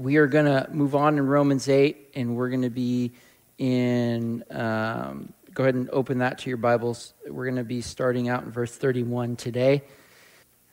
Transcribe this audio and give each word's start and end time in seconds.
we 0.00 0.16
are 0.16 0.26
going 0.26 0.46
to 0.46 0.66
move 0.72 0.94
on 0.94 1.18
in 1.18 1.26
Romans 1.26 1.68
8, 1.68 2.12
and 2.14 2.34
we're 2.34 2.48
going 2.48 2.62
to 2.62 2.70
be 2.70 3.12
in, 3.58 4.42
um, 4.50 5.34
go 5.52 5.64
ahead 5.64 5.74
and 5.74 5.90
open 5.90 6.18
that 6.18 6.38
to 6.38 6.48
your 6.48 6.56
Bibles. 6.56 7.12
We're 7.28 7.44
going 7.44 7.56
to 7.56 7.64
be 7.64 7.82
starting 7.82 8.30
out 8.30 8.42
in 8.42 8.50
verse 8.50 8.74
31 8.74 9.36
today. 9.36 9.82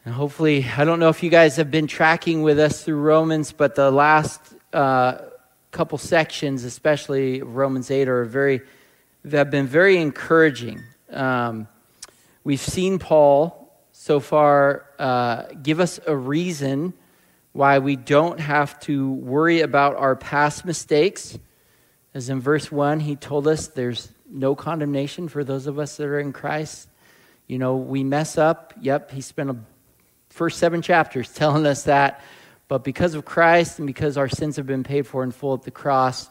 And 0.06 0.14
hopefully, 0.14 0.66
I 0.78 0.86
don't 0.86 1.02
know 1.02 1.10
if 1.10 1.24
you 1.24 1.30
guys 1.30 1.58
have 1.58 1.70
been 1.70 1.88
tracking 1.88 2.42
with 2.42 2.58
us 2.58 2.86
through 2.86 3.02
Romans, 3.02 3.52
but 3.52 3.76
the 3.76 3.92
last 3.92 4.40
uh, 4.72 5.18
couple 5.72 5.98
sections, 5.98 6.64
especially 6.64 7.42
Romans 7.42 7.92
8, 7.92 8.08
are 8.08 8.24
very, 8.24 8.62
have 9.30 9.52
been 9.52 9.68
very 9.68 9.98
encouraging. 9.98 10.82
Um, 11.12 11.68
we've 12.46 12.62
seen 12.62 12.98
Paul 12.98 13.78
so 13.92 14.22
far 14.22 14.86
uh, 14.98 15.48
give 15.62 15.82
us 15.82 16.00
a 16.08 16.16
reason 16.16 16.94
why 17.58 17.80
we 17.80 17.96
don't 17.96 18.40
have 18.40 18.80
to 18.82 19.12
worry 19.12 19.62
about 19.62 19.96
our 19.96 20.16
past 20.16 20.64
mistakes. 20.64 21.40
As 22.14 22.30
in 22.30 22.40
verse 22.40 22.72
1, 22.72 23.00
he 23.00 23.16
told 23.16 23.48
us 23.48 23.70
there's 23.70 24.10
no 24.30 24.56
condemnation 24.56 25.28
for 25.28 25.44
those 25.44 25.66
of 25.66 25.80
us 25.80 25.98
that 25.98 26.06
are 26.06 26.20
in 26.20 26.34
Christ. 26.34 26.88
You 27.48 27.58
know, 27.58 27.78
we 27.78 28.04
mess 28.04 28.38
up. 28.38 28.76
Yep, 28.80 29.10
he 29.10 29.22
spent 29.22 29.50
a 29.50 29.56
first 30.30 30.60
seven 30.60 30.84
chapters 30.84 31.34
telling 31.34 31.66
us 31.66 31.86
that. 31.86 32.22
But 32.68 32.84
because 32.84 33.16
of 33.16 33.26
Christ 33.26 33.80
and 33.80 33.88
because 33.88 34.18
our 34.18 34.30
sins 34.30 34.58
have 34.58 34.68
been 34.68 34.84
paid 34.84 35.08
for 35.08 35.24
in 35.24 35.32
full 35.32 35.56
at 35.56 35.64
the 35.64 35.72
cross, 35.72 36.30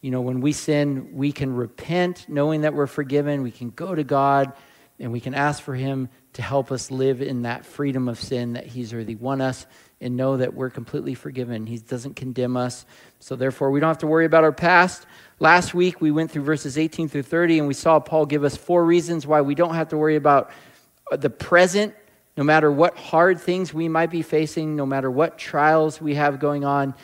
you 0.00 0.12
know, 0.12 0.20
when 0.20 0.40
we 0.40 0.52
sin, 0.52 1.16
we 1.16 1.32
can 1.32 1.52
repent 1.52 2.26
knowing 2.28 2.60
that 2.60 2.74
we're 2.74 2.86
forgiven. 2.86 3.42
We 3.42 3.50
can 3.50 3.70
go 3.70 3.92
to 3.92 4.04
God 4.04 4.52
and 5.00 5.10
we 5.10 5.18
can 5.18 5.34
ask 5.34 5.60
for 5.64 5.74
Him 5.74 6.10
to 6.34 6.42
help 6.42 6.70
us 6.70 6.92
live 6.92 7.22
in 7.22 7.42
that 7.42 7.66
freedom 7.66 8.08
of 8.08 8.20
sin 8.20 8.52
that 8.52 8.66
He's 8.66 8.94
already 8.94 9.16
won 9.16 9.40
us 9.40 9.66
and 10.00 10.16
know 10.16 10.36
that 10.36 10.54
we're 10.54 10.70
completely 10.70 11.14
forgiven. 11.14 11.66
He 11.66 11.78
doesn't 11.78 12.16
condemn 12.16 12.56
us. 12.56 12.86
So, 13.18 13.36
therefore, 13.36 13.70
we 13.70 13.80
don't 13.80 13.88
have 13.88 13.98
to 13.98 14.06
worry 14.06 14.24
about 14.24 14.44
our 14.44 14.52
past. 14.52 15.06
Last 15.38 15.74
week, 15.74 16.00
we 16.00 16.10
went 16.10 16.30
through 16.30 16.42
verses 16.42 16.78
18 16.78 17.08
through 17.08 17.22
30, 17.22 17.58
and 17.58 17.68
we 17.68 17.74
saw 17.74 18.00
Paul 18.00 18.26
give 18.26 18.44
us 18.44 18.56
four 18.56 18.84
reasons 18.84 19.26
why 19.26 19.40
we 19.40 19.54
don't 19.54 19.74
have 19.74 19.88
to 19.88 19.96
worry 19.96 20.16
about 20.16 20.50
uh, 21.12 21.16
the 21.16 21.30
present 21.30 21.94
no 22.36 22.44
matter 22.44 22.70
what 22.70 22.96
hard 22.96 23.38
things 23.38 23.74
we 23.74 23.88
might 23.88 24.10
be 24.10 24.22
facing, 24.22 24.76
no 24.76 24.86
matter 24.86 25.10
what 25.10 25.36
trials 25.36 26.00
we 26.00 26.14
have 26.14 26.38
going 26.38 26.64
on, 26.64 26.94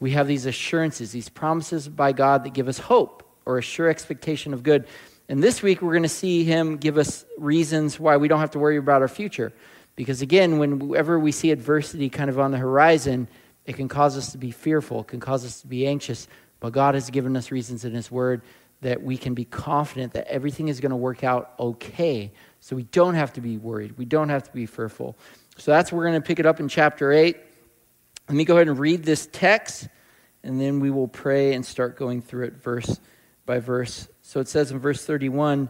we 0.00 0.12
have 0.12 0.26
these 0.26 0.46
assurances, 0.46 1.12
these 1.12 1.28
promises 1.28 1.88
by 1.88 2.12
God 2.12 2.44
that 2.44 2.54
give 2.54 2.66
us 2.66 2.78
hope 2.78 3.22
or 3.44 3.58
a 3.58 3.62
sure 3.62 3.88
expectation 3.88 4.54
of 4.54 4.62
good. 4.62 4.86
And 5.28 5.42
this 5.42 5.62
week, 5.62 5.80
we're 5.80 5.92
going 5.92 6.02
to 6.02 6.08
see 6.08 6.42
him 6.42 6.76
give 6.76 6.98
us 6.98 7.24
reasons 7.38 8.00
why 8.00 8.16
we 8.16 8.26
don't 8.26 8.40
have 8.40 8.50
to 8.52 8.58
worry 8.58 8.78
about 8.78 9.02
our 9.02 9.08
future. 9.08 9.52
Because 10.00 10.22
again, 10.22 10.58
whenever 10.58 11.20
we 11.20 11.30
see 11.30 11.50
adversity 11.50 12.08
kind 12.08 12.30
of 12.30 12.38
on 12.38 12.52
the 12.52 12.56
horizon, 12.56 13.28
it 13.66 13.76
can 13.76 13.86
cause 13.86 14.16
us 14.16 14.32
to 14.32 14.38
be 14.38 14.50
fearful, 14.50 15.02
it 15.02 15.08
can 15.08 15.20
cause 15.20 15.44
us 15.44 15.60
to 15.60 15.66
be 15.66 15.86
anxious. 15.86 16.26
But 16.58 16.72
God 16.72 16.94
has 16.94 17.10
given 17.10 17.36
us 17.36 17.50
reasons 17.50 17.84
in 17.84 17.92
His 17.92 18.10
Word 18.10 18.40
that 18.80 19.02
we 19.02 19.18
can 19.18 19.34
be 19.34 19.44
confident 19.44 20.14
that 20.14 20.26
everything 20.26 20.68
is 20.68 20.80
going 20.80 20.88
to 20.88 20.96
work 20.96 21.22
out 21.22 21.52
okay. 21.60 22.32
So 22.60 22.76
we 22.76 22.84
don't 22.84 23.12
have 23.12 23.34
to 23.34 23.42
be 23.42 23.58
worried. 23.58 23.98
We 23.98 24.06
don't 24.06 24.30
have 24.30 24.42
to 24.44 24.52
be 24.52 24.64
fearful. 24.64 25.18
So 25.58 25.70
that's 25.70 25.92
where 25.92 25.98
we're 25.98 26.08
going 26.08 26.22
to 26.22 26.26
pick 26.26 26.38
it 26.38 26.46
up 26.46 26.60
in 26.60 26.68
chapter 26.68 27.12
8. 27.12 27.36
Let 28.26 28.34
me 28.34 28.46
go 28.46 28.54
ahead 28.54 28.68
and 28.68 28.78
read 28.78 29.04
this 29.04 29.28
text, 29.30 29.86
and 30.42 30.58
then 30.58 30.80
we 30.80 30.90
will 30.90 31.08
pray 31.08 31.52
and 31.52 31.62
start 31.62 31.98
going 31.98 32.22
through 32.22 32.46
it 32.46 32.54
verse 32.54 33.00
by 33.44 33.58
verse. 33.58 34.08
So 34.22 34.40
it 34.40 34.48
says 34.48 34.70
in 34.70 34.78
verse 34.78 35.04
31 35.04 35.68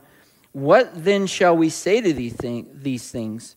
What 0.53 1.03
then 1.03 1.27
shall 1.27 1.56
we 1.56 1.69
say 1.69 2.00
to 2.00 2.12
these 2.12 3.11
things? 3.11 3.56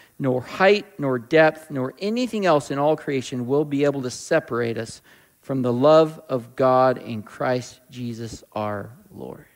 nor 0.21 0.39
height, 0.39 0.85
nor 0.99 1.17
depth, 1.17 1.71
nor 1.71 1.95
anything 1.97 2.45
else 2.45 2.69
in 2.69 2.77
all 2.77 2.95
creation 2.95 3.47
will 3.47 3.65
be 3.65 3.85
able 3.85 4.03
to 4.03 4.11
separate 4.11 4.77
us 4.77 5.01
from 5.41 5.63
the 5.63 5.73
love 5.73 6.21
of 6.29 6.55
God 6.55 6.99
in 6.99 7.23
Christ 7.23 7.79
Jesus 7.89 8.43
our 8.53 8.91
Lord. 9.11 9.47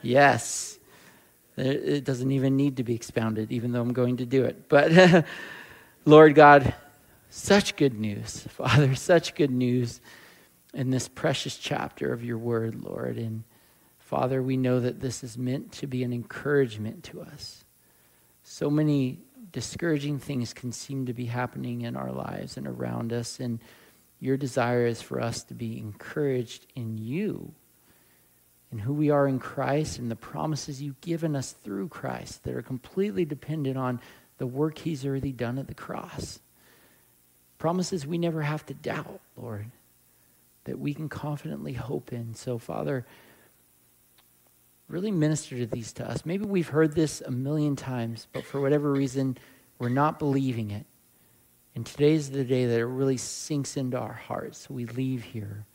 Yes. 0.00 0.78
It 1.56 2.04
doesn't 2.04 2.30
even 2.30 2.56
need 2.56 2.76
to 2.76 2.84
be 2.84 2.94
expounded, 2.94 3.50
even 3.50 3.72
though 3.72 3.80
I'm 3.80 3.92
going 3.92 4.18
to 4.18 4.26
do 4.26 4.44
it. 4.44 4.68
But 4.68 5.26
Lord 6.04 6.36
God, 6.36 6.72
such 7.28 7.74
good 7.74 7.98
news, 7.98 8.42
Father, 8.50 8.94
such 8.94 9.34
good 9.34 9.50
news 9.50 10.00
in 10.72 10.90
this 10.90 11.08
precious 11.08 11.56
chapter 11.56 12.12
of 12.12 12.22
your 12.22 12.38
word, 12.38 12.80
Lord. 12.80 13.18
And 13.18 13.42
Father, 13.98 14.40
we 14.40 14.56
know 14.56 14.78
that 14.78 15.00
this 15.00 15.24
is 15.24 15.36
meant 15.36 15.72
to 15.72 15.88
be 15.88 16.04
an 16.04 16.12
encouragement 16.12 17.02
to 17.04 17.22
us. 17.22 17.64
So 18.44 18.70
many 18.70 19.18
discouraging 19.52 20.18
things 20.18 20.52
can 20.52 20.72
seem 20.72 21.06
to 21.06 21.12
be 21.12 21.26
happening 21.26 21.82
in 21.82 21.96
our 21.96 22.12
lives 22.12 22.56
and 22.56 22.66
around 22.66 23.12
us. 23.12 23.40
And 23.40 23.60
your 24.20 24.36
desire 24.36 24.86
is 24.86 25.00
for 25.00 25.20
us 25.20 25.42
to 25.44 25.54
be 25.54 25.78
encouraged 25.78 26.66
in 26.74 26.98
you, 26.98 27.52
in 28.72 28.78
who 28.78 28.92
we 28.92 29.10
are 29.10 29.28
in 29.28 29.38
Christ, 29.38 29.98
and 29.98 30.10
the 30.10 30.16
promises 30.16 30.82
you've 30.82 31.00
given 31.00 31.36
us 31.36 31.52
through 31.52 31.88
Christ 31.88 32.44
that 32.44 32.54
are 32.54 32.62
completely 32.62 33.24
dependent 33.24 33.78
on 33.78 34.00
the 34.38 34.46
work 34.46 34.78
he's 34.78 35.06
already 35.06 35.32
done 35.32 35.58
at 35.58 35.66
the 35.66 35.74
cross. 35.74 36.40
Promises 37.58 38.06
we 38.06 38.18
never 38.18 38.42
have 38.42 38.64
to 38.66 38.74
doubt, 38.74 39.20
Lord, 39.36 39.66
that 40.64 40.78
we 40.78 40.94
can 40.94 41.08
confidently 41.08 41.72
hope 41.72 42.12
in. 42.12 42.34
So, 42.34 42.58
Father, 42.58 43.04
really 44.88 45.10
minister 45.10 45.56
to 45.58 45.66
these 45.66 45.92
to 45.94 46.08
us. 46.08 46.24
Maybe 46.24 46.44
we've 46.44 46.68
heard 46.68 46.94
this 46.94 47.20
a 47.20 47.30
million 47.30 47.76
times, 47.76 48.26
but 48.32 48.44
for 48.44 48.60
whatever 48.60 48.90
reason, 48.90 49.36
we're 49.78 49.88
not 49.90 50.18
believing 50.18 50.70
it. 50.70 50.86
And 51.74 51.86
today's 51.86 52.30
the 52.30 52.44
day 52.44 52.66
that 52.66 52.80
it 52.80 52.86
really 52.86 53.18
sinks 53.18 53.76
into 53.76 53.98
our 53.98 54.14
hearts. 54.14 54.68
We 54.68 54.86
leave 54.86 55.22
here 55.22 55.66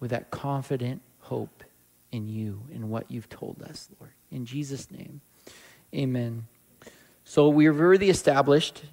with 0.00 0.10
that 0.10 0.30
confident 0.30 1.02
hope 1.18 1.64
in 2.12 2.28
you 2.28 2.62
and 2.72 2.88
what 2.88 3.10
you've 3.10 3.28
told 3.28 3.62
us, 3.62 3.88
Lord. 4.00 4.12
In 4.30 4.46
Jesus' 4.46 4.90
name, 4.90 5.20
amen. 5.94 6.46
So 7.24 7.48
we've 7.48 7.78
already 7.78 8.08
established 8.08 8.84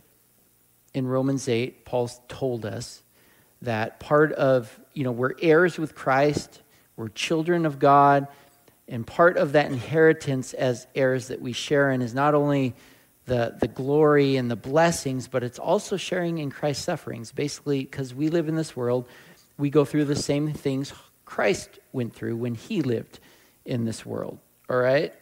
in 0.94 1.08
Romans 1.08 1.48
8, 1.50 1.86
Paul's 1.86 2.20
told 2.28 2.66
us 2.66 3.02
that 3.62 4.00
part 4.00 4.32
of, 4.34 4.80
you 4.94 5.04
know, 5.04 5.12
we're 5.12 5.34
heirs 5.42 5.78
with 5.78 5.96
Christ, 5.96 6.62
we're 6.96 7.10
children 7.10 7.66
of 7.66 7.80
God, 7.80 8.28
and 8.88 9.06
part 9.08 9.38
of 9.38 9.54
that 9.54 9.68
inheritance 9.68 10.54
as 10.54 10.88
heirs 10.94 11.30
that 11.30 11.42
we 11.42 11.54
share 11.54 11.92
in 11.92 12.02
is 12.02 12.14
not 12.14 12.36
only 12.36 12.76
the, 13.26 13.56
the 13.60 13.68
glory 13.68 14.36
and 14.36 14.52
the 14.52 14.56
blessings, 14.56 15.28
but 15.28 15.44
it's 15.44 15.60
also 15.60 15.96
sharing 15.96 16.40
in 16.40 16.52
Christ's 16.52 16.84
sufferings. 16.84 17.32
Basically, 17.32 17.84
because 17.84 18.14
we 18.14 18.30
live 18.30 18.50
in 18.50 18.56
this 18.56 18.76
world, 18.76 19.08
we 19.58 19.70
go 19.70 19.86
through 19.86 20.06
the 20.06 20.16
same 20.16 20.52
things 20.52 20.94
Christ 21.26 21.80
went 21.94 22.14
through 22.14 22.36
when 22.36 22.56
he 22.56 22.82
lived 22.82 23.20
in 23.66 23.86
this 23.86 24.06
world. 24.06 24.40
All 24.70 24.78
right? 24.78 25.14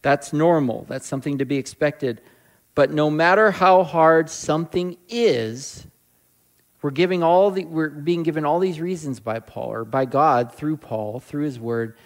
That's 0.00 0.32
normal. 0.32 0.86
That's 0.88 1.06
something 1.06 1.38
to 1.38 1.44
be 1.44 1.56
expected. 1.56 2.20
But 2.74 2.90
no 2.90 3.10
matter 3.10 3.50
how 3.50 3.84
hard 3.84 4.30
something 4.30 4.96
is, 5.08 5.86
we're 6.80 6.90
giving 6.90 7.22
all 7.22 7.50
the 7.50 7.64
we're 7.64 7.90
being 7.90 8.24
given 8.24 8.44
all 8.44 8.58
these 8.58 8.80
reasons 8.80 9.20
by 9.20 9.38
Paul 9.38 9.72
or 9.72 9.84
by 9.84 10.04
God 10.04 10.52
through 10.52 10.78
Paul, 10.78 11.20
through 11.20 11.44
his 11.44 11.60
word, 11.60 11.96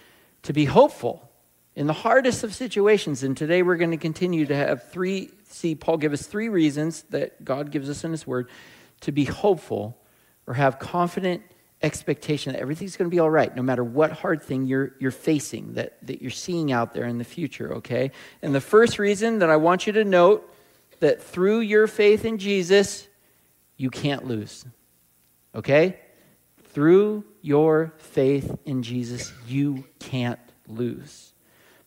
to 0.47 0.53
be 0.53 0.65
hopeful 0.65 1.29
in 1.75 1.89
the 1.89 1.93
hardest 1.93 2.45
of 2.45 2.55
situations. 2.55 3.25
And 3.25 3.37
today 3.37 3.63
we're 3.63 3.77
going 3.77 3.91
to 3.91 3.97
continue 3.97 4.47
to 4.47 4.55
have 4.55 4.91
three, 4.91 5.31
see 5.49 5.75
Paul 5.75 5.97
give 5.97 6.13
us 6.13 6.23
three 6.23 6.49
reasons 6.49 7.03
that 7.11 7.45
God 7.45 7.73
gives 7.73 7.91
us 7.91 8.05
in 8.05 8.13
his 8.13 8.27
word 8.27 8.49
to 9.01 9.11
be 9.11 9.25
hopeful 9.25 9.99
or 10.47 10.55
have 10.55 10.79
confident 10.79 11.43
expectation 11.83 12.53
that 12.53 12.61
everything's 12.61 12.97
going 12.97 13.11
to 13.11 13.15
be 13.15 13.19
all 13.19 13.29
right, 13.29 13.55
no 13.57 13.63
matter 13.63 13.83
what 13.83 14.13
hard 14.13 14.41
thing 14.41 14.67
you're, 14.67 14.95
you're 15.01 15.11
facing, 15.11 15.75
that, 15.75 15.99
that 16.07 16.23
you're 16.23 16.31
seeing 16.31 16.71
out 16.71 16.95
there 16.95 17.07
in 17.07 17.19
the 17.19 17.25
future, 17.25 17.75
okay? 17.75 18.13
And 18.41 18.55
the 18.55 18.61
first 18.61 19.01
reason 19.01 19.41
that 19.41 19.51
I 19.51 19.57
want 19.57 19.87
you 19.87 19.93
to 19.95 20.05
note 20.05 20.49
that 21.01 21.21
through 21.21 21.61
your 21.61 21.89
faith 21.89 22.25
in 22.25 22.39
Jesus, 22.39 23.09
you 23.77 23.91
can't 23.91 24.25
lose, 24.27 24.65
okay? 25.57 25.99
Through 26.77 27.25
your 27.41 27.95
faith 27.97 28.55
in 28.67 28.83
Jesus, 28.83 29.33
you 29.49 29.87
can't 29.99 30.39
lose. 30.69 31.33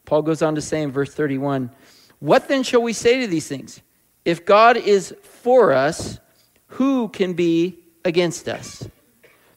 Paul 0.03 0.23
goes 0.23 0.41
on 0.41 0.55
to 0.55 0.61
say 0.61 0.81
in 0.81 0.91
verse 0.91 1.13
31 1.13 1.69
What 2.17 2.47
then 2.47 2.63
shall 2.63 2.81
we 2.81 2.93
say 2.93 3.21
to 3.21 3.27
these 3.27 3.47
things? 3.47 3.81
If 4.25 4.47
God 4.47 4.77
is 4.77 5.13
for 5.21 5.73
us, 5.73 6.17
who 6.69 7.09
can 7.09 7.33
be 7.33 7.77
against 8.03 8.49
us? 8.49 8.89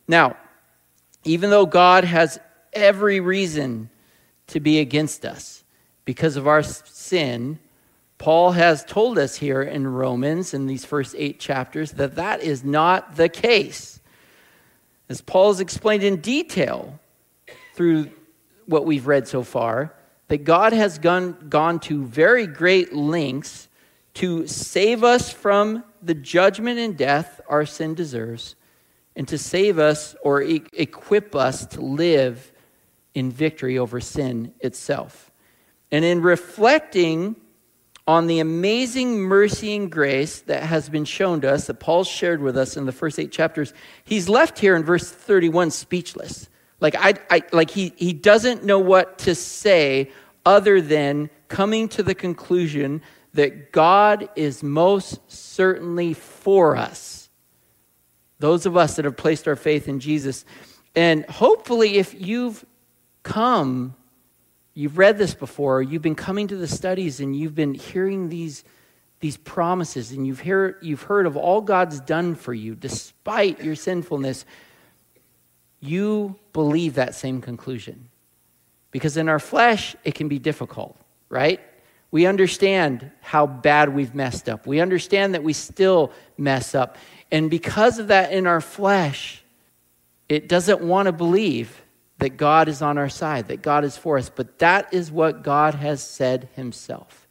Now, 0.07 0.37
even 1.25 1.49
though 1.49 1.65
God 1.65 2.05
has 2.05 2.39
every 2.75 3.19
reason 3.21 3.89
to 4.49 4.61
be 4.61 4.81
against 4.81 5.25
us 5.25 5.65
because 6.05 6.37
of 6.37 6.47
our 6.47 6.63
sin, 6.63 7.59
Paul 8.19 8.53
has 8.53 8.85
told 8.85 9.17
us 9.17 9.37
here 9.37 9.63
in 9.63 9.87
Romans, 9.87 10.53
in 10.53 10.67
these 10.67 10.85
first 10.85 11.15
eight 11.17 11.41
chapters, 11.41 11.93
that 11.93 12.17
that 12.17 12.43
is 12.43 12.63
not 12.63 13.17
the 13.17 13.31
case. 13.31 13.99
As 15.13 15.21
Paul 15.21 15.49
has 15.49 15.61
explained 15.61 16.05
in 16.05 16.23
detail 16.23 16.99
through 17.75 18.11
what 18.65 18.87
we've 18.87 19.07
read 19.07 19.29
so 19.29 19.43
far, 19.43 19.95
that 20.29 20.45
God 20.45 20.73
has 20.73 20.99
gone, 20.99 21.37
gone 21.51 21.81
to 21.81 22.03
very 22.07 22.47
great 22.47 22.95
lengths 22.95 23.69
to 24.15 24.47
save 24.47 25.05
us 25.05 25.31
from 25.31 25.85
the 26.03 26.15
judgment 26.15 26.79
and 26.79 26.97
death 26.97 27.43
our 27.47 27.67
sin 27.67 27.93
deserves 27.95 28.55
and 29.15 29.29
to 29.29 29.37
save 29.37 29.79
us 29.79 30.17
or 30.23 30.41
e- 30.41 30.63
equip 30.73 31.37
us 31.37 31.67
to 31.67 31.83
live 31.83 32.51
in 33.13 33.31
victory 33.31 33.77
over 33.77 34.01
sin 34.01 34.55
itself. 34.61 35.31
And 35.91 36.07
in 36.07 36.23
reflecting 36.23 37.37
on 38.07 38.27
the 38.27 38.41
amazing 38.41 39.21
mercy 39.21 39.77
and 39.77 39.91
grace 39.91 40.41
that 40.41 40.63
has 40.65 40.89
been 40.89 41.05
shown 41.05 41.41
to 41.43 41.53
us, 41.53 41.67
that 41.67 41.81
Paul 41.81 42.05
shared 42.05 42.43
with 42.43 42.57
us 42.57 42.77
in 42.77 42.87
the 42.87 42.93
first 42.93 43.19
eight 43.19 43.31
chapters, 43.31 43.73
he's 44.05 44.29
left 44.29 44.59
here 44.59 44.75
in 44.75 44.83
verse 44.83 45.11
31 45.11 45.71
speechless. 45.71 46.49
Like, 46.81 46.97
I, 46.99 47.15
I, 47.31 47.43
like 47.53 47.71
he, 47.71 47.93
he 47.97 48.13
doesn't 48.13 48.65
know 48.65 48.81
what 48.81 49.19
to 49.19 49.35
say 49.35 50.11
other 50.45 50.81
than 50.81 51.31
coming 51.49 51.89
to 51.91 52.03
the 52.03 52.15
conclusion 52.15 53.03
that 53.35 53.71
God 53.73 54.29
is 54.35 54.63
most 54.63 55.21
certainly 55.31 56.13
for 56.13 56.77
us 56.77 57.23
those 58.43 58.67
of 58.67 58.77
us 58.77 58.97
that 58.97 59.05
have 59.05 59.17
placed 59.17 59.49
our 59.49 59.57
faith 59.57 59.89
in 59.89 60.01
Jesus. 60.01 60.45
And 60.95 61.25
hopefully, 61.27 61.97
if 61.97 62.13
you've 62.21 62.67
come, 63.23 63.95
you've 64.75 64.99
read 64.99 65.19
this 65.19 65.35
before, 65.35 65.83
you've 65.83 66.03
been 66.03 66.15
coming 66.15 66.49
to 66.49 66.57
the 66.57 66.69
studies 66.69 67.21
and 67.21 67.37
you've 67.37 67.55
been 67.55 67.75
hearing 67.75 68.29
these, 68.29 68.65
these 69.21 69.37
promises 69.37 70.13
and 70.13 70.27
you've, 70.27 70.41
hear, 70.41 70.79
you've 70.81 71.03
heard 71.03 71.27
of 71.27 71.37
all 71.37 71.61
God's 71.61 72.01
done 72.01 72.35
for 72.35 72.55
you 72.55 72.75
despite 72.75 73.63
your 73.63 73.77
sinfulness, 73.77 74.45
you 75.81 76.39
believe 76.53 76.95
that 76.95 77.15
same 77.15 77.41
conclusion. 77.41 78.09
Because 78.91 79.17
in 79.17 79.29
our 79.29 79.39
flesh, 79.39 79.97
it 80.05 80.15
can 80.15 80.29
be 80.29 80.39
difficult, 80.39 80.97
right? 81.29 81.61
We 82.11 82.27
understand 82.27 83.11
how 83.23 83.47
bad 83.47 83.95
we've 83.95 84.15
messed 84.15 84.49
up. 84.49 84.67
We 84.67 84.81
understand 84.81 85.35
that 85.35 85.43
we 85.43 85.55
still 85.55 86.13
mess 86.37 86.75
up. 86.75 86.99
And 87.31 87.51
because 87.51 87.99
of 87.99 88.09
that 88.09 88.33
in 88.33 88.47
our 88.47 88.61
flesh, 88.61 89.43
it 90.29 90.47
doesn't 90.47 90.83
want 90.83 91.07
to 91.07 91.13
believe 91.13 91.83
that 92.23 92.37
God 92.37 92.69
is 92.69 92.83
on 92.83 92.99
our 92.99 93.09
side, 93.09 93.49
that 93.49 93.63
God 93.63 93.85
is 93.85 93.97
for 93.97 94.17
us. 94.17 94.31
But 94.31 94.61
that 94.61 94.95
is 94.95 95.11
what 95.11 95.43
God 95.43 95.75
has 95.75 96.01
said 96.01 96.49
himself. 96.55 97.27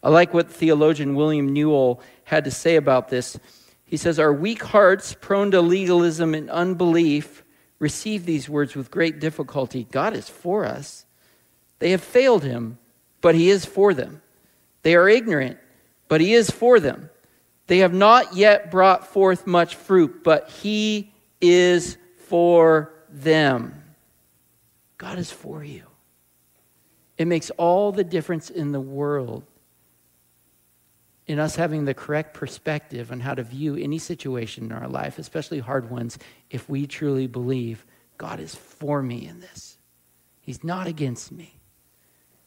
I 0.00 0.10
like 0.10 0.32
what 0.32 0.48
theologian 0.48 1.16
William 1.16 1.52
Newell 1.52 2.00
had 2.22 2.44
to 2.44 2.50
say 2.52 2.76
about 2.76 3.08
this. 3.08 3.36
He 3.84 3.96
says, 3.96 4.20
Our 4.20 4.32
weak 4.32 4.62
hearts, 4.62 5.16
prone 5.20 5.50
to 5.50 5.60
legalism 5.60 6.36
and 6.36 6.48
unbelief, 6.50 7.42
receive 7.80 8.24
these 8.24 8.48
words 8.48 8.76
with 8.76 8.92
great 8.92 9.18
difficulty. 9.18 9.88
God 9.90 10.14
is 10.14 10.28
for 10.28 10.64
us. 10.64 11.04
They 11.80 11.90
have 11.90 12.02
failed 12.02 12.44
him, 12.44 12.78
but 13.20 13.34
he 13.34 13.50
is 13.50 13.64
for 13.64 13.92
them. 13.92 14.22
They 14.82 14.94
are 14.94 15.08
ignorant, 15.08 15.58
but 16.06 16.20
he 16.20 16.32
is 16.32 16.48
for 16.48 16.78
them. 16.78 17.10
They 17.66 17.78
have 17.78 17.92
not 17.92 18.36
yet 18.36 18.70
brought 18.70 19.08
forth 19.08 19.48
much 19.48 19.74
fruit, 19.74 20.22
but 20.22 20.48
He 20.48 21.12
is 21.40 21.96
for 22.28 22.92
them. 23.08 23.81
God 25.02 25.18
is 25.18 25.32
for 25.32 25.64
you. 25.64 25.82
It 27.18 27.26
makes 27.26 27.50
all 27.50 27.90
the 27.90 28.04
difference 28.04 28.50
in 28.50 28.70
the 28.70 28.80
world 28.80 29.42
in 31.26 31.40
us 31.40 31.56
having 31.56 31.84
the 31.84 31.92
correct 31.92 32.34
perspective 32.34 33.10
on 33.10 33.18
how 33.18 33.34
to 33.34 33.42
view 33.42 33.74
any 33.74 33.98
situation 33.98 34.66
in 34.66 34.72
our 34.72 34.86
life, 34.86 35.18
especially 35.18 35.58
hard 35.58 35.90
ones, 35.90 36.18
if 36.50 36.68
we 36.68 36.86
truly 36.86 37.26
believe 37.26 37.84
God 38.16 38.38
is 38.38 38.54
for 38.54 39.02
me 39.02 39.26
in 39.26 39.40
this. 39.40 39.76
He's 40.40 40.62
not 40.62 40.86
against 40.86 41.32
me. 41.32 41.56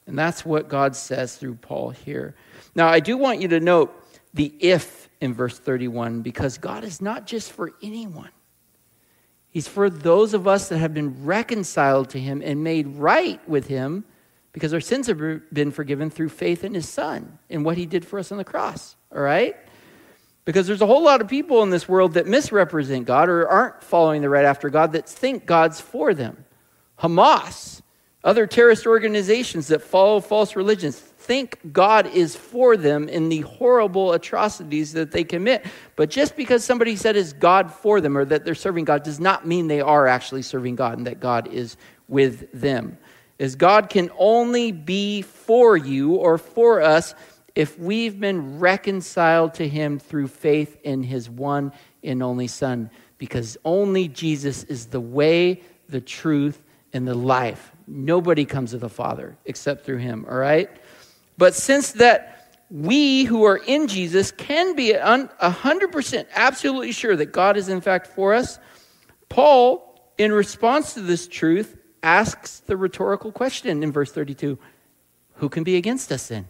And 0.08 0.18
that's 0.18 0.46
what 0.46 0.69
God 0.69 0.96
says 0.96 1.36
through 1.36 1.56
Paul 1.56 1.90
here. 1.90 2.36
Now, 2.74 2.88
I 2.88 3.01
do 3.01 3.18
want 3.18 3.42
you 3.42 3.50
to 3.50 3.60
note 3.60 3.94
the 4.34 4.54
if 4.62 5.10
in 5.19 5.34
verse 5.34 5.60
31 5.60 6.22
because 6.22 6.58
God 6.58 6.86
is 6.86 7.01
not 7.01 7.28
just 7.28 7.51
for 7.51 7.74
anyone. 7.84 8.31
He's 9.56 9.69
for 9.69 9.90
those 9.90 10.34
of 10.34 10.50
us 10.50 10.68
that 10.68 10.80
have 10.80 10.94
been 10.94 11.24
reconciled 11.24 12.10
to 12.10 12.19
Him 12.19 12.42
and 12.44 12.62
made 12.62 12.88
right 12.88 13.40
with 13.48 13.68
Him 13.68 14.04
because 14.52 14.74
our 14.74 14.81
sins 14.81 15.07
have 15.07 15.18
been 15.54 15.72
forgiven 15.72 16.10
through 16.10 16.28
faith 16.28 16.66
in 16.66 16.74
His 16.74 16.90
Son 16.90 17.40
and 17.50 17.63
what 17.63 17.78
He 17.78 17.86
did 17.86 18.06
for 18.06 18.19
us 18.19 18.34
on 18.34 18.38
the 18.38 18.44
cross. 18.44 18.98
All 19.16 19.22
right? 19.22 19.56
Because 20.44 20.68
there's 20.68 20.81
a 20.81 20.86
whole 20.86 21.06
lot 21.06 21.22
of 21.22 21.30
people 21.30 21.63
in 21.63 21.69
this 21.69 21.88
world 21.88 22.16
that 22.16 22.28
misrepresent 22.28 23.06
God 23.06 23.30
or 23.30 23.48
aren't 23.48 23.81
following 23.81 24.22
the 24.22 24.28
right 24.28 24.44
after 24.44 24.69
God 24.69 24.92
that 24.92 25.07
think 25.07 25.46
God's 25.46 25.80
for 25.80 26.13
them. 26.13 26.44
Hamas, 27.00 27.81
other 28.25 28.48
terrorist 28.48 28.86
organizations 28.86 29.68
that 29.68 29.81
follow 29.81 30.19
false 30.19 30.58
religions, 30.58 31.00
think 31.25 31.60
God 31.74 32.07
is 32.07 32.36
for 32.36 32.77
them 32.77 33.10
in 33.10 33.30
the 33.30 33.42
horrible 33.42 34.13
atrocities 34.13 34.94
that 34.94 35.12
they 35.12 35.24
commit. 35.24 35.66
But 35.95 36.10
just 36.10 36.36
because 36.36 36.63
somebody 36.63 36.95
said 36.95 37.16
is 37.16 37.33
God 37.33 37.72
for 37.72 38.00
them 38.00 38.18
or 38.18 38.25
that 38.25 38.45
they're 38.45 38.56
serving 38.56 38.86
God 38.86 39.04
does 39.04 39.19
not 39.19 39.48
mean 39.48 39.68
they 39.68 39.81
are 39.81 40.07
actually 40.07 40.44
serving 40.44 40.75
God 40.75 40.98
and 40.98 41.07
that 41.07 41.19
God 41.19 41.48
is 41.51 41.77
with 42.07 42.51
them. 42.51 42.98
As 43.39 43.56
God 43.56 43.89
can 43.89 44.12
only 44.18 44.72
be 44.72 45.22
for 45.22 45.75
you 45.75 46.13
or 46.13 46.38
for 46.38 46.82
us 46.82 47.15
if 47.55 47.79
we've 47.79 48.20
been 48.20 48.60
reconciled 48.60 49.55
to 49.55 49.67
Him 49.67 49.98
through 49.98 50.27
faith 50.27 50.77
in 50.84 51.03
His 51.03 51.29
one 51.29 51.72
and 52.03 52.22
only 52.22 52.48
Son, 52.48 52.91
because 53.17 53.58
only 53.65 54.08
Jesus 54.08 54.63
is 54.65 54.88
the 54.88 55.00
way, 55.00 55.62
the 55.89 56.01
truth, 56.01 56.62
and 56.94 57.08
the 57.08 57.15
life. 57.15 57.72
Nobody 57.88 58.46
comes 58.46 58.72
to 58.72 58.77
the 58.77 58.89
Father 58.89 59.38
except 59.46 59.86
through 59.86 59.98
Him, 59.98 60.25
all 60.29 60.38
right? 60.38 60.70
But 61.38 61.56
since 61.56 61.94
that 61.94 62.32
we 62.70 63.25
who 63.25 63.44
are 63.44 63.58
in 63.58 63.88
Jesus 63.88 64.32
can 64.32 64.75
be 64.75 64.94
100% 64.94 66.25
absolutely 66.34 66.92
sure 66.92 67.15
that 67.15 67.27
God 67.27 67.58
is 67.58 67.70
in 67.70 67.82
fact 67.82 68.08
for 68.08 68.34
us, 68.34 68.60
Paul, 69.30 70.13
in 70.18 70.32
response 70.32 70.94
to 70.94 71.01
this 71.01 71.27
truth, 71.27 71.77
asks 72.01 72.60
the 72.62 72.77
rhetorical 72.77 73.32
question 73.32 73.84
in 73.84 73.92
verse 73.92 74.12
32 74.12 74.58
Who 75.36 75.50
can 75.50 75.63
be 75.63 75.75
against 75.75 76.12
us 76.12 76.27
then? 76.27 76.48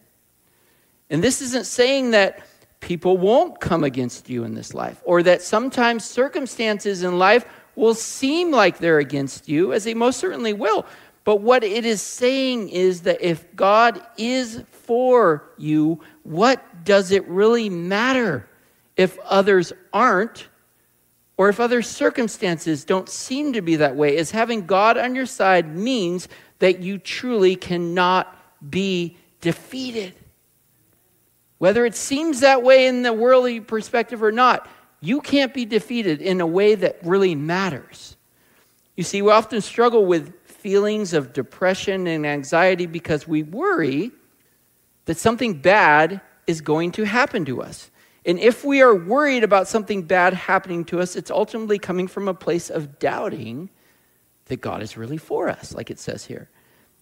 And 1.09 1.23
this 1.23 1.41
isn't 1.41 1.65
saying 1.65 2.11
that 2.11 2.45
people 2.79 3.17
won't 3.17 3.59
come 3.59 3.83
against 3.83 4.29
you 4.29 4.43
in 4.43 4.53
this 4.53 4.73
life, 4.73 5.01
or 5.05 5.23
that 5.23 5.41
sometimes 5.41 6.05
circumstances 6.05 7.03
in 7.03 7.17
life 7.17 7.45
will 7.75 7.93
seem 7.93 8.51
like 8.51 8.77
they're 8.77 8.99
against 8.99 9.49
you, 9.49 9.73
as 9.73 9.83
they 9.83 9.93
most 9.93 10.19
certainly 10.19 10.53
will. 10.53 10.85
But 11.23 11.41
what 11.41 11.63
it 11.63 11.85
is 11.85 12.01
saying 12.01 12.69
is 12.69 13.01
that 13.01 13.21
if 13.21 13.53
God 13.55 14.01
is 14.17 14.63
for 14.85 15.43
you, 15.57 15.99
what 16.23 16.83
does 16.83 17.11
it 17.11 17.27
really 17.27 17.69
matter 17.69 18.47
if 18.95 19.17
others 19.19 19.73
aren't? 19.93 20.47
Or 21.37 21.49
if 21.49 21.59
other 21.59 21.81
circumstances 21.81 22.85
don't 22.85 23.09
seem 23.09 23.53
to 23.53 23.61
be 23.61 23.75
that 23.77 23.95
way, 23.95 24.15
is 24.15 24.31
having 24.31 24.65
God 24.65 24.97
on 24.97 25.15
your 25.15 25.25
side 25.25 25.75
means 25.75 26.29
that 26.59 26.79
you 26.79 26.97
truly 26.97 27.55
cannot 27.55 28.33
be 28.69 29.17
defeated. 29.41 30.15
Whether 31.57 31.85
it 31.85 31.95
seems 31.95 32.39
that 32.39 32.63
way 32.63 32.87
in 32.87 33.01
the 33.01 33.13
worldly 33.13 33.59
perspective 33.59 34.23
or 34.23 34.31
not, 34.31 34.67
you 35.01 35.19
can't 35.19 35.53
be 35.53 35.65
defeated 35.65 36.21
in 36.21 36.39
a 36.39 36.47
way 36.47 36.75
that 36.75 36.99
really 37.03 37.35
matters. 37.35 38.15
You 38.95 39.03
see, 39.03 39.21
we 39.21 39.31
often 39.31 39.59
struggle 39.61 40.05
with 40.05 40.33
feelings 40.45 41.13
of 41.13 41.33
depression 41.33 42.07
and 42.07 42.25
anxiety 42.25 42.85
because 42.85 43.27
we 43.27 43.43
worry 43.43 44.11
that 45.05 45.17
something 45.17 45.61
bad 45.61 46.21
is 46.47 46.61
going 46.61 46.91
to 46.93 47.03
happen 47.03 47.45
to 47.45 47.61
us. 47.61 47.89
And 48.25 48.39
if 48.39 48.63
we 48.63 48.81
are 48.81 48.95
worried 48.95 49.43
about 49.43 49.67
something 49.67 50.03
bad 50.03 50.33
happening 50.33 50.83
to 50.85 50.99
us, 50.99 51.15
it's 51.15 51.29
ultimately 51.29 51.77
coming 51.77 52.07
from 52.07 52.27
a 52.27 52.33
place 52.33 52.69
of 52.69 52.97
doubting 52.97 53.69
that 54.45 54.61
God 54.61 54.81
is 54.81 54.97
really 54.97 55.17
for 55.17 55.49
us, 55.49 55.73
like 55.73 55.91
it 55.91 55.99
says 55.99 56.25
here. 56.25 56.49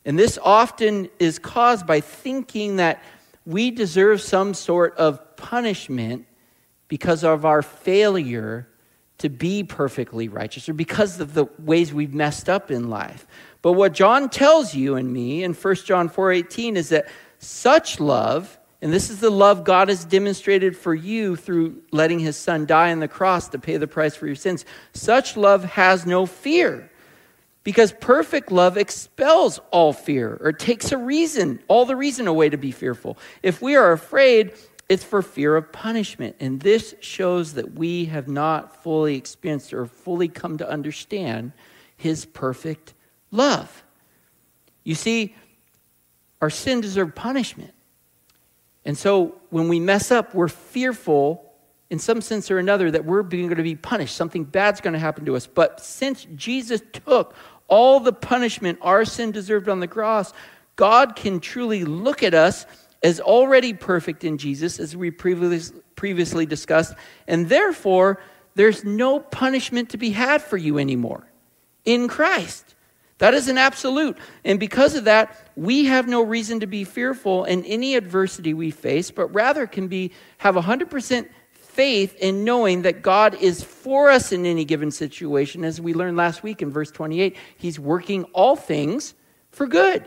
And 0.05 0.19
this 0.19 0.37
often 0.41 1.09
is 1.19 1.39
caused 1.39 1.87
by 1.87 2.01
thinking 2.01 2.75
that 2.77 3.01
we 3.45 3.71
deserve 3.71 4.21
some 4.21 4.53
sort 4.53 4.95
of 4.97 5.35
punishment 5.37 6.25
because 6.87 7.23
of 7.23 7.45
our 7.45 7.61
failure 7.61 8.67
to 9.19 9.29
be 9.29 9.63
perfectly 9.63 10.27
righteous 10.27 10.67
or 10.67 10.73
because 10.73 11.19
of 11.19 11.33
the 11.33 11.45
ways 11.59 11.93
we've 11.93 12.13
messed 12.13 12.49
up 12.49 12.69
in 12.69 12.89
life. 12.89 13.25
But 13.61 13.73
what 13.73 13.93
John 13.93 14.27
tells 14.29 14.75
you 14.75 14.95
and 14.95 15.11
me 15.11 15.43
in 15.43 15.53
1 15.53 15.75
John 15.85 16.09
4:18 16.09 16.75
is 16.75 16.89
that 16.89 17.07
such 17.43 17.99
love, 17.99 18.57
and 18.81 18.91
this 18.91 19.09
is 19.09 19.19
the 19.19 19.29
love 19.29 19.63
God 19.63 19.89
has 19.89 20.05
demonstrated 20.05 20.75
for 20.75 20.93
you 20.93 21.35
through 21.35 21.81
letting 21.91 22.19
his 22.19 22.35
son 22.35 22.65
die 22.65 22.91
on 22.91 22.99
the 22.99 23.07
cross 23.07 23.49
to 23.49 23.59
pay 23.59 23.77
the 23.77 23.87
price 23.87 24.15
for 24.15 24.27
your 24.27 24.35
sins. 24.35 24.65
Such 24.93 25.37
love 25.37 25.63
has 25.63 26.05
no 26.05 26.25
fear. 26.25 26.89
Because 27.63 27.93
perfect 27.93 28.51
love 28.51 28.77
expels 28.77 29.59
all 29.71 29.93
fear 29.93 30.37
or 30.41 30.51
takes 30.51 30.91
a 30.91 30.97
reason, 30.97 31.61
all 31.69 31.85
the 31.85 31.95
reason 31.95 32.27
away 32.27 32.49
to 32.49 32.57
be 32.57 32.71
fearful. 32.71 33.17
If 33.41 33.61
we 33.61 33.77
are 33.77 33.93
afraid, 33.93 34.53
it's 34.89 35.05
for 35.05 35.21
fear 35.21 35.55
of 35.55 35.71
punishment. 35.71 36.35
And 36.41 36.59
this 36.59 36.93
shows 36.99 37.53
that 37.53 37.73
we 37.73 38.05
have 38.05 38.27
not 38.27 38.83
fully 38.83 39.15
experienced 39.15 39.73
or 39.73 39.85
fully 39.85 40.27
come 40.27 40.57
to 40.57 40.69
understand 40.69 41.53
his 41.95 42.25
perfect 42.25 42.93
love. 43.31 43.83
You 44.83 44.95
see, 44.95 45.33
our 46.43 46.49
sin 46.49 46.81
deserved 46.81 47.15
punishment. 47.15 47.73
And 48.83 48.97
so 48.97 49.35
when 49.49 49.69
we 49.69 49.79
mess 49.79 50.11
up, 50.11 50.35
we're 50.35 50.49
fearful 50.49 51.53
in 51.89 51.99
some 51.99 52.19
sense 52.19 52.51
or 52.51 52.57
another 52.57 52.91
that 52.91 53.05
we're 53.05 53.23
going 53.23 53.55
to 53.55 53.63
be 53.63 53.75
punished. 53.77 54.13
Something 54.13 54.43
bad's 54.43 54.81
going 54.81 54.91
to 54.91 54.99
happen 54.99 55.23
to 55.23 55.37
us. 55.37 55.47
But 55.47 55.79
since 55.79 56.27
Jesus 56.35 56.81
took 56.91 57.33
all 57.69 58.01
the 58.01 58.11
punishment 58.11 58.77
our 58.81 59.05
sin 59.05 59.31
deserved 59.31 59.69
on 59.69 59.79
the 59.79 59.87
cross, 59.87 60.33
God 60.75 61.15
can 61.15 61.39
truly 61.39 61.85
look 61.85 62.23
at 62.23 62.33
us 62.33 62.65
as 63.01 63.21
already 63.21 63.73
perfect 63.73 64.25
in 64.25 64.37
Jesus, 64.37 64.81
as 64.81 64.97
we 64.97 65.11
previously 65.11 66.45
discussed, 66.45 66.93
and 67.25 67.47
therefore 67.47 68.19
there's 68.55 68.83
no 68.83 69.21
punishment 69.21 69.91
to 69.91 69.97
be 69.97 70.09
had 70.09 70.41
for 70.41 70.57
you 70.57 70.77
anymore 70.77 71.25
in 71.85 72.09
Christ. 72.09 72.72
That 73.23 73.35
is 73.35 73.47
an 73.47 73.57
absolute. 73.57 74.17
And 74.43 74.59
because 74.59 74.95
of 74.95 75.05
that, 75.05 75.47
we 75.55 75.85
have 75.85 76.09
no 76.09 76.21
reason 76.21 76.59
to 76.59 76.67
be 76.67 76.83
fearful 76.83 77.45
in 77.45 77.63
any 77.63 77.95
adversity 77.95 78.53
we 78.53 78.69
face, 78.69 79.11
but 79.11 79.33
rather 79.33 79.65
can 79.65 79.87
be 79.87 80.11
have 80.39 80.55
100% 80.55 81.29
faith 81.53 82.17
in 82.17 82.43
knowing 82.43 82.81
that 82.81 83.01
God 83.01 83.35
is 83.35 83.63
for 83.63 84.09
us 84.09 84.33
in 84.33 84.45
any 84.45 84.65
given 84.65 84.91
situation. 84.91 85.63
As 85.63 85.79
we 85.79 85.93
learned 85.93 86.17
last 86.17 86.43
week 86.43 86.61
in 86.61 86.69
verse 86.69 86.91
28, 86.91 87.37
He's 87.55 87.79
working 87.79 88.25
all 88.33 88.57
things 88.57 89.13
for 89.51 89.67
good. 89.67 90.03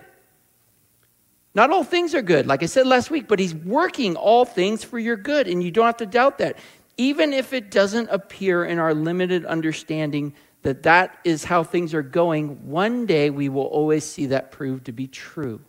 Not 1.54 1.70
all 1.70 1.85
things 1.85 2.14
are 2.14 2.20
good, 2.20 2.46
like 2.46 2.62
I 2.62 2.66
said 2.66 2.87
last 2.87 3.11
week, 3.11 3.28
but 3.28 3.38
He's 3.38 3.54
working 3.54 4.14
all 4.14 4.44
things 4.44 4.85
for 4.85 4.99
your 4.99 5.16
good, 5.16 5.49
and 5.49 5.62
you 5.62 5.70
don't 5.70 5.87
have 5.87 5.96
to 5.96 6.06
doubt 6.06 6.37
that. 6.37 6.58
Even 6.99 7.32
if 7.32 7.54
it 7.54 7.70
doesn't 7.70 8.11
appear 8.11 8.62
in 8.66 8.78
our 8.78 8.92
limited 8.92 9.46
understanding 9.46 10.35
that 10.66 10.82
that 10.82 11.16
is 11.23 11.44
how 11.44 11.62
things 11.62 11.94
are 11.94 12.02
going, 12.02 12.68
one 12.68 13.06
day 13.06 13.30
we 13.30 13.49
will 13.49 13.66
always 13.66 14.02
see 14.02 14.26
that 14.26 14.50
proved 14.50 14.87
to 14.87 14.92
be 14.92 15.06
true. 15.06 15.61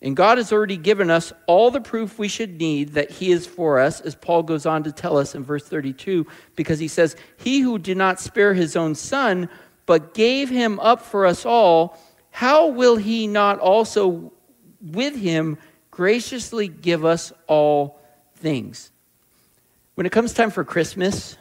And 0.00 0.16
God 0.16 0.38
has 0.38 0.52
already 0.52 0.76
given 0.76 1.10
us 1.10 1.32
all 1.48 1.72
the 1.72 1.80
proof 1.80 2.20
we 2.20 2.28
should 2.28 2.60
need 2.60 2.90
that 2.90 3.10
He 3.10 3.32
is 3.32 3.48
for 3.48 3.80
us, 3.80 4.00
as 4.00 4.14
Paul 4.14 4.44
goes 4.44 4.64
on 4.64 4.84
to 4.84 4.92
tell 4.92 5.18
us 5.18 5.34
in 5.34 5.42
verse 5.42 5.64
32, 5.64 6.24
because 6.54 6.78
he 6.78 6.86
says, 6.86 7.16
He 7.36 7.58
who 7.58 7.80
did 7.80 7.96
not 7.96 8.20
spare 8.20 8.54
his 8.54 8.76
own 8.76 8.94
son, 8.94 9.48
but 9.86 10.14
gave 10.14 10.48
him 10.48 10.78
up 10.78 11.02
for 11.02 11.26
us 11.26 11.44
all, 11.44 11.98
how 12.30 12.68
will 12.68 12.94
he 12.94 13.26
not 13.26 13.58
also 13.58 14.32
with 14.80 15.16
him 15.16 15.58
graciously 15.90 16.68
give 16.68 17.04
us 17.04 17.32
all 17.48 18.00
things? 18.36 18.92
When 19.96 20.06
it 20.06 20.12
comes 20.12 20.32
time 20.32 20.52
for 20.52 20.62
Christmas, 20.62 21.36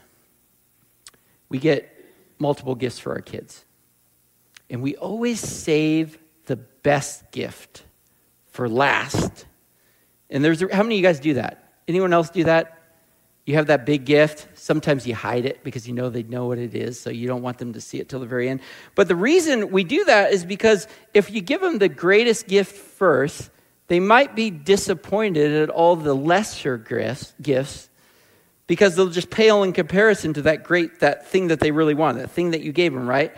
we 1.47 1.59
get 1.59 1.93
multiple 2.39 2.75
gifts 2.75 2.99
for 2.99 3.13
our 3.13 3.21
kids. 3.21 3.65
And 4.69 4.81
we 4.81 4.95
always 4.95 5.39
save 5.39 6.17
the 6.45 6.55
best 6.55 7.31
gift 7.31 7.83
for 8.47 8.67
last. 8.67 9.45
And 10.29 10.43
there's 10.43 10.61
how 10.71 10.83
many 10.83 10.95
of 10.95 10.99
you 10.99 11.03
guys 11.03 11.19
do 11.19 11.35
that? 11.35 11.73
Anyone 11.87 12.13
else 12.13 12.29
do 12.29 12.43
that? 12.45 12.73
You 13.45 13.55
have 13.55 13.67
that 13.67 13.85
big 13.85 14.03
gift. 14.03 14.45
Sometimes 14.59 15.07
you 15.07 15.15
hide 15.15 15.45
it 15.45 15.63
because 15.63 15.87
you 15.87 15.93
know 15.93 16.09
they 16.09 16.23
know 16.23 16.47
what 16.47 16.57
it 16.57 16.75
is, 16.75 16.99
so 16.99 17.09
you 17.09 17.27
don't 17.27 17.41
want 17.41 17.59
them 17.59 17.71
to 17.73 17.81
see 17.81 17.97
it 17.97 18.09
till 18.09 18.19
the 18.19 18.25
very 18.25 18.49
end. 18.49 18.59
But 18.93 19.07
the 19.07 19.15
reason 19.15 19.71
we 19.71 19.85
do 19.85 20.03
that 20.03 20.33
is 20.33 20.43
because 20.43 20.85
if 21.13 21.31
you 21.31 21.39
give 21.39 21.61
them 21.61 21.77
the 21.77 21.87
greatest 21.87 22.47
gift 22.47 22.75
first, 22.75 23.49
they 23.87 24.01
might 24.01 24.35
be 24.35 24.49
disappointed 24.49 25.53
at 25.53 25.69
all 25.69 25.95
the 25.95 26.13
lesser 26.13 26.77
gifts 27.41 27.86
because 28.67 28.95
they'll 28.95 29.09
just 29.09 29.29
pale 29.29 29.63
in 29.63 29.73
comparison 29.73 30.33
to 30.33 30.41
that 30.43 30.63
great 30.63 30.99
that 30.99 31.27
thing 31.27 31.47
that 31.47 31.59
they 31.59 31.71
really 31.71 31.93
want, 31.93 32.17
that 32.17 32.29
thing 32.31 32.51
that 32.51 32.61
you 32.61 32.71
gave 32.71 32.93
them, 32.93 33.07
right? 33.07 33.33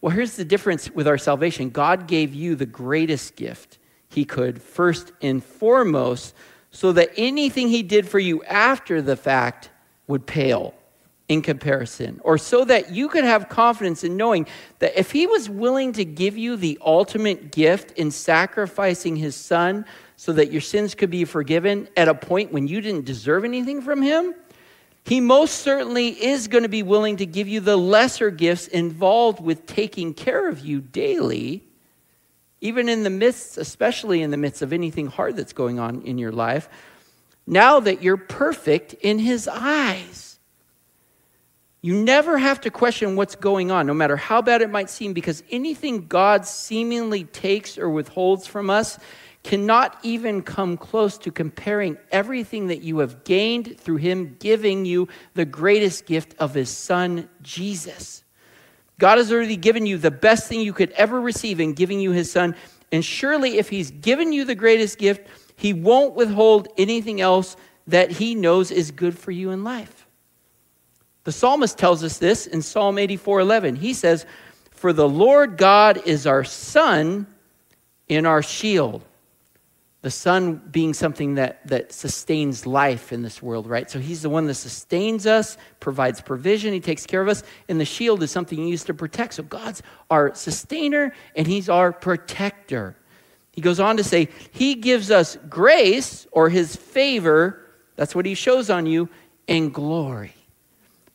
Well, 0.00 0.10
here's 0.10 0.36
the 0.36 0.44
difference 0.44 0.90
with 0.90 1.06
our 1.06 1.18
salvation. 1.18 1.70
God 1.70 2.06
gave 2.06 2.34
you 2.34 2.56
the 2.56 2.66
greatest 2.66 3.36
gift 3.36 3.78
he 4.08 4.24
could, 4.24 4.60
first 4.60 5.12
and 5.20 5.44
foremost, 5.44 6.34
so 6.70 6.92
that 6.92 7.10
anything 7.16 7.68
he 7.68 7.82
did 7.82 8.08
for 8.08 8.18
you 8.18 8.42
after 8.44 9.02
the 9.02 9.16
fact 9.16 9.70
would 10.06 10.26
pale 10.26 10.74
in 11.28 11.42
comparison, 11.42 12.20
or 12.24 12.36
so 12.36 12.64
that 12.64 12.90
you 12.90 13.08
could 13.08 13.22
have 13.22 13.48
confidence 13.48 14.02
in 14.02 14.16
knowing 14.16 14.48
that 14.80 14.98
if 14.98 15.12
he 15.12 15.28
was 15.28 15.48
willing 15.48 15.92
to 15.92 16.04
give 16.04 16.36
you 16.36 16.56
the 16.56 16.76
ultimate 16.84 17.52
gift 17.52 17.92
in 17.92 18.10
sacrificing 18.10 19.14
his 19.14 19.36
son 19.36 19.84
so 20.16 20.32
that 20.32 20.50
your 20.50 20.60
sins 20.60 20.92
could 20.92 21.08
be 21.10 21.24
forgiven 21.24 21.86
at 21.96 22.08
a 22.08 22.14
point 22.14 22.52
when 22.52 22.66
you 22.66 22.80
didn't 22.80 23.04
deserve 23.04 23.44
anything 23.44 23.80
from 23.80 24.02
him, 24.02 24.34
he 25.04 25.20
most 25.20 25.58
certainly 25.58 26.08
is 26.08 26.48
going 26.48 26.62
to 26.62 26.68
be 26.68 26.82
willing 26.82 27.16
to 27.18 27.26
give 27.26 27.48
you 27.48 27.60
the 27.60 27.76
lesser 27.76 28.30
gifts 28.30 28.68
involved 28.68 29.40
with 29.40 29.66
taking 29.66 30.14
care 30.14 30.48
of 30.48 30.60
you 30.60 30.80
daily 30.80 31.64
even 32.60 32.88
in 32.88 33.02
the 33.02 33.10
midst, 33.10 33.56
especially 33.58 34.22
in 34.22 34.30
the 34.30 34.36
midst 34.36 34.62
of 34.62 34.72
anything 34.72 35.06
hard 35.06 35.36
that's 35.36 35.52
going 35.52 35.78
on 35.78 36.02
in 36.02 36.18
your 36.18 36.32
life, 36.32 36.68
now 37.46 37.80
that 37.80 38.02
you're 38.02 38.16
perfect 38.16 38.92
in 38.94 39.18
His 39.18 39.48
eyes. 39.48 40.38
You 41.82 41.94
never 41.94 42.36
have 42.36 42.60
to 42.62 42.70
question 42.70 43.16
what's 43.16 43.36
going 43.36 43.70
on, 43.70 43.86
no 43.86 43.94
matter 43.94 44.16
how 44.16 44.42
bad 44.42 44.60
it 44.60 44.68
might 44.68 44.90
seem, 44.90 45.14
because 45.14 45.42
anything 45.50 46.06
God 46.06 46.46
seemingly 46.46 47.24
takes 47.24 47.78
or 47.78 47.88
withholds 47.88 48.46
from 48.46 48.68
us 48.68 48.98
cannot 49.42 49.98
even 50.02 50.42
come 50.42 50.76
close 50.76 51.16
to 51.18 51.30
comparing 51.30 51.96
everything 52.10 52.66
that 52.66 52.82
you 52.82 52.98
have 52.98 53.24
gained 53.24 53.78
through 53.80 53.96
Him 53.96 54.36
giving 54.38 54.84
you 54.84 55.08
the 55.34 55.44
greatest 55.44 56.06
gift 56.06 56.34
of 56.38 56.54
His 56.54 56.68
Son, 56.68 57.28
Jesus. 57.42 58.22
God 59.00 59.16
has 59.16 59.32
already 59.32 59.56
given 59.56 59.86
you 59.86 59.96
the 59.96 60.10
best 60.10 60.46
thing 60.46 60.60
you 60.60 60.74
could 60.74 60.90
ever 60.90 61.18
receive 61.18 61.58
in 61.58 61.72
giving 61.72 62.00
you 62.00 62.12
his 62.12 62.30
son. 62.30 62.54
And 62.92 63.02
surely, 63.02 63.56
if 63.56 63.70
he's 63.70 63.90
given 63.90 64.30
you 64.32 64.44
the 64.44 64.54
greatest 64.54 64.98
gift, 64.98 65.26
he 65.56 65.72
won't 65.72 66.14
withhold 66.14 66.68
anything 66.76 67.20
else 67.20 67.56
that 67.86 68.10
he 68.10 68.34
knows 68.34 68.70
is 68.70 68.90
good 68.90 69.18
for 69.18 69.30
you 69.30 69.50
in 69.50 69.64
life. 69.64 70.06
The 71.24 71.32
psalmist 71.32 71.78
tells 71.78 72.04
us 72.04 72.18
this 72.18 72.46
in 72.46 72.60
Psalm 72.60 72.98
84 72.98 73.40
11. 73.40 73.76
He 73.76 73.94
says, 73.94 74.26
For 74.70 74.92
the 74.92 75.08
Lord 75.08 75.56
God 75.56 76.06
is 76.06 76.26
our 76.26 76.44
sun 76.44 77.26
and 78.08 78.26
our 78.26 78.42
shield 78.42 79.02
the 80.02 80.10
sun 80.10 80.62
being 80.70 80.94
something 80.94 81.34
that, 81.34 81.66
that 81.66 81.92
sustains 81.92 82.66
life 82.66 83.12
in 83.12 83.22
this 83.22 83.42
world, 83.42 83.66
right? 83.66 83.90
So 83.90 83.98
he's 83.98 84.22
the 84.22 84.30
one 84.30 84.46
that 84.46 84.54
sustains 84.54 85.26
us, 85.26 85.58
provides 85.78 86.20
provision, 86.22 86.72
he 86.72 86.80
takes 86.80 87.04
care 87.04 87.20
of 87.20 87.28
us, 87.28 87.42
and 87.68 87.78
the 87.78 87.84
shield 87.84 88.22
is 88.22 88.30
something 88.30 88.58
he 88.58 88.68
used 88.70 88.86
to 88.86 88.94
protect. 88.94 89.34
So 89.34 89.42
God's 89.42 89.82
our 90.10 90.34
sustainer 90.34 91.12
and 91.36 91.46
he's 91.46 91.68
our 91.68 91.92
protector. 91.92 92.96
He 93.52 93.60
goes 93.60 93.80
on 93.80 93.96
to 93.96 94.04
say, 94.04 94.28
He 94.52 94.74
gives 94.74 95.10
us 95.10 95.36
grace 95.48 96.26
or 96.32 96.48
His 96.48 96.76
favor, 96.76 97.60
that's 97.96 98.14
what 98.14 98.26
He 98.26 98.34
shows 98.34 98.70
on 98.70 98.86
you, 98.86 99.08
and 99.48 99.72
glory. 99.74 100.34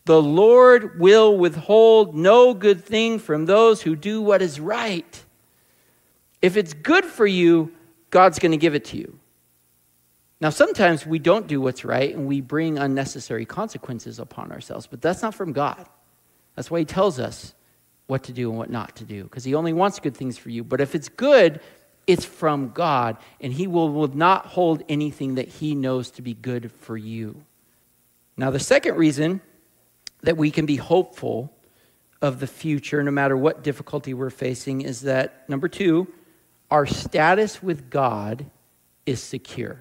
The 0.05 0.21
Lord 0.21 0.99
will 0.99 1.35
withhold 1.35 2.15
no 2.15 2.53
good 2.53 2.83
thing 2.83 3.17
from 3.17 3.45
those 3.45 3.81
who 3.81 3.95
do 3.95 4.21
what 4.21 4.41
is 4.41 4.59
right. 4.59 5.23
If 6.41 6.57
it's 6.57 6.73
good 6.73 7.05
for 7.05 7.25
you, 7.25 7.71
God's 8.15 8.39
going 8.39 8.53
to 8.53 8.57
give 8.57 8.75
it 8.75 8.85
to 8.85 8.97
you. 8.97 9.19
Now, 10.39 10.49
sometimes 10.49 11.05
we 11.05 11.19
don't 11.19 11.47
do 11.47 11.59
what's 11.59 11.83
right 11.83 12.15
and 12.15 12.27
we 12.27 12.39
bring 12.39 12.77
unnecessary 12.77 13.43
consequences 13.43 14.19
upon 14.19 14.53
ourselves, 14.53 14.87
but 14.87 15.01
that's 15.01 15.21
not 15.21 15.35
from 15.35 15.51
God. 15.51 15.85
That's 16.55 16.71
why 16.71 16.79
He 16.79 16.85
tells 16.85 17.19
us 17.19 17.53
what 18.07 18.23
to 18.23 18.31
do 18.31 18.49
and 18.49 18.57
what 18.57 18.69
not 18.69 18.95
to 18.95 19.03
do, 19.03 19.23
because 19.23 19.43
He 19.43 19.53
only 19.53 19.73
wants 19.73 19.99
good 19.99 20.15
things 20.15 20.37
for 20.37 20.49
you. 20.49 20.63
But 20.63 20.79
if 20.79 20.95
it's 20.95 21.09
good, 21.09 21.59
it's 22.07 22.23
from 22.23 22.69
God, 22.69 23.17
and 23.41 23.51
He 23.51 23.67
will, 23.67 23.91
will 23.91 24.07
not 24.07 24.45
hold 24.45 24.81
anything 24.87 25.35
that 25.35 25.49
He 25.49 25.75
knows 25.75 26.09
to 26.11 26.21
be 26.21 26.35
good 26.35 26.71
for 26.71 26.95
you. 26.95 27.43
Now, 28.37 28.49
the 28.49 28.61
second 28.61 28.95
reason 28.95 29.41
that 30.21 30.37
we 30.37 30.51
can 30.51 30.65
be 30.65 30.77
hopeful 30.77 31.51
of 32.21 32.39
the 32.39 32.47
future, 32.47 33.03
no 33.03 33.11
matter 33.11 33.35
what 33.35 33.61
difficulty 33.61 34.13
we're 34.13 34.29
facing, 34.29 34.83
is 34.83 35.01
that 35.01 35.49
number 35.49 35.67
two, 35.67 36.07
our 36.75 36.85
status 36.85 37.63
with 37.63 37.89
God 37.89 38.47
is 39.05 39.23
secure. 39.23 39.79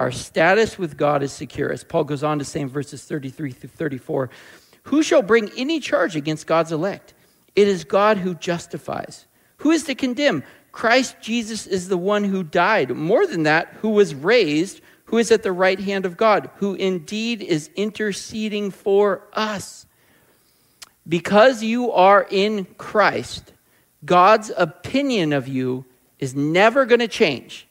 Our 0.00 0.10
status 0.10 0.76
with 0.76 0.96
God 0.96 1.22
is 1.22 1.32
secure. 1.32 1.70
As 1.70 1.84
Paul 1.84 2.02
goes 2.02 2.24
on 2.24 2.40
to 2.40 2.44
say 2.44 2.62
in 2.62 2.68
verses 2.68 3.04
33 3.04 3.52
through 3.52 3.68
34, 3.68 4.28
who 4.82 5.04
shall 5.04 5.22
bring 5.22 5.52
any 5.56 5.78
charge 5.78 6.16
against 6.16 6.48
God's 6.48 6.72
elect? 6.72 7.14
It 7.54 7.68
is 7.68 7.84
God 7.84 8.16
who 8.16 8.34
justifies. 8.34 9.26
Who 9.58 9.70
is 9.70 9.84
to 9.84 9.94
condemn? 9.94 10.42
Christ 10.72 11.14
Jesus 11.20 11.64
is 11.64 11.86
the 11.86 11.96
one 11.96 12.24
who 12.24 12.42
died. 12.42 12.90
More 12.90 13.24
than 13.24 13.44
that, 13.44 13.68
who 13.74 13.90
was 13.90 14.16
raised, 14.16 14.80
who 15.04 15.18
is 15.18 15.30
at 15.30 15.44
the 15.44 15.52
right 15.52 15.78
hand 15.78 16.06
of 16.06 16.16
God, 16.16 16.50
who 16.56 16.74
indeed 16.74 17.40
is 17.40 17.70
interceding 17.76 18.72
for 18.72 19.28
us. 19.32 19.86
Because 21.06 21.62
you 21.62 21.92
are 21.92 22.26
in 22.28 22.64
Christ, 22.78 23.52
God's 24.04 24.50
opinion 24.56 25.32
of 25.32 25.48
you 25.48 25.84
is 26.18 26.34
never 26.34 26.84
going 26.86 27.00
to 27.00 27.08
change. 27.08 27.66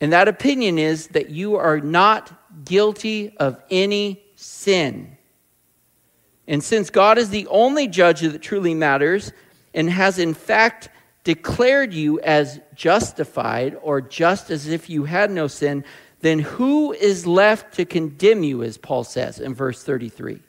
And 0.00 0.12
that 0.12 0.28
opinion 0.28 0.78
is 0.78 1.08
that 1.08 1.30
you 1.30 1.56
are 1.56 1.80
not 1.80 2.64
guilty 2.64 3.36
of 3.36 3.62
any 3.70 4.22
sin. 4.34 5.16
And 6.48 6.62
since 6.62 6.90
God 6.90 7.18
is 7.18 7.30
the 7.30 7.46
only 7.46 7.86
judge 7.86 8.20
that 8.20 8.42
truly 8.42 8.74
matters 8.74 9.32
and 9.72 9.88
has 9.88 10.18
in 10.18 10.34
fact 10.34 10.88
declared 11.24 11.94
you 11.94 12.20
as 12.20 12.60
justified 12.74 13.78
or 13.80 14.00
just 14.00 14.50
as 14.50 14.66
if 14.66 14.90
you 14.90 15.04
had 15.04 15.30
no 15.30 15.46
sin, 15.46 15.84
then 16.20 16.40
who 16.40 16.92
is 16.92 17.26
left 17.26 17.74
to 17.74 17.84
condemn 17.84 18.42
you, 18.42 18.62
as 18.62 18.76
Paul 18.76 19.04
says 19.04 19.38
in 19.38 19.54
verse 19.54 19.82
33? 19.82 20.40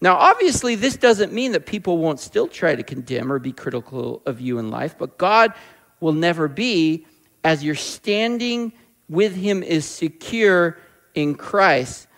Now, 0.00 0.16
obviously, 0.16 0.74
this 0.74 0.96
doesn't 0.96 1.32
mean 1.32 1.52
that 1.52 1.66
people 1.66 1.98
won't 1.98 2.20
still 2.20 2.48
try 2.48 2.74
to 2.74 2.82
condemn 2.82 3.32
or 3.32 3.38
be 3.38 3.52
critical 3.52 4.22
of 4.26 4.40
you 4.40 4.58
in 4.58 4.70
life, 4.70 4.96
but 4.98 5.16
God 5.16 5.54
will 6.00 6.12
never 6.12 6.48
be 6.48 7.06
as 7.42 7.64
you're 7.64 7.74
standing 7.74 8.72
with 9.08 9.34
him 9.34 9.62
is 9.62 9.84
secure 9.86 10.76
in 11.14 11.34
Christ. 11.34 12.08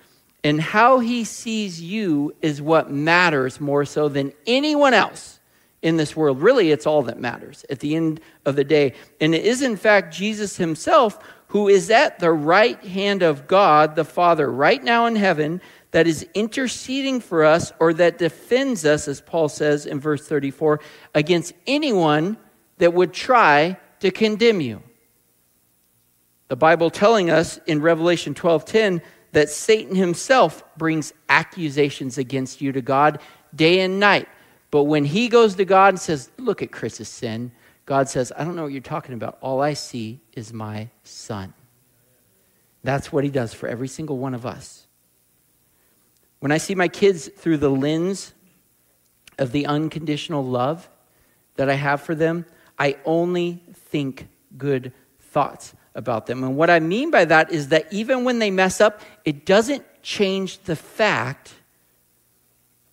And 0.42 0.61
how 0.61 0.99
he 0.99 1.25
sees 1.25 1.80
you 1.80 2.35
is 2.42 2.62
what 2.62 2.90
matters 2.90 3.61
more 3.61 3.85
so 3.85 4.08
than 4.08 4.32
anyone 4.47 4.94
else 4.94 5.38
in 5.82 5.97
this 5.97 6.16
world. 6.16 6.40
Really, 6.40 6.70
it's 6.70 6.87
all 6.87 7.02
that 7.02 7.20
matters 7.20 7.64
at 7.70 7.80
the 7.80 7.94
end 7.94 8.20
of 8.44 8.56
the 8.56 8.64
day. 8.64 8.94
And 9.20 9.35
it 9.35 9.44
is, 9.44 9.62
in 9.62 9.76
fact, 9.76 10.14
Jesus 10.14 10.56
himself 10.56 11.18
who 11.49 11.68
is 11.68 11.90
at 11.90 12.18
the 12.18 12.30
right 12.30 12.82
hand 12.85 13.23
of 13.23 13.47
God 13.47 13.97
the 13.97 14.04
Father 14.04 14.50
right 14.50 14.82
now 14.82 15.06
in 15.06 15.16
heaven 15.16 15.61
that 15.90 16.07
is 16.07 16.26
interceding 16.35 17.21
for 17.21 17.45
us 17.45 17.73
or 17.80 17.95
that 17.95 18.18
defends 18.18 18.85
us, 18.85 19.09
as 19.09 19.21
Paul 19.21 19.49
says 19.49 19.87
in 19.87 20.00
verse 20.00 20.26
34, 20.26 20.80
against 21.14 21.54
anyone 21.66 22.37
that 22.78 22.92
would 22.92 23.12
try 23.12 23.78
to 24.00 24.11
condemn 24.11 24.61
you. 24.61 24.83
The 26.49 26.57
Bible 26.57 26.90
telling 26.90 27.30
us 27.30 27.59
in 27.66 27.83
Revelation 27.83 28.35
12:10 28.35 29.02
that 29.33 29.50
Satan 29.50 29.95
himself 29.95 30.64
brings 30.76 31.12
accusations 31.28 32.16
against 32.16 32.61
you 32.61 32.73
to 32.73 32.80
God 32.80 33.21
day 33.54 33.80
and 33.80 34.00
night. 34.00 34.28
But 34.71 34.85
when 34.85 35.04
he 35.04 35.28
goes 35.28 35.54
to 35.57 35.64
God 35.64 35.95
and 35.95 36.00
says, 36.00 36.30
"Look 36.38 36.62
at 36.62 36.73
Chris's 36.73 37.09
sin," 37.09 37.52
God 37.85 38.09
says, 38.09 38.33
"I 38.37 38.45
don't 38.45 38.57
know 38.57 38.62
what 38.64 38.73
you're 38.73 38.80
talking 38.80 39.14
about. 39.14 39.38
All 39.40 39.61
I 39.61 39.75
see 39.75 40.21
is 40.33 40.52
my 40.52 40.88
son." 41.02 41.54
That's 42.83 43.12
what 43.12 43.25
he 43.25 43.30
does 43.30 43.52
for 43.52 43.68
every 43.68 43.88
single 43.88 44.18
one 44.18 44.35
of 44.35 44.47
us. 44.47 44.88
When 46.40 46.52
I 46.52 46.59
see 46.59 46.75
my 46.75 46.88
kids 46.88 47.28
through 47.28 47.59
the 47.59 47.71
lens 47.71 48.33
of 49.38 49.52
the 49.52 49.66
unconditional 49.66 50.45
love 50.45 50.88
that 51.57 51.68
I 51.68 51.75
have 51.75 52.00
for 52.00 52.14
them, 52.14 52.47
I 52.78 52.97
only 53.04 53.62
think 53.75 54.28
good 54.57 54.92
thoughts 55.21 55.75
about 55.95 56.26
them. 56.26 56.45
And 56.45 56.57
what 56.57 56.71
I 56.71 56.78
mean 56.78 57.11
by 57.11 57.25
that 57.25 57.52
is 57.52 57.68
that 57.68 57.92
even 57.92 58.25
when 58.25 58.39
they 58.39 58.50
mess 58.50 58.80
up, 58.80 59.00
it 59.25 59.45
doesn't 59.45 59.84
change 60.02 60.58
the 60.60 60.76
fact 60.76 61.54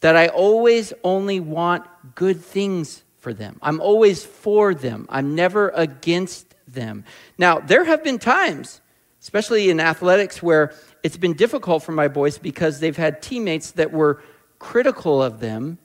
that 0.02 0.16
I 0.16 0.28
always 0.28 0.92
only 1.04 1.40
want 1.40 1.86
good 2.16 2.42
things 2.42 3.04
for 3.20 3.34
them. 3.34 3.58
I'm 3.62 3.80
always 3.80 4.24
for 4.24 4.74
them, 4.74 5.06
I'm 5.10 5.36
never 5.36 5.70
against 5.70 6.56
them. 6.68 7.06
Now, 7.38 7.60
there 7.60 7.86
have 7.86 8.04
been 8.04 8.20
times, 8.20 8.82
especially 9.22 9.70
in 9.70 9.80
athletics, 9.80 10.44
where 10.44 10.74
it's 11.06 11.18
been 11.18 11.36
difficult 11.36 11.84
for 11.84 11.92
my 11.92 12.08
boys 12.08 12.40
because 12.40 12.80
they've 12.80 12.98
had 12.98 13.22
teammates 13.22 13.70
that 13.74 13.94
were 13.94 14.24
critical 14.58 15.22
of 15.22 15.40
them 15.40 15.78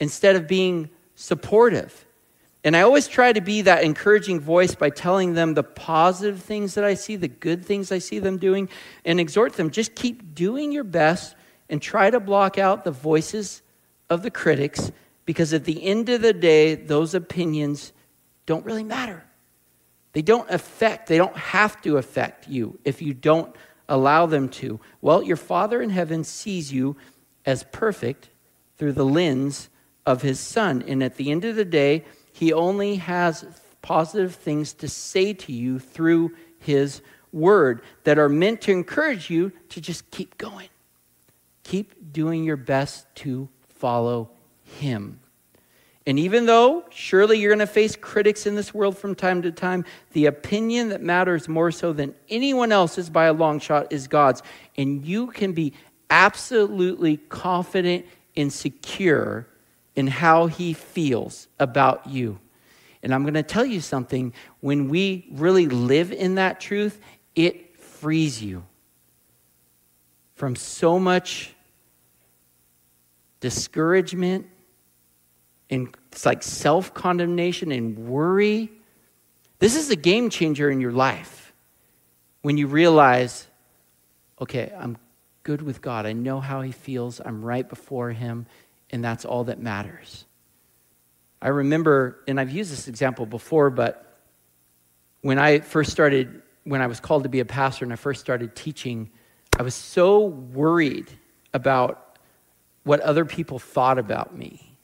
instead 0.00 0.36
of 0.36 0.46
being 0.46 0.90
supportive. 1.14 2.04
And 2.62 2.76
I 2.76 2.82
always 2.82 3.08
try 3.08 3.32
to 3.32 3.40
be 3.40 3.62
that 3.62 3.84
encouraging 3.84 4.38
voice 4.38 4.74
by 4.74 4.90
telling 4.90 5.32
them 5.32 5.54
the 5.54 5.62
positive 5.62 6.42
things 6.42 6.74
that 6.74 6.84
I 6.84 6.92
see, 6.92 7.16
the 7.16 7.26
good 7.26 7.64
things 7.64 7.90
I 7.90 8.00
see 8.00 8.18
them 8.18 8.36
doing, 8.36 8.68
and 9.02 9.18
exhort 9.18 9.54
them 9.54 9.70
just 9.70 9.94
keep 9.94 10.34
doing 10.34 10.72
your 10.72 10.84
best 10.84 11.36
and 11.70 11.80
try 11.80 12.10
to 12.10 12.20
block 12.20 12.58
out 12.58 12.84
the 12.84 12.90
voices 12.90 13.62
of 14.10 14.22
the 14.22 14.30
critics 14.30 14.92
because 15.24 15.54
at 15.54 15.64
the 15.64 15.82
end 15.84 16.10
of 16.10 16.20
the 16.20 16.34
day, 16.34 16.74
those 16.74 17.14
opinions 17.14 17.94
don't 18.44 18.66
really 18.66 18.84
matter. 18.84 19.24
They 20.12 20.20
don't 20.20 20.50
affect, 20.50 21.06
they 21.06 21.16
don't 21.16 21.36
have 21.38 21.80
to 21.80 21.96
affect 21.96 22.46
you 22.46 22.78
if 22.84 23.00
you 23.00 23.14
don't 23.14 23.56
allow 23.88 24.26
them 24.26 24.48
to. 24.48 24.80
Well, 25.00 25.22
your 25.22 25.36
Father 25.36 25.80
in 25.82 25.90
heaven 25.90 26.24
sees 26.24 26.72
you 26.72 26.96
as 27.44 27.64
perfect 27.72 28.30
through 28.76 28.92
the 28.92 29.04
lens 29.04 29.68
of 30.04 30.22
his 30.22 30.40
Son. 30.40 30.82
And 30.86 31.02
at 31.02 31.16
the 31.16 31.30
end 31.30 31.44
of 31.44 31.56
the 31.56 31.64
day, 31.64 32.04
he 32.32 32.52
only 32.52 32.96
has 32.96 33.46
positive 33.86 34.34
things 34.34 34.72
to 34.72 34.88
say 34.88 35.32
to 35.32 35.52
you 35.52 35.78
through 35.78 36.34
His 36.58 37.00
Word 37.32 37.82
that 38.02 38.18
are 38.18 38.28
meant 38.28 38.60
to 38.62 38.72
encourage 38.72 39.30
you 39.30 39.52
to 39.68 39.80
just 39.80 40.10
keep 40.10 40.36
going. 40.38 40.68
Keep 41.62 42.12
doing 42.12 42.42
your 42.42 42.56
best 42.56 43.06
to 43.16 43.48
follow 43.68 44.30
Him. 44.64 45.20
And 46.06 46.20
even 46.20 46.46
though 46.46 46.84
surely 46.90 47.38
you're 47.38 47.50
going 47.50 47.58
to 47.58 47.66
face 47.66 47.96
critics 47.96 48.46
in 48.46 48.54
this 48.54 48.72
world 48.72 48.96
from 48.96 49.16
time 49.16 49.42
to 49.42 49.50
time, 49.50 49.84
the 50.12 50.26
opinion 50.26 50.90
that 50.90 51.02
matters 51.02 51.48
more 51.48 51.72
so 51.72 51.92
than 51.92 52.14
anyone 52.28 52.70
else's 52.70 53.10
by 53.10 53.24
a 53.24 53.32
long 53.32 53.58
shot 53.58 53.92
is 53.92 54.06
God's. 54.06 54.42
And 54.76 55.04
you 55.04 55.26
can 55.28 55.52
be 55.52 55.72
absolutely 56.08 57.16
confident 57.16 58.06
and 58.36 58.52
secure 58.52 59.48
in 59.96 60.06
how 60.06 60.46
he 60.46 60.74
feels 60.74 61.48
about 61.58 62.06
you. 62.06 62.38
And 63.02 63.12
I'm 63.12 63.22
going 63.22 63.34
to 63.34 63.42
tell 63.42 63.66
you 63.66 63.80
something 63.80 64.32
when 64.60 64.88
we 64.88 65.26
really 65.32 65.66
live 65.66 66.12
in 66.12 66.36
that 66.36 66.60
truth, 66.60 67.00
it 67.34 67.78
frees 67.78 68.42
you 68.42 68.62
from 70.34 70.54
so 70.54 70.98
much 70.98 71.52
discouragement 73.40 74.46
and 75.70 75.94
it's 76.12 76.24
like 76.24 76.42
self 76.42 76.94
condemnation 76.94 77.72
and 77.72 77.98
worry. 77.98 78.70
This 79.58 79.76
is 79.76 79.90
a 79.90 79.96
game 79.96 80.30
changer 80.30 80.70
in 80.70 80.80
your 80.80 80.92
life 80.92 81.52
when 82.42 82.58
you 82.58 82.66
realize, 82.66 83.46
okay, 84.40 84.72
I'm 84.78 84.98
good 85.42 85.62
with 85.62 85.80
God. 85.80 86.06
I 86.06 86.12
know 86.12 86.40
how 86.40 86.60
He 86.60 86.72
feels. 86.72 87.20
I'm 87.24 87.44
right 87.44 87.68
before 87.68 88.10
Him 88.10 88.46
and 88.90 89.04
that's 89.04 89.24
all 89.24 89.44
that 89.44 89.60
matters. 89.60 90.24
I 91.42 91.48
remember, 91.48 92.20
and 92.26 92.40
I've 92.40 92.50
used 92.50 92.72
this 92.72 92.88
example 92.88 93.26
before, 93.26 93.70
but 93.70 94.18
when 95.20 95.38
I 95.38 95.60
first 95.60 95.90
started, 95.90 96.42
when 96.64 96.80
I 96.80 96.86
was 96.86 97.00
called 97.00 97.24
to 97.24 97.28
be 97.28 97.40
a 97.40 97.44
pastor 97.44 97.84
and 97.84 97.92
I 97.92 97.96
first 97.96 98.20
started 98.20 98.54
teaching, 98.54 99.10
I 99.58 99.62
was 99.62 99.74
so 99.74 100.26
worried 100.26 101.10
about 101.52 102.18
what 102.84 103.00
other 103.00 103.24
people 103.24 103.58
thought 103.58 103.98
about 103.98 104.36
me 104.36 104.75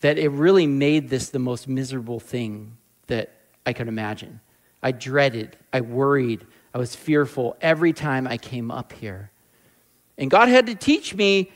that 0.00 0.18
it 0.18 0.28
really 0.28 0.66
made 0.66 1.08
this 1.08 1.30
the 1.30 1.38
most 1.38 1.68
miserable 1.68 2.20
thing 2.20 2.76
that 3.06 3.32
I 3.64 3.72
could 3.72 3.88
imagine. 3.88 4.40
I 4.82 4.92
dreaded, 4.92 5.56
I 5.72 5.80
worried, 5.80 6.46
I 6.74 6.78
was 6.78 6.94
fearful 6.94 7.56
every 7.60 7.92
time 7.92 8.26
I 8.26 8.36
came 8.36 8.70
up 8.70 8.92
here. 8.92 9.30
And 10.18 10.30
God 10.30 10.48
had 10.48 10.66
to 10.66 10.74
teach 10.74 11.14
me 11.14 11.52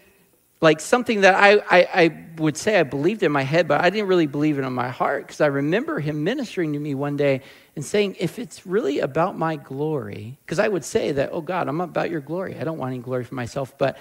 like 0.61 0.81
something 0.81 1.23
that 1.23 1.35
I, 1.35 1.59
I, 1.71 1.89
I, 1.95 2.25
would 2.37 2.57
say 2.57 2.79
I 2.79 2.83
believed 2.83 3.23
in 3.23 3.33
my 3.33 3.43
head, 3.43 3.67
but 3.67 3.81
I 3.81 3.89
didn't 3.89 4.09
really 4.09 4.27
believe 4.27 4.59
it 4.59 4.63
in 4.63 4.73
my 4.73 4.91
heart 4.91 5.27
because 5.27 5.41
I 5.41 5.47
remember 5.47 6.01
him 6.01 6.23
ministering 6.23 6.75
to 6.75 6.79
me 6.79 6.95
one 6.95 7.17
day 7.17 7.41
and 7.77 7.85
saying, 7.85 8.17
if 8.19 8.39
it's 8.39 8.67
really 8.67 9.01
about 9.01 9.39
my 9.39 9.57
glory, 9.57 10.39
because 10.45 10.59
I 10.59 10.69
would 10.69 10.85
say 10.85 11.13
that, 11.13 11.31
oh 11.33 11.41
God, 11.41 11.69
I'm 11.69 11.81
about 11.81 12.11
your 12.11 12.21
glory. 12.21 12.59
I 12.59 12.65
don't 12.65 12.77
want 12.77 12.93
any 12.93 13.03
glory 13.03 13.25
for 13.25 13.35
myself. 13.35 13.77
But 13.79 13.97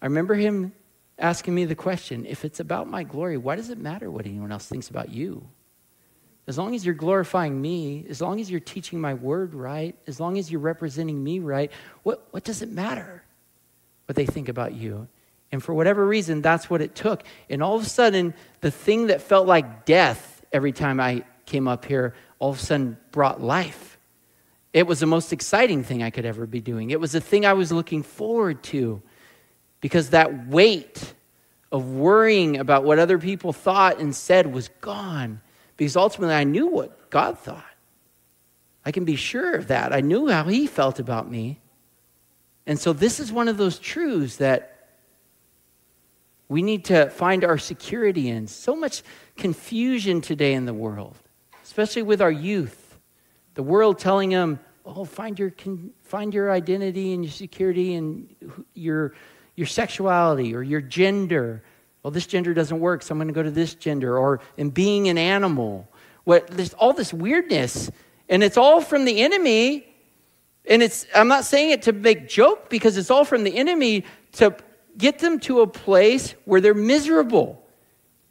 I 0.00 0.06
remember 0.06 0.34
him 0.34 0.72
asking 1.18 1.54
me 1.54 1.64
the 1.64 1.74
question 1.74 2.26
if 2.26 2.44
it's 2.44 2.60
about 2.60 2.88
my 2.88 3.02
glory, 3.02 3.36
why 3.36 3.56
does 3.56 3.70
it 3.70 3.78
matter 3.78 4.10
what 4.10 4.26
anyone 4.26 4.52
else 4.52 4.66
thinks 4.66 4.88
about 4.88 5.10
you? 5.10 5.48
As 6.46 6.56
long 6.56 6.74
as 6.74 6.84
you're 6.84 6.94
glorifying 6.94 7.60
me, 7.60 8.06
as 8.08 8.22
long 8.22 8.40
as 8.40 8.50
you're 8.50 8.60
teaching 8.60 9.00
my 9.00 9.14
word 9.14 9.54
right, 9.54 9.94
as 10.06 10.18
long 10.18 10.38
as 10.38 10.50
you're 10.50 10.60
representing 10.60 11.22
me 11.22 11.40
right, 11.40 11.70
what, 12.04 12.26
what 12.30 12.44
does 12.44 12.62
it 12.62 12.70
matter? 12.70 13.22
what 14.08 14.16
they 14.16 14.24
think 14.24 14.48
about 14.48 14.72
you. 14.72 15.06
And 15.52 15.62
for 15.62 15.74
whatever 15.74 16.04
reason, 16.06 16.40
that's 16.40 16.70
what 16.70 16.80
it 16.80 16.94
took. 16.94 17.22
And 17.50 17.62
all 17.62 17.76
of 17.76 17.82
a 17.82 17.88
sudden, 17.88 18.32
the 18.62 18.70
thing 18.70 19.08
that 19.08 19.20
felt 19.20 19.46
like 19.46 19.84
death 19.84 20.42
every 20.50 20.72
time 20.72 20.98
I 20.98 21.24
came 21.44 21.68
up 21.68 21.84
here, 21.84 22.14
all 22.38 22.50
of 22.50 22.56
a 22.56 22.60
sudden 22.60 22.96
brought 23.12 23.42
life. 23.42 23.98
It 24.72 24.86
was 24.86 25.00
the 25.00 25.06
most 25.06 25.32
exciting 25.32 25.84
thing 25.84 26.02
I 26.02 26.08
could 26.08 26.24
ever 26.24 26.46
be 26.46 26.60
doing. 26.60 26.90
It 26.90 27.00
was 27.00 27.12
the 27.12 27.20
thing 27.20 27.44
I 27.44 27.52
was 27.52 27.70
looking 27.70 28.02
forward 28.02 28.62
to 28.64 29.02
because 29.80 30.10
that 30.10 30.48
weight 30.48 31.14
of 31.70 31.90
worrying 31.90 32.58
about 32.58 32.84
what 32.84 32.98
other 32.98 33.18
people 33.18 33.52
thought 33.52 33.98
and 33.98 34.14
said 34.14 34.52
was 34.52 34.68
gone 34.80 35.40
because 35.78 35.96
ultimately 35.96 36.34
I 36.34 36.44
knew 36.44 36.66
what 36.66 37.08
God 37.08 37.38
thought. 37.38 37.64
I 38.84 38.92
can 38.92 39.04
be 39.04 39.16
sure 39.16 39.54
of 39.54 39.68
that. 39.68 39.92
I 39.92 40.00
knew 40.00 40.28
how 40.28 40.44
He 40.44 40.66
felt 40.66 40.98
about 40.98 41.30
me. 41.30 41.60
And 42.66 42.78
so 42.78 42.92
this 42.92 43.20
is 43.20 43.32
one 43.32 43.48
of 43.48 43.56
those 43.56 43.78
truths 43.78 44.36
that 44.36 44.90
we 46.48 46.62
need 46.62 46.86
to 46.86 47.08
find 47.10 47.44
our 47.44 47.58
security 47.58 48.28
in. 48.28 48.46
So 48.46 48.74
much 48.74 49.02
confusion 49.36 50.20
today 50.20 50.54
in 50.54 50.66
the 50.66 50.74
world, 50.74 51.16
especially 51.62 52.02
with 52.02 52.20
our 52.20 52.30
youth. 52.30 52.98
The 53.54 53.62
world 53.62 53.98
telling 53.98 54.30
them, 54.30 54.58
oh, 54.84 55.04
find 55.04 55.38
your, 55.38 55.52
find 56.02 56.34
your 56.34 56.50
identity 56.50 57.12
and 57.12 57.24
your 57.24 57.32
security 57.32 57.94
and 57.94 58.34
your, 58.74 59.14
your 59.58 59.66
sexuality 59.66 60.54
or 60.54 60.62
your 60.62 60.80
gender. 60.80 61.62
Well, 62.02 62.12
this 62.12 62.26
gender 62.26 62.54
doesn't 62.54 62.78
work, 62.78 63.02
so 63.02 63.12
I'm 63.12 63.18
going 63.18 63.28
to 63.28 63.34
go 63.34 63.42
to 63.42 63.50
this 63.50 63.74
gender. 63.74 64.16
Or 64.16 64.40
in 64.56 64.70
being 64.70 65.08
an 65.08 65.18
animal. 65.18 65.88
What, 66.24 66.46
there's 66.46 66.74
all 66.74 66.92
this 66.92 67.12
weirdness, 67.12 67.90
and 68.28 68.42
it's 68.42 68.56
all 68.56 68.80
from 68.80 69.04
the 69.04 69.20
enemy. 69.20 69.84
And 70.66 70.82
it's, 70.82 71.06
I'm 71.14 71.28
not 71.28 71.44
saying 71.44 71.70
it 71.70 71.82
to 71.82 71.92
make 71.92 72.28
joke 72.28 72.70
because 72.70 72.96
it's 72.96 73.10
all 73.10 73.24
from 73.24 73.42
the 73.42 73.56
enemy 73.56 74.04
to 74.32 74.54
get 74.96 75.18
them 75.18 75.40
to 75.40 75.60
a 75.62 75.66
place 75.66 76.34
where 76.44 76.60
they're 76.60 76.74
miserable. 76.74 77.64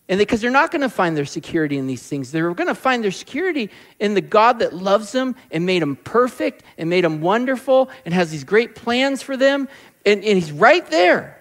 And 0.09 0.19
because 0.19 0.41
they, 0.41 0.47
are 0.47 0.51
not 0.51 0.71
going 0.71 0.83
to 0.83 0.89
find 0.89 1.17
their 1.17 1.25
security 1.25 1.77
in 1.77 1.87
these 1.87 2.03
things. 2.03 2.31
They're 2.31 2.53
going 2.53 2.67
to 2.67 2.75
find 2.75 3.03
their 3.03 3.11
security 3.11 3.69
in 3.99 4.13
the 4.13 4.21
God 4.21 4.59
that 4.59 4.73
loves 4.73 5.11
them 5.11 5.35
and 5.51 5.65
made 5.65 5.81
them 5.81 5.97
perfect 5.97 6.63
and 6.77 6.89
made 6.89 7.03
them 7.03 7.19
wonderful 7.19 7.89
and 8.05 8.13
has 8.13 8.31
these 8.31 8.45
great 8.45 8.75
plans 8.75 9.21
for 9.21 9.35
them. 9.35 9.67
And, 10.07 10.23
and 10.23 10.37
He's 10.39 10.53
right 10.53 10.89
there. 10.89 11.37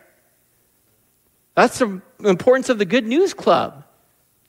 That's 1.54 1.78
the 1.78 2.02
importance 2.24 2.68
of 2.68 2.78
the 2.78 2.84
Good 2.84 3.06
News 3.06 3.32
Club. 3.32 3.84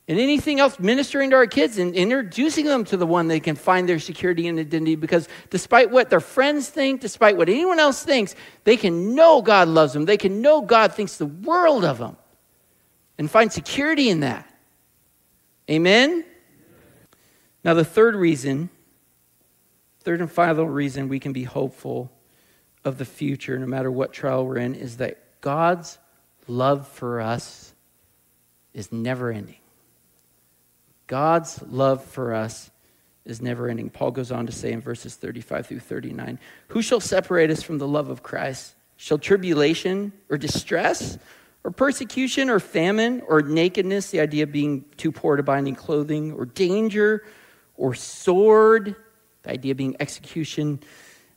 And 0.10 0.20
anything 0.20 0.60
else 0.60 0.80
ministering 0.80 1.30
to 1.30 1.36
our 1.36 1.46
kids 1.46 1.78
and 1.78 1.94
introducing 1.94 2.66
them 2.66 2.86
to 2.86 2.98
the 2.98 3.06
one 3.06 3.28
they 3.28 3.42
can 3.42 3.56
find 3.56 3.88
their 3.88 4.00
security 4.00 4.48
and 4.48 4.58
identity 4.58 4.96
because 4.96 5.28
despite 5.50 5.92
what 5.92 6.10
their 6.10 6.22
friends 6.22 6.70
think 6.70 7.02
despite 7.02 7.36
what 7.36 7.50
anyone 7.50 7.78
else 7.78 8.04
thinks 8.04 8.34
they 8.64 8.78
can 8.78 9.16
know 9.16 9.42
god 9.42 9.68
loves 9.68 9.92
them. 9.92 10.06
They 10.06 10.18
can 10.18 10.42
know 10.42 10.62
god 10.62 10.94
thinks 10.94 11.18
the 11.18 11.26
world 11.26 11.84
of 11.84 11.98
them 11.98 12.16
and 13.18 13.30
find 13.30 13.52
security 13.52 14.10
in 14.10 14.22
that. 14.22 14.50
Amen? 15.70 16.24
Now 17.66 17.74
the 17.74 17.86
third 17.86 18.16
reason 18.16 18.70
third 20.00 20.22
and 20.22 20.32
final 20.32 20.66
reason 20.66 21.10
we 21.10 21.20
can 21.20 21.34
be 21.34 21.44
hopeful 21.44 22.10
of 22.88 22.98
the 22.98 23.06
future 23.06 23.60
no 23.60 23.68
matter 23.68 23.92
what 23.92 24.14
trial 24.14 24.46
we're 24.46 24.58
in 24.58 24.74
is 24.74 24.98
that 24.98 25.42
god's 25.42 25.98
love 26.48 26.88
for 26.88 27.22
us 27.22 27.74
is 28.74 28.92
never 28.92 29.32
ending 29.32 29.58
God's 31.08 31.62
love 31.64 32.04
for 32.04 32.34
us 32.34 32.70
is 33.26 33.42
never 33.42 33.70
ending. 33.70 33.90
Paul 33.90 34.12
goes 34.12 34.32
on 34.32 34.46
to 34.46 34.52
say 34.52 34.72
in 34.72 34.82
verses 34.82 35.16
35 35.16 35.68
through 35.68 35.80
39 35.80 36.38
Who 36.70 36.82
shall 36.82 37.00
separate 37.00 37.50
us 37.50 37.64
from 37.64 37.78
the 37.78 37.88
love 37.88 38.10
of 38.10 38.24
Christ? 38.24 38.76
Shall 38.98 39.18
tribulation 39.18 40.12
or 40.30 40.38
distress 40.38 41.18
or 41.64 41.72
persecution 41.72 42.50
or 42.50 42.60
famine 42.60 43.22
or 43.28 43.42
nakedness, 43.42 44.12
the 44.12 44.20
idea 44.20 44.44
of 44.44 44.52
being 44.52 44.86
too 44.98 45.12
poor 45.12 45.36
to 45.38 45.44
buy 45.44 45.58
any 45.58 45.74
clothing, 45.74 46.34
or 46.34 46.46
danger 46.46 47.24
or 47.76 47.94
sword, 47.94 48.96
the 49.44 49.52
idea 49.52 49.72
of 49.72 49.78
being 49.78 49.96
execution? 50.00 50.80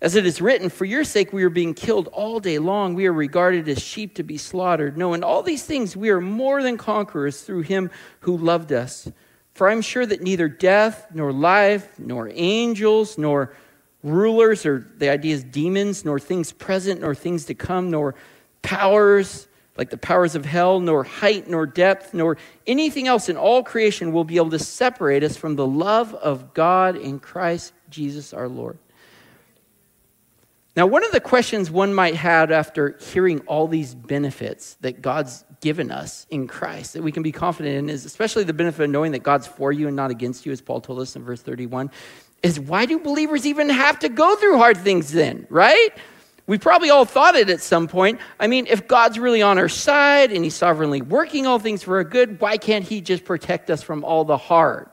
As 0.03 0.15
it 0.15 0.25
is 0.25 0.41
written, 0.41 0.71
For 0.71 0.87
your 0.87 1.05
sake 1.05 1.33
we 1.33 1.45
are 1.45 1.51
being 1.51 1.75
killed 1.75 2.09
all 2.09 2.41
day 2.41 2.59
long. 2.59 2.95
We 2.95 3.07
are 3.07 3.13
regarded 3.13 3.69
as 3.69 3.83
sheep 3.83 4.15
to 4.15 4.23
be 4.23 4.39
slaughtered. 4.39 4.97
No, 4.97 5.13
in 5.13 5.23
all 5.23 5.43
these 5.43 5.65
things 5.65 5.97
we 5.97 6.09
are 6.09 6.21
more 6.21 6.63
than 6.63 6.79
conquerors 6.79 7.43
through 7.43 7.63
him 7.63 7.91
who 8.21 8.37
loved 8.37 8.73
us. 8.73 9.11
For 9.53 9.69
I'm 9.69 9.83
sure 9.83 10.07
that 10.07 10.23
neither 10.23 10.49
death, 10.49 11.09
nor 11.13 11.33
life, 11.33 11.99
nor 11.99 12.31
angels, 12.33 13.19
nor 13.19 13.55
rulers, 14.03 14.65
or 14.65 14.87
the 14.97 15.11
idea 15.11 15.35
is 15.35 15.45
demons, 15.45 16.05
nor 16.05 16.19
things 16.19 16.53
present, 16.53 17.03
nor 17.03 17.15
things 17.15 17.45
to 17.47 17.55
come, 17.55 17.91
nor 17.91 18.15
powers, 18.63 19.49
like 19.77 19.91
the 19.91 19.99
powers 19.99 20.35
of 20.35 20.47
hell, 20.47 20.81
nor 20.81 21.05
height, 21.05 21.47
nor 21.47 21.67
depth, 21.67 22.15
nor 22.15 22.39
anything 22.67 23.07
else 23.07 23.29
in 23.29 23.37
all 23.37 23.63
creation 23.63 24.13
will 24.13 24.25
be 24.25 24.37
able 24.37 24.51
to 24.51 24.59
separate 24.59 25.23
us 25.23 25.37
from 25.37 25.57
the 25.57 25.67
love 25.67 26.15
of 26.15 26.55
God 26.55 26.97
in 26.97 27.19
Christ 27.19 27.75
Jesus 27.91 28.33
our 28.33 28.49
Lord. 28.49 28.79
Now, 30.77 30.87
one 30.87 31.05
of 31.05 31.11
the 31.11 31.21
questions 31.21 31.71
one 31.71 31.93
might 31.93 32.15
have 32.15 32.51
after 32.51 32.97
hearing 33.01 33.41
all 33.41 33.67
these 33.67 33.95
benefits 33.95 34.75
that 34.81 35.03
God's 35.03 35.45
given 35.61 35.91
us 35.91 36.27
in 36.31 36.47
Christ 36.47 36.95
that 36.95 37.03
we 37.03 37.13
can 37.13 37.23
be 37.23 37.33
confident 37.33 37.77
in 37.77 37.91
is 37.91 38.05
especially 38.05 38.45
the 38.45 38.53
benefit 38.53 38.85
of 38.85 38.91
knowing 38.91 39.13
that 39.13 39.23
God's 39.23 39.47
for 39.47 39.73
you 39.73 39.89
and 39.89 39.97
not 39.97 40.11
against 40.11 40.47
you, 40.47 40.53
as 40.53 40.61
Paul 40.61 40.81
told 40.81 41.01
us 41.01 41.17
in 41.17 41.25
verse 41.25 41.43
31, 41.43 41.91
is 42.43 42.59
why 42.59 42.87
do 42.87 42.99
believers 42.99 43.47
even 43.47 43.69
have 43.69 43.99
to 43.99 44.09
go 44.09 44.37
through 44.37 44.59
hard 44.59 44.77
things 44.77 45.13
then, 45.13 45.47
right? 45.51 45.91
We 46.47 46.57
probably 46.59 46.91
all 46.91 47.05
thought 47.05 47.35
it 47.35 47.51
at 47.51 47.61
some 47.61 47.87
point. 47.87 48.21
I 48.39 48.47
mean, 48.47 48.67
if 48.69 48.89
God's 48.89 49.19
really 49.19 49.43
on 49.43 49.59
our 49.59 49.69
side 49.69 50.33
and 50.33 50.43
He's 50.43 50.55
sovereignly 50.55 51.03
working 51.03 51.47
all 51.47 51.59
things 51.59 51.83
for 51.83 51.97
our 51.97 52.05
good, 52.05 52.41
why 52.41 52.57
can't 52.57 52.85
He 52.85 53.01
just 53.01 53.25
protect 53.25 53.71
us 53.71 53.83
from 53.83 54.05
all 54.05 54.25
the 54.25 54.37
hard? 54.37 54.89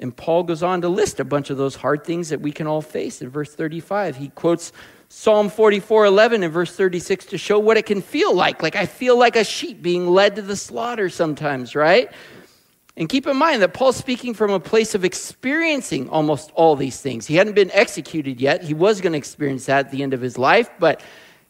And 0.00 0.16
Paul 0.16 0.44
goes 0.44 0.62
on 0.62 0.80
to 0.82 0.88
list 0.88 1.18
a 1.18 1.24
bunch 1.24 1.50
of 1.50 1.56
those 1.56 1.74
hard 1.74 2.04
things 2.04 2.28
that 2.28 2.40
we 2.40 2.52
can 2.52 2.66
all 2.66 2.82
face 2.82 3.20
in 3.20 3.30
verse 3.30 3.54
35. 3.54 4.16
He 4.16 4.28
quotes 4.28 4.72
Psalm 5.08 5.48
44 5.48 6.04
11 6.04 6.42
and 6.42 6.52
verse 6.52 6.74
36 6.76 7.26
to 7.26 7.38
show 7.38 7.58
what 7.58 7.76
it 7.76 7.86
can 7.86 8.02
feel 8.02 8.34
like. 8.34 8.62
Like 8.62 8.76
I 8.76 8.86
feel 8.86 9.18
like 9.18 9.36
a 9.36 9.44
sheep 9.44 9.82
being 9.82 10.06
led 10.06 10.36
to 10.36 10.42
the 10.42 10.56
slaughter 10.56 11.08
sometimes, 11.08 11.74
right? 11.74 12.12
And 12.96 13.08
keep 13.08 13.26
in 13.26 13.36
mind 13.36 13.62
that 13.62 13.74
Paul's 13.74 13.96
speaking 13.96 14.34
from 14.34 14.50
a 14.50 14.58
place 14.58 14.94
of 14.94 15.04
experiencing 15.04 16.08
almost 16.10 16.50
all 16.54 16.74
these 16.74 17.00
things. 17.00 17.26
He 17.26 17.36
hadn't 17.36 17.54
been 17.54 17.70
executed 17.70 18.40
yet. 18.40 18.62
He 18.62 18.74
was 18.74 19.00
going 19.00 19.12
to 19.12 19.18
experience 19.18 19.66
that 19.66 19.86
at 19.86 19.92
the 19.92 20.02
end 20.02 20.14
of 20.14 20.20
his 20.20 20.36
life, 20.36 20.68
but 20.80 21.00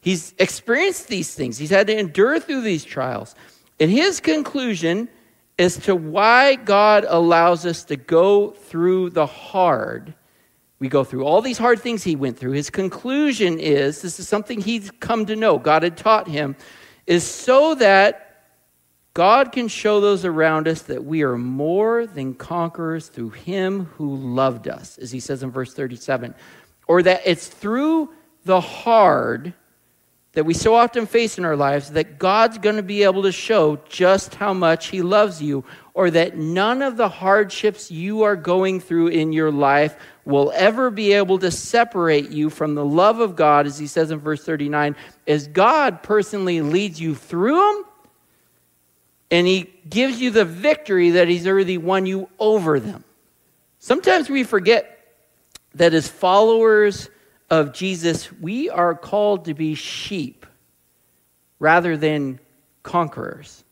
he's 0.02 0.34
experienced 0.38 1.08
these 1.08 1.34
things. 1.34 1.56
He's 1.56 1.70
had 1.70 1.86
to 1.86 1.98
endure 1.98 2.38
through 2.38 2.60
these 2.60 2.84
trials. 2.84 3.34
And 3.80 3.90
his 3.90 4.20
conclusion 4.20 5.08
as 5.58 5.76
to 5.78 5.96
why 5.96 6.54
God 6.54 7.04
allows 7.08 7.66
us 7.66 7.84
to 7.84 7.96
go 7.96 8.50
through 8.50 9.10
the 9.10 9.26
hard 9.26 10.14
we 10.78 10.88
go 10.88 11.02
through 11.02 11.24
all 11.24 11.42
these 11.42 11.58
hard 11.58 11.80
things 11.80 12.04
he 12.04 12.14
went 12.14 12.38
through. 12.38 12.52
His 12.52 12.70
conclusion 12.70 13.58
is 13.58 14.02
this 14.02 14.20
is 14.20 14.28
something 14.28 14.60
he's 14.60 14.90
come 15.00 15.26
to 15.26 15.34
know, 15.34 15.58
God 15.58 15.82
had 15.82 15.96
taught 15.96 16.28
him, 16.28 16.56
is 17.06 17.24
so 17.24 17.74
that 17.76 18.24
God 19.14 19.50
can 19.50 19.66
show 19.66 20.00
those 20.00 20.24
around 20.24 20.68
us 20.68 20.82
that 20.82 21.04
we 21.04 21.22
are 21.22 21.36
more 21.36 22.06
than 22.06 22.34
conquerors 22.34 23.08
through 23.08 23.30
him 23.30 23.86
who 23.96 24.14
loved 24.14 24.68
us, 24.68 24.98
as 24.98 25.10
he 25.10 25.18
says 25.18 25.42
in 25.42 25.50
verse 25.50 25.74
37. 25.74 26.34
Or 26.86 27.02
that 27.02 27.22
it's 27.24 27.48
through 27.48 28.10
the 28.44 28.60
hard 28.60 29.54
that 30.38 30.44
we 30.44 30.54
so 30.54 30.76
often 30.76 31.04
face 31.04 31.36
in 31.36 31.44
our 31.44 31.56
lives 31.56 31.90
that 31.90 32.16
God's 32.16 32.58
going 32.58 32.76
to 32.76 32.82
be 32.84 33.02
able 33.02 33.24
to 33.24 33.32
show 33.32 33.76
just 33.88 34.36
how 34.36 34.54
much 34.54 34.86
he 34.86 35.02
loves 35.02 35.42
you, 35.42 35.64
or 35.94 36.12
that 36.12 36.36
none 36.36 36.80
of 36.80 36.96
the 36.96 37.08
hardships 37.08 37.90
you 37.90 38.22
are 38.22 38.36
going 38.36 38.78
through 38.78 39.08
in 39.08 39.32
your 39.32 39.50
life 39.50 39.96
will 40.24 40.52
ever 40.54 40.92
be 40.92 41.12
able 41.12 41.40
to 41.40 41.50
separate 41.50 42.30
you 42.30 42.50
from 42.50 42.76
the 42.76 42.84
love 42.84 43.18
of 43.18 43.34
God, 43.34 43.66
as 43.66 43.80
he 43.80 43.88
says 43.88 44.12
in 44.12 44.20
verse 44.20 44.44
39, 44.44 44.94
as 45.26 45.48
God 45.48 46.04
personally 46.04 46.60
leads 46.60 47.00
you 47.00 47.16
through 47.16 47.56
them 47.56 47.84
and 49.32 49.44
he 49.44 49.68
gives 49.90 50.20
you 50.20 50.30
the 50.30 50.44
victory 50.44 51.10
that 51.10 51.26
he's 51.26 51.48
already 51.48 51.78
won 51.78 52.06
you 52.06 52.28
over 52.38 52.78
them. 52.78 53.02
Sometimes 53.80 54.30
we 54.30 54.44
forget 54.44 55.16
that 55.74 55.94
as 55.94 56.06
followers 56.06 57.10
of 57.50 57.72
Jesus, 57.72 58.32
we 58.32 58.68
are 58.68 58.94
called 58.94 59.46
to 59.46 59.54
be 59.54 59.74
sheep 59.74 60.46
rather 61.58 61.96
than 61.96 62.38
conquerors. 62.82 63.64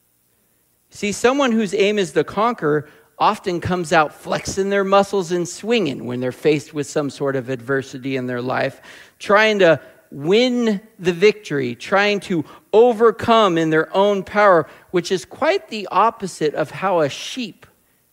See, 0.90 1.12
someone 1.12 1.52
whose 1.52 1.74
aim 1.74 1.98
is 1.98 2.12
to 2.12 2.24
conquer 2.24 2.88
often 3.18 3.60
comes 3.60 3.92
out 3.92 4.14
flexing 4.14 4.70
their 4.70 4.84
muscles 4.84 5.32
and 5.32 5.48
swinging 5.48 6.04
when 6.04 6.20
they're 6.20 6.32
faced 6.32 6.74
with 6.74 6.86
some 6.86 7.10
sort 7.10 7.36
of 7.36 7.48
adversity 7.48 8.16
in 8.16 8.26
their 8.26 8.42
life, 8.42 8.80
trying 9.18 9.58
to 9.60 9.80
win 10.10 10.80
the 10.98 11.12
victory, 11.12 11.74
trying 11.74 12.20
to 12.20 12.44
overcome 12.72 13.58
in 13.58 13.70
their 13.70 13.94
own 13.94 14.22
power, 14.22 14.68
which 14.90 15.10
is 15.10 15.24
quite 15.24 15.68
the 15.68 15.88
opposite 15.90 16.54
of 16.54 16.70
how 16.70 17.00
a 17.00 17.08
sheep 17.08 17.66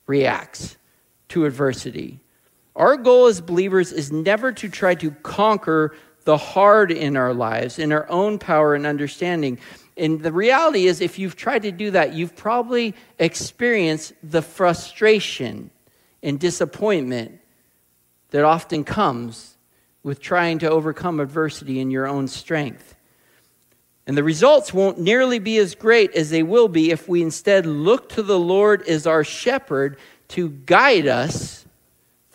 reacts 0.08 0.78
to 1.30 1.46
adversity. 1.46 2.20
Our 2.76 2.98
goal 2.98 3.28
as 3.28 3.40
believers 3.40 3.92
is 3.92 4.12
never 4.12 4.52
to 4.54 4.70
try 4.70 4.96
to 4.96 5.12
conquer 5.12 5.96
the 6.24 6.38
hard 6.38 6.92
in 6.92 7.18
our 7.18 7.34
lives, 7.34 7.80
in 7.80 7.92
our 7.92 8.10
own 8.10 8.40
power 8.40 8.76
and 8.76 8.86
understanding. 8.86 9.60
And 9.98 10.22
the 10.22 10.32
reality 10.32 10.88
is, 10.88 11.02
if 11.02 11.20
you've 11.20 11.36
tried 11.36 11.64
to 11.64 11.72
do 11.72 11.92
that, 11.92 12.14
you've 12.14 12.36
probably 12.36 12.96
experienced 13.20 14.14
the 14.24 14.42
frustration 14.42 15.70
and 16.24 16.40
disappointment 16.40 17.40
that 18.32 18.44
often 18.44 18.84
comes 18.84 19.58
with 20.02 20.20
trying 20.20 20.60
to 20.60 20.70
overcome 20.70 21.20
adversity 21.20 21.80
in 21.80 21.92
your 21.92 22.08
own 22.08 22.28
strength. 22.28 22.96
And 24.08 24.18
the 24.18 24.24
results 24.24 24.74
won't 24.74 25.00
nearly 25.00 25.40
be 25.40 25.58
as 25.58 25.76
great 25.76 26.12
as 26.14 26.30
they 26.30 26.44
will 26.44 26.68
be 26.68 26.92
if 26.92 27.08
we 27.08 27.22
instead 27.22 27.66
look 27.66 28.10
to 28.10 28.24
the 28.24 28.40
Lord 28.40 28.82
as 28.88 29.08
our 29.08 29.24
shepherd 29.24 29.98
to 30.30 30.50
guide 30.50 31.08
us 31.08 31.63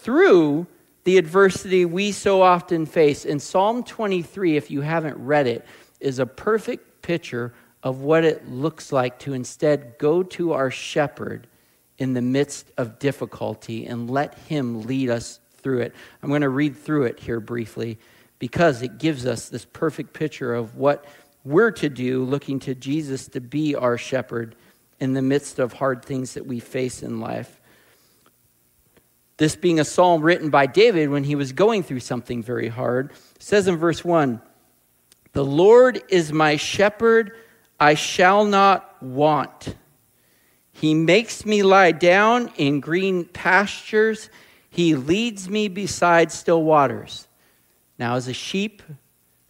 through 0.09 0.66
the 1.05 1.18
adversity 1.18 1.85
we 1.85 2.12
so 2.12 2.40
often 2.40 2.87
face. 2.87 3.27
In 3.27 3.38
Psalm 3.38 3.85
23, 3.85 4.57
if 4.57 4.71
you 4.71 4.81
haven't 4.81 5.18
read 5.18 5.47
it, 5.47 5.66
is 6.01 6.18
a 6.18 6.25
perfect 6.25 7.03
picture 7.03 7.53
of 7.83 8.01
what 8.01 8.25
it 8.25 8.49
looks 8.49 8.90
like 8.90 9.18
to 9.18 9.35
instead 9.35 9.99
go 9.99 10.23
to 10.23 10.55
our 10.55 10.71
shepherd 10.71 11.47
in 11.99 12.14
the 12.14 12.23
midst 12.23 12.73
of 12.79 12.99
difficulty 12.99 13.85
and 13.85 14.09
let 14.09 14.38
him 14.38 14.81
lead 14.85 15.11
us 15.11 15.40
through 15.59 15.81
it. 15.81 15.94
I'm 16.23 16.31
going 16.31 16.40
to 16.40 16.49
read 16.49 16.75
through 16.75 17.05
it 17.05 17.21
here 17.21 17.38
briefly 17.38 17.99
because 18.38 18.81
it 18.81 18.97
gives 18.97 19.27
us 19.27 19.51
this 19.51 19.66
perfect 19.66 20.14
picture 20.14 20.55
of 20.55 20.75
what 20.75 21.05
we're 21.44 21.73
to 21.73 21.90
do, 21.90 22.25
looking 22.25 22.61
to 22.61 22.75
Jesus 22.75 23.29
to 23.29 23.42
be 23.42 23.75
our 23.75 23.99
shepherd 23.99 24.57
in 25.01 25.12
the 25.12 25.21
midst 25.21 25.59
of 25.59 25.75
hard 25.75 26.03
things 26.03 26.33
that 26.33 26.47
we 26.47 26.61
face 26.61 27.03
in 27.03 27.21
life. 27.21 27.58
This 29.38 29.57
being 29.57 29.81
a 29.81 29.85
psalm 29.85 30.22
written 30.22 30.51
by 30.51 30.66
David 30.66 31.09
when 31.09 31.24
he 31.24 31.37
was 31.37 31.53
going 31.53 31.83
through 31.83 32.01
something 32.01 32.42
very 32.42 32.68
hard, 32.68 33.12
says 33.38 33.66
in 33.66 33.77
verse 33.77 34.05
1 34.05 34.42
The 35.33 35.44
Lord 35.44 36.03
is 36.09 36.33
my 36.33 36.57
shepherd, 36.57 37.33
I 37.81 37.94
shall 37.94 38.44
not 38.44 39.01
want. 39.03 39.74
He 40.72 40.94
makes 40.94 41.46
me 41.46 41.62
lie 41.62 41.92
down 41.92 42.51
in 42.57 42.81
green 42.81 43.24
pastures. 43.24 44.31
He 44.70 44.94
leads 44.94 45.48
me 45.48 45.68
beside 45.68 46.31
still 46.31 46.62
waters. 46.62 47.27
Now, 47.98 48.14
as 48.14 48.29
a 48.29 48.33
sheep, 48.33 48.83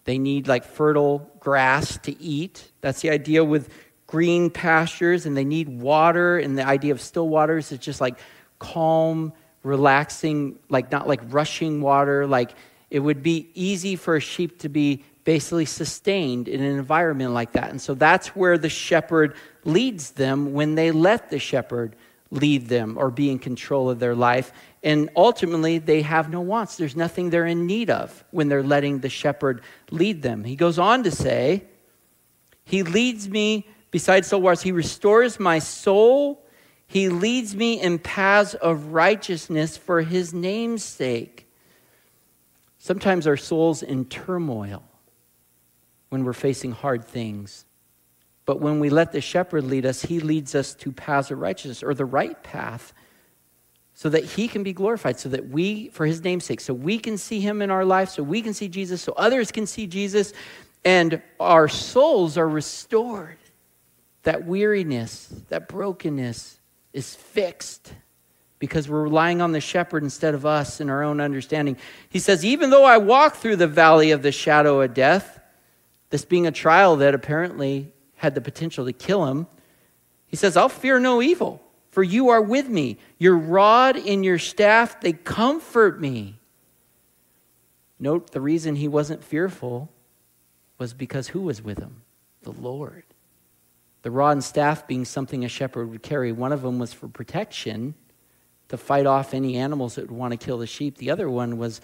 they 0.04 0.18
need 0.18 0.48
like 0.48 0.64
fertile 0.64 1.30
grass 1.38 1.98
to 1.98 2.18
eat. 2.18 2.70
That's 2.80 3.02
the 3.02 3.10
idea 3.10 3.44
with 3.44 3.70
green 4.06 4.48
pastures, 4.48 5.26
and 5.26 5.36
they 5.36 5.44
need 5.44 5.68
water. 5.68 6.38
And 6.38 6.56
the 6.56 6.66
idea 6.66 6.92
of 6.92 7.00
still 7.00 7.28
waters 7.28 7.72
is 7.72 7.78
just 7.78 8.00
like 8.00 8.18
calm, 8.58 9.34
relaxing, 9.62 10.58
like 10.68 10.90
not 10.90 11.06
like 11.08 11.20
rushing 11.28 11.80
water. 11.80 12.26
Like 12.26 12.52
it 12.90 13.00
would 13.00 13.22
be 13.22 13.50
easy 13.54 13.96
for 13.96 14.16
a 14.16 14.20
sheep 14.20 14.60
to 14.60 14.68
be 14.68 15.04
basically 15.24 15.66
sustained 15.66 16.48
in 16.48 16.62
an 16.62 16.78
environment 16.78 17.32
like 17.32 17.52
that. 17.52 17.70
And 17.70 17.80
so 17.80 17.94
that's 17.94 18.28
where 18.28 18.56
the 18.56 18.70
shepherd 18.70 19.34
leads 19.64 20.12
them 20.12 20.54
when 20.54 20.74
they 20.74 20.90
let 20.90 21.30
the 21.30 21.38
shepherd 21.38 21.96
lead 22.30 22.68
them 22.68 22.96
or 22.98 23.10
be 23.10 23.30
in 23.30 23.38
control 23.38 23.90
of 23.90 23.98
their 23.98 24.14
life. 24.14 24.52
And 24.82 25.10
ultimately, 25.16 25.78
they 25.78 26.02
have 26.02 26.30
no 26.30 26.40
wants. 26.40 26.76
There's 26.76 26.96
nothing 26.96 27.30
they're 27.30 27.46
in 27.46 27.66
need 27.66 27.90
of 27.90 28.24
when 28.30 28.48
they're 28.48 28.62
letting 28.62 29.00
the 29.00 29.08
shepherd 29.08 29.62
lead 29.90 30.22
them. 30.22 30.44
He 30.44 30.56
goes 30.56 30.78
on 30.78 31.02
to 31.02 31.10
say, 31.10 31.64
He 32.64 32.82
leads 32.82 33.28
me 33.28 33.66
beside 33.90 34.24
still 34.24 34.40
waters. 34.40 34.62
He 34.62 34.72
restores 34.72 35.40
my 35.40 35.58
soul. 35.58 36.44
He 36.88 37.10
leads 37.10 37.54
me 37.54 37.80
in 37.80 37.98
paths 37.98 38.54
of 38.54 38.86
righteousness 38.86 39.76
for 39.76 40.00
His 40.00 40.34
name's 40.34 40.82
sake. 40.82 41.46
Sometimes 42.78 43.26
our 43.26 43.36
soul's 43.36 43.82
in 43.82 44.06
turmoil 44.06 44.82
when 46.08 46.24
we're 46.24 46.32
facing 46.32 46.72
hard 46.72 47.04
things. 47.04 47.66
But 48.46 48.60
when 48.60 48.80
we 48.80 48.88
let 48.88 49.12
the 49.12 49.20
shepherd 49.20 49.64
lead 49.64 49.84
us, 49.84 50.00
he 50.00 50.20
leads 50.20 50.54
us 50.54 50.74
to 50.76 50.90
paths 50.90 51.30
of 51.30 51.38
righteousness 51.38 51.82
or 51.82 51.92
the 51.92 52.06
right 52.06 52.42
path 52.42 52.94
so 53.92 54.08
that 54.08 54.24
he 54.24 54.48
can 54.48 54.62
be 54.62 54.72
glorified, 54.72 55.20
so 55.20 55.28
that 55.28 55.48
we, 55.48 55.88
for 55.88 56.06
his 56.06 56.22
name's 56.22 56.44
sake, 56.44 56.60
so 56.60 56.72
we 56.72 56.98
can 56.98 57.18
see 57.18 57.40
him 57.40 57.60
in 57.60 57.70
our 57.70 57.84
life, 57.84 58.08
so 58.08 58.22
we 58.22 58.40
can 58.40 58.54
see 58.54 58.68
Jesus, 58.68 59.02
so 59.02 59.12
others 59.16 59.52
can 59.52 59.66
see 59.66 59.86
Jesus, 59.86 60.32
and 60.84 61.20
our 61.38 61.68
souls 61.68 62.38
are 62.38 62.48
restored. 62.48 63.36
That 64.22 64.46
weariness, 64.46 65.26
that 65.48 65.68
brokenness 65.68 66.57
is 66.92 67.14
fixed 67.14 67.92
because 68.58 68.88
we're 68.88 69.02
relying 69.02 69.40
on 69.40 69.52
the 69.52 69.60
shepherd 69.60 70.02
instead 70.02 70.34
of 70.34 70.44
us 70.44 70.80
in 70.80 70.90
our 70.90 71.02
own 71.02 71.20
understanding. 71.20 71.76
He 72.08 72.18
says, 72.18 72.44
Even 72.44 72.70
though 72.70 72.84
I 72.84 72.98
walk 72.98 73.36
through 73.36 73.56
the 73.56 73.66
valley 73.66 74.10
of 74.10 74.22
the 74.22 74.32
shadow 74.32 74.80
of 74.80 74.94
death, 74.94 75.40
this 76.10 76.24
being 76.24 76.46
a 76.46 76.52
trial 76.52 76.96
that 76.96 77.14
apparently 77.14 77.92
had 78.16 78.34
the 78.34 78.40
potential 78.40 78.84
to 78.86 78.92
kill 78.92 79.26
him, 79.26 79.46
he 80.26 80.36
says, 80.36 80.56
I'll 80.56 80.68
fear 80.68 80.98
no 80.98 81.22
evil, 81.22 81.62
for 81.90 82.02
you 82.02 82.30
are 82.30 82.42
with 82.42 82.68
me. 82.68 82.98
Your 83.18 83.36
rod 83.36 83.96
and 83.96 84.24
your 84.24 84.38
staff, 84.38 85.00
they 85.00 85.12
comfort 85.12 86.00
me. 86.00 86.38
Note 88.00 88.30
the 88.30 88.40
reason 88.40 88.76
he 88.76 88.88
wasn't 88.88 89.24
fearful 89.24 89.90
was 90.78 90.94
because 90.94 91.28
who 91.28 91.42
was 91.42 91.62
with 91.62 91.78
him? 91.78 92.02
The 92.42 92.52
Lord. 92.52 93.04
The 94.02 94.10
rod 94.10 94.32
and 94.32 94.44
staff 94.44 94.86
being 94.86 95.04
something 95.04 95.44
a 95.44 95.48
shepherd 95.48 95.90
would 95.90 96.02
carry. 96.02 96.32
One 96.32 96.52
of 96.52 96.62
them 96.62 96.78
was 96.78 96.92
for 96.92 97.08
protection, 97.08 97.94
to 98.68 98.76
fight 98.76 99.06
off 99.06 99.34
any 99.34 99.56
animals 99.56 99.94
that 99.94 100.02
would 100.02 100.16
want 100.16 100.32
to 100.32 100.36
kill 100.36 100.58
the 100.58 100.66
sheep. 100.66 100.98
The 100.98 101.10
other 101.10 101.28
one 101.28 101.58
was 101.58 101.80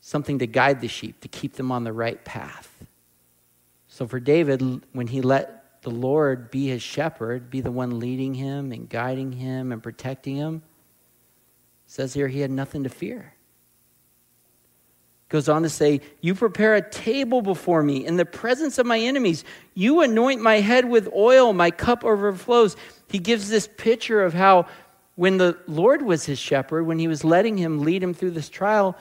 something 0.00 0.38
to 0.38 0.46
guide 0.46 0.80
the 0.80 0.88
sheep, 0.88 1.20
to 1.20 1.28
keep 1.28 1.54
them 1.54 1.72
on 1.72 1.84
the 1.84 1.92
right 1.92 2.24
path. 2.24 2.84
So 3.88 4.06
for 4.06 4.20
David, 4.20 4.62
when 4.92 5.08
he 5.08 5.20
let 5.20 5.82
the 5.82 5.90
Lord 5.90 6.50
be 6.50 6.68
his 6.68 6.82
shepherd, 6.82 7.50
be 7.50 7.60
the 7.60 7.70
one 7.70 7.98
leading 7.98 8.34
him 8.34 8.72
and 8.72 8.88
guiding 8.88 9.32
him 9.32 9.72
and 9.72 9.82
protecting 9.82 10.36
him, 10.36 10.62
says 11.86 12.14
here 12.14 12.28
he 12.28 12.40
had 12.40 12.50
nothing 12.50 12.84
to 12.84 12.88
fear. 12.88 13.33
Goes 15.34 15.48
on 15.48 15.64
to 15.64 15.68
say, 15.68 16.00
You 16.20 16.36
prepare 16.36 16.76
a 16.76 16.90
table 16.90 17.42
before 17.42 17.82
me 17.82 18.06
in 18.06 18.16
the 18.18 18.24
presence 18.24 18.78
of 18.78 18.86
my 18.86 19.00
enemies. 19.00 19.42
You 19.74 20.00
anoint 20.00 20.40
my 20.40 20.60
head 20.60 20.84
with 20.84 21.12
oil, 21.12 21.52
my 21.52 21.72
cup 21.72 22.04
overflows. 22.04 22.76
He 23.10 23.18
gives 23.18 23.48
this 23.48 23.68
picture 23.76 24.22
of 24.22 24.32
how 24.32 24.68
when 25.16 25.38
the 25.38 25.58
Lord 25.66 26.02
was 26.02 26.24
his 26.24 26.38
shepherd, 26.38 26.84
when 26.84 27.00
he 27.00 27.08
was 27.08 27.24
letting 27.24 27.58
him 27.58 27.80
lead 27.80 28.00
him 28.00 28.14
through 28.14 28.30
this 28.30 28.48
trial, 28.48 28.96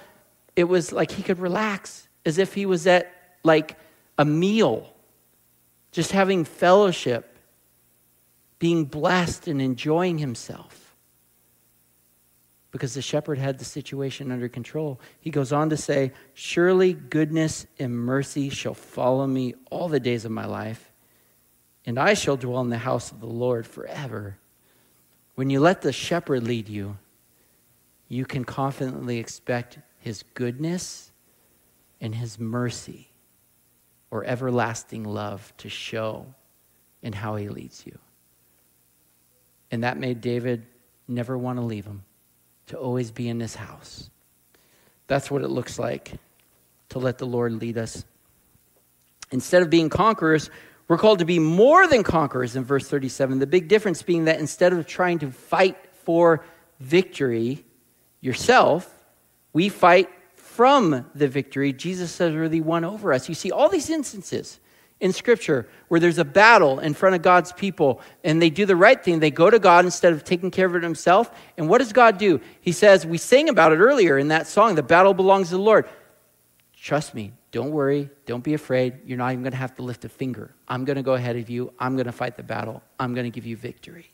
it 0.55 0.63
was 0.63 0.91
like 0.91 1.11
he 1.11 1.21
could 1.21 1.37
relax 1.37 2.07
as 2.25 2.39
if 2.39 2.55
he 2.55 2.65
was 2.65 2.87
at 2.87 3.13
like 3.43 3.77
a 4.17 4.25
meal, 4.25 4.91
just 5.91 6.13
having 6.13 6.45
fellowship, 6.45 7.37
being 8.57 8.85
blessed 8.85 9.47
and 9.47 9.61
enjoying 9.61 10.17
himself. 10.17 10.82
Because 12.73 12.95
the 12.95 13.01
shepherd 13.01 13.37
had 13.37 13.59
the 13.59 13.65
situation 13.65 14.31
under 14.31 14.49
control. 14.49 14.99
He 15.21 15.29
goes 15.29 15.53
on 15.53 15.69
to 15.69 15.77
say, 15.77 16.11
Surely 16.33 16.93
goodness 16.93 17.65
and 17.79 17.95
mercy 17.95 18.49
shall 18.49 18.73
follow 18.73 19.25
me 19.25 19.53
all 19.69 19.87
the 19.87 19.99
days 20.01 20.25
of 20.25 20.31
my 20.31 20.45
life, 20.45 20.91
and 21.85 21.97
I 21.97 22.15
shall 22.15 22.35
dwell 22.35 22.61
in 22.61 22.69
the 22.69 22.77
house 22.79 23.11
of 23.11 23.21
the 23.21 23.27
Lord 23.27 23.65
forever. 23.65 24.37
When 25.35 25.49
you 25.49 25.61
let 25.61 25.81
the 25.81 25.93
shepherd 25.93 26.43
lead 26.43 26.67
you, 26.67 26.97
you 28.07 28.25
can 28.25 28.43
confidently 28.43 29.19
expect 29.19 29.77
his 29.99 30.23
goodness 30.33 31.11
and 32.01 32.13
his 32.13 32.39
mercy 32.39 33.11
or 34.11 34.25
everlasting 34.25 35.03
love 35.03 35.53
to 35.57 35.69
show 35.69 36.25
in 37.01 37.13
how 37.13 37.35
he 37.35 37.49
leads 37.49 37.85
you. 37.85 37.97
And 39.71 39.83
that 39.83 39.97
made 39.97 40.21
David 40.21 40.65
never 41.07 41.37
want 41.37 41.57
to 41.57 41.65
leave 41.65 41.85
him, 41.85 42.03
to 42.67 42.77
always 42.77 43.11
be 43.11 43.29
in 43.29 43.37
this 43.37 43.55
house. 43.55 44.09
That's 45.07 45.29
what 45.29 45.41
it 45.41 45.49
looks 45.49 45.77
like 45.77 46.13
to 46.89 46.99
let 46.99 47.17
the 47.17 47.25
Lord 47.25 47.53
lead 47.53 47.77
us. 47.77 48.05
Instead 49.31 49.63
of 49.63 49.69
being 49.69 49.89
conquerors, 49.89 50.49
we're 50.87 50.97
called 50.97 51.19
to 51.19 51.25
be 51.25 51.39
more 51.39 51.87
than 51.87 52.03
conquerors 52.03 52.55
in 52.55 52.63
verse 52.63 52.87
37. 52.87 53.39
The 53.39 53.47
big 53.47 53.67
difference 53.67 54.01
being 54.01 54.25
that 54.25 54.39
instead 54.39 54.73
of 54.73 54.85
trying 54.85 55.19
to 55.19 55.31
fight 55.31 55.77
for 56.03 56.43
victory 56.79 57.65
yourself, 58.21 58.89
we 59.53 59.69
fight 59.69 60.09
from 60.35 61.09
the 61.15 61.27
victory, 61.27 61.73
Jesus 61.73 62.11
says 62.11 62.49
the 62.51 62.61
one 62.61 62.83
over 62.83 63.11
us. 63.11 63.27
You 63.27 63.35
see 63.35 63.51
all 63.51 63.69
these 63.69 63.89
instances 63.89 64.59
in 65.03 65.11
Scripture 65.11 65.67
where 65.89 65.99
there's 65.99 66.17
a 66.17 66.23
battle 66.23 66.79
in 66.79 66.93
front 66.93 67.13
of 67.13 67.21
God's 67.21 67.51
people 67.51 67.99
and 68.23 68.41
they 68.41 68.49
do 68.49 68.65
the 68.65 68.75
right 68.75 69.03
thing. 69.03 69.19
They 69.19 69.31
go 69.31 69.49
to 69.49 69.59
God 69.59 69.83
instead 69.83 70.13
of 70.13 70.23
taking 70.23 70.49
care 70.49 70.65
of 70.65 70.75
it 70.75 70.81
himself. 70.81 71.29
And 71.57 71.67
what 71.67 71.79
does 71.79 71.91
God 71.91 72.17
do? 72.17 72.39
He 72.61 72.71
says, 72.71 73.05
we 73.05 73.17
sang 73.17 73.49
about 73.49 73.73
it 73.73 73.79
earlier 73.79 74.17
in 74.17 74.29
that 74.29 74.47
song, 74.47 74.75
the 74.75 74.81
battle 74.81 75.13
belongs 75.13 75.49
to 75.49 75.57
the 75.57 75.61
Lord. 75.61 75.89
Trust 76.73 77.13
me, 77.13 77.33
don't 77.51 77.71
worry, 77.71 78.09
don't 78.25 78.45
be 78.45 78.53
afraid. 78.53 78.99
You're 79.05 79.17
not 79.17 79.33
even 79.33 79.43
going 79.43 79.51
to 79.51 79.57
have 79.57 79.75
to 79.75 79.81
lift 79.81 80.05
a 80.05 80.09
finger. 80.09 80.55
I'm 80.69 80.85
going 80.85 80.95
to 80.95 81.03
go 81.03 81.15
ahead 81.15 81.35
of 81.35 81.49
you. 81.49 81.73
I'm 81.77 81.97
going 81.97 82.05
to 82.05 82.13
fight 82.13 82.37
the 82.37 82.43
battle. 82.43 82.81
I'm 82.97 83.13
going 83.13 83.25
to 83.25 83.35
give 83.35 83.45
you 83.45 83.57
victory. 83.57 84.09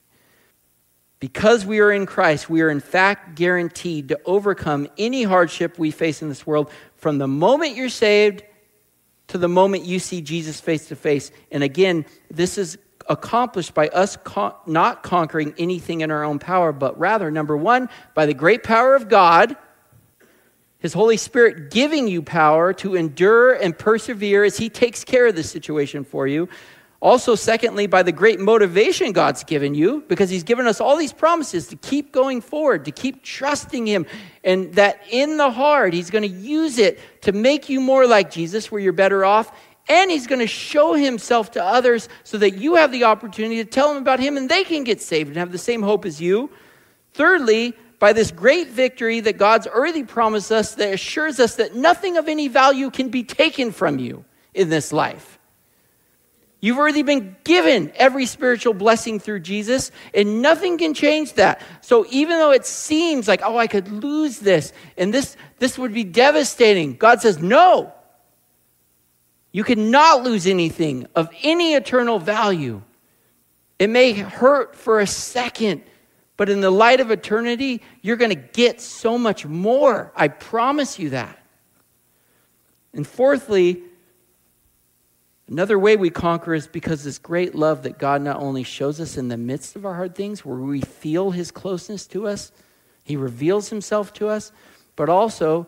Because 1.19 1.67
we 1.67 1.82
are 1.82 1.91
in 1.91 2.08
Christ, 2.08 2.49
we 2.49 2.62
are 2.62 2.69
in 2.69 2.80
fact 2.80 3.36
guaranteed 3.36 4.10
to 4.10 4.19
overcome 4.25 4.88
any 4.97 5.21
hardship 5.21 5.78
we 5.78 5.91
face 5.91 6.23
in 6.23 6.30
this 6.30 6.47
world 6.47 6.71
from 6.95 7.19
the 7.19 7.28
moment 7.28 7.75
you're 7.75 7.89
saved 7.89 8.43
to 9.29 9.37
the 9.37 9.47
moment 9.47 9.85
you 9.85 9.99
see 9.99 10.21
Jesus 10.21 10.59
face 10.59 10.87
to 10.87 10.95
face. 10.95 11.31
And 11.51 11.63
again, 11.63 12.05
this 12.29 12.57
is 12.57 12.77
accomplished 13.07 13.73
by 13.73 13.87
us 13.89 14.17
con- 14.17 14.53
not 14.67 15.01
conquering 15.01 15.53
anything 15.57 16.01
in 16.01 16.11
our 16.11 16.23
own 16.23 16.39
power, 16.39 16.71
but 16.71 16.97
rather, 16.99 17.31
number 17.31 17.57
one, 17.57 17.89
by 18.13 18.25
the 18.25 18.33
great 18.33 18.63
power 18.63 18.95
of 18.95 19.09
God, 19.09 19.55
His 20.79 20.93
Holy 20.93 21.17
Spirit 21.17 21.71
giving 21.71 22.07
you 22.07 22.21
power 22.21 22.73
to 22.73 22.95
endure 22.95 23.53
and 23.53 23.77
persevere 23.77 24.43
as 24.43 24.57
He 24.57 24.69
takes 24.69 25.03
care 25.03 25.27
of 25.27 25.35
the 25.35 25.43
situation 25.43 26.03
for 26.03 26.27
you. 26.27 26.49
Also, 27.01 27.33
secondly, 27.35 27.88
by 27.88 28.03
the 28.03 28.12
great 28.12 28.41
motivation 28.41 29.13
God's 29.13 29.45
given 29.45 29.73
you, 29.73 30.03
because 30.09 30.29
He's 30.29 30.43
given 30.43 30.67
us 30.67 30.81
all 30.81 30.97
these 30.97 31.13
promises 31.13 31.67
to 31.67 31.77
keep 31.77 32.12
going 32.12 32.41
forward, 32.41 32.85
to 32.85 32.91
keep 32.91 33.23
trusting 33.23 33.88
Him, 33.88 34.05
and 34.43 34.73
that 34.73 35.01
in 35.09 35.38
the 35.38 35.49
hard, 35.49 35.93
He's 35.93 36.09
going 36.09 36.29
to 36.29 36.38
use 36.38 36.77
it 36.77 36.99
to 37.21 37.31
make 37.31 37.69
you 37.69 37.79
more 37.79 38.05
like 38.05 38.31
Jesus, 38.31 38.69
where 38.69 38.81
you're 38.81 38.91
better 38.91 39.23
off. 39.23 39.57
And 39.88 40.12
He's 40.12 40.27
going 40.27 40.39
to 40.39 40.47
show 40.47 40.93
Himself 40.93 41.51
to 41.51 41.63
others 41.63 42.09
so 42.25 42.38
that 42.38 42.57
you 42.57 42.75
have 42.75 42.91
the 42.91 43.05
opportunity 43.05 43.63
to 43.63 43.69
tell 43.69 43.93
them 43.93 44.01
about 44.01 44.19
Him 44.19 44.35
and 44.35 44.49
they 44.49 44.65
can 44.65 44.83
get 44.83 45.01
saved 45.01 45.29
and 45.29 45.38
have 45.38 45.53
the 45.53 45.57
same 45.57 45.81
hope 45.81 46.05
as 46.05 46.21
you. 46.21 46.49
Thirdly, 47.13 47.73
by 47.97 48.13
this 48.13 48.29
great 48.29 48.67
victory 48.67 49.21
that 49.21 49.38
God's 49.38 49.67
already 49.67 50.03
promised 50.03 50.51
us 50.51 50.75
that 50.75 50.93
assures 50.93 51.39
us 51.39 51.55
that 51.55 51.75
nothing 51.75 52.17
of 52.17 52.27
any 52.27 52.49
value 52.49 52.91
can 52.91 53.09
be 53.09 53.23
taken 53.23 53.71
from 53.71 53.99
you 53.99 54.25
in 54.53 54.69
this 54.69 54.93
life. 54.93 55.38
You've 56.62 56.78
already 56.78 57.04
been 57.04 57.38
given 57.45 57.91
every 57.95 58.26
spiritual 58.26 58.74
blessing 58.74 59.19
through 59.19 59.39
Jesus, 59.39 59.91
and 60.13 60.41
nothing 60.41 60.78
can 60.78 60.93
change 60.93 61.34
that. 61.34 61.62
So 61.82 62.06
even 62.10 62.38
though 62.38 62.52
it 62.52 62.65
seems 62.65 63.30
like, 63.30 63.41
oh, 63.43 63.58
I 63.58 63.67
could 63.67 63.89
lose 63.89 64.39
this, 64.39 64.74
and 64.98 65.13
this, 65.13 65.38
this 65.60 65.78
would 65.78 65.93
be 65.93 66.04
devastating, 66.04 66.95
God 66.95 67.22
says, 67.22 67.39
no. 67.39 67.93
You 69.52 69.63
cannot 69.63 70.24
lose 70.24 70.45
anything 70.48 71.08
of 71.15 71.30
any 71.43 71.76
eternal 71.76 72.19
value. 72.19 72.82
It 73.80 73.89
may 73.89 74.12
hurt 74.12 74.76
for 74.76 75.00
a 75.00 75.08
second, 75.08 75.82
but 76.36 76.50
in 76.50 76.60
the 76.60 76.69
light 76.69 77.00
of 77.00 77.10
eternity, 77.10 77.82
you're 78.02 78.17
going 78.17 78.32
to 78.32 78.36
get 78.36 78.82
so 78.82 79.17
much 79.17 79.45
more. 79.45 80.12
I 80.13 80.28
promise 80.28 81.00
you 81.00 81.12
that. 81.12 81.39
And 82.93 83.08
fourthly, 83.08 83.84
Another 85.49 85.79
way 85.79 85.95
we 85.95 86.12
conquer 86.12 86.53
is 86.53 86.67
because 86.67 87.03
this 87.03 87.17
great 87.17 87.55
love 87.55 87.81
that 87.81 87.97
God 87.97 88.21
not 88.21 88.38
only 88.38 88.62
shows 88.62 88.99
us 88.99 89.17
in 89.17 89.29
the 89.29 89.38
midst 89.38 89.75
of 89.75 89.83
our 89.83 89.95
hard 89.95 90.13
things, 90.13 90.45
where 90.45 90.59
we 90.59 90.81
feel 90.81 91.31
his 91.31 91.49
closeness 91.49 92.05
to 92.07 92.27
us, 92.27 92.51
he 93.03 93.17
reveals 93.17 93.69
himself 93.69 94.13
to 94.13 94.27
us, 94.27 94.51
but 94.95 95.09
also 95.09 95.65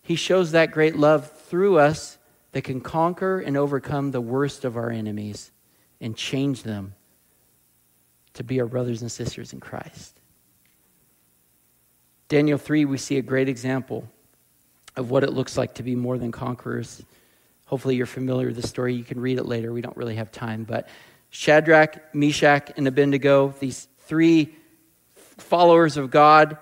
he 0.00 0.16
shows 0.16 0.52
that 0.52 0.70
great 0.70 0.96
love 0.96 1.30
through 1.30 1.78
us 1.78 2.16
that 2.52 2.64
can 2.64 2.80
conquer 2.80 3.38
and 3.38 3.54
overcome 3.58 4.12
the 4.12 4.20
worst 4.20 4.64
of 4.64 4.78
our 4.78 4.90
enemies 4.90 5.50
and 6.00 6.16
change 6.16 6.62
them 6.62 6.94
to 8.32 8.42
be 8.42 8.60
our 8.60 8.66
brothers 8.66 9.02
and 9.02 9.12
sisters 9.12 9.52
in 9.52 9.60
Christ. 9.60 10.18
Daniel 12.28 12.56
3, 12.56 12.86
we 12.86 12.96
see 12.96 13.18
a 13.18 13.22
great 13.22 13.48
example 13.50 14.08
of 14.96 15.10
what 15.10 15.22
it 15.22 15.34
looks 15.34 15.58
like 15.58 15.74
to 15.74 15.82
be 15.82 15.94
more 15.94 16.16
than 16.16 16.32
conquerors. 16.32 17.02
Hopefully, 17.68 17.96
you're 17.96 18.06
familiar 18.06 18.46
with 18.46 18.56
the 18.56 18.66
story. 18.66 18.94
You 18.94 19.04
can 19.04 19.20
read 19.20 19.36
it 19.36 19.44
later. 19.44 19.74
We 19.74 19.82
don't 19.82 19.96
really 19.96 20.14
have 20.14 20.32
time. 20.32 20.64
But 20.64 20.88
Shadrach, 21.28 22.14
Meshach, 22.14 22.72
and 22.78 22.88
Abednego, 22.88 23.54
these 23.60 23.88
three 24.06 24.56
followers 25.36 25.98
of 25.98 26.10
God, 26.10 26.56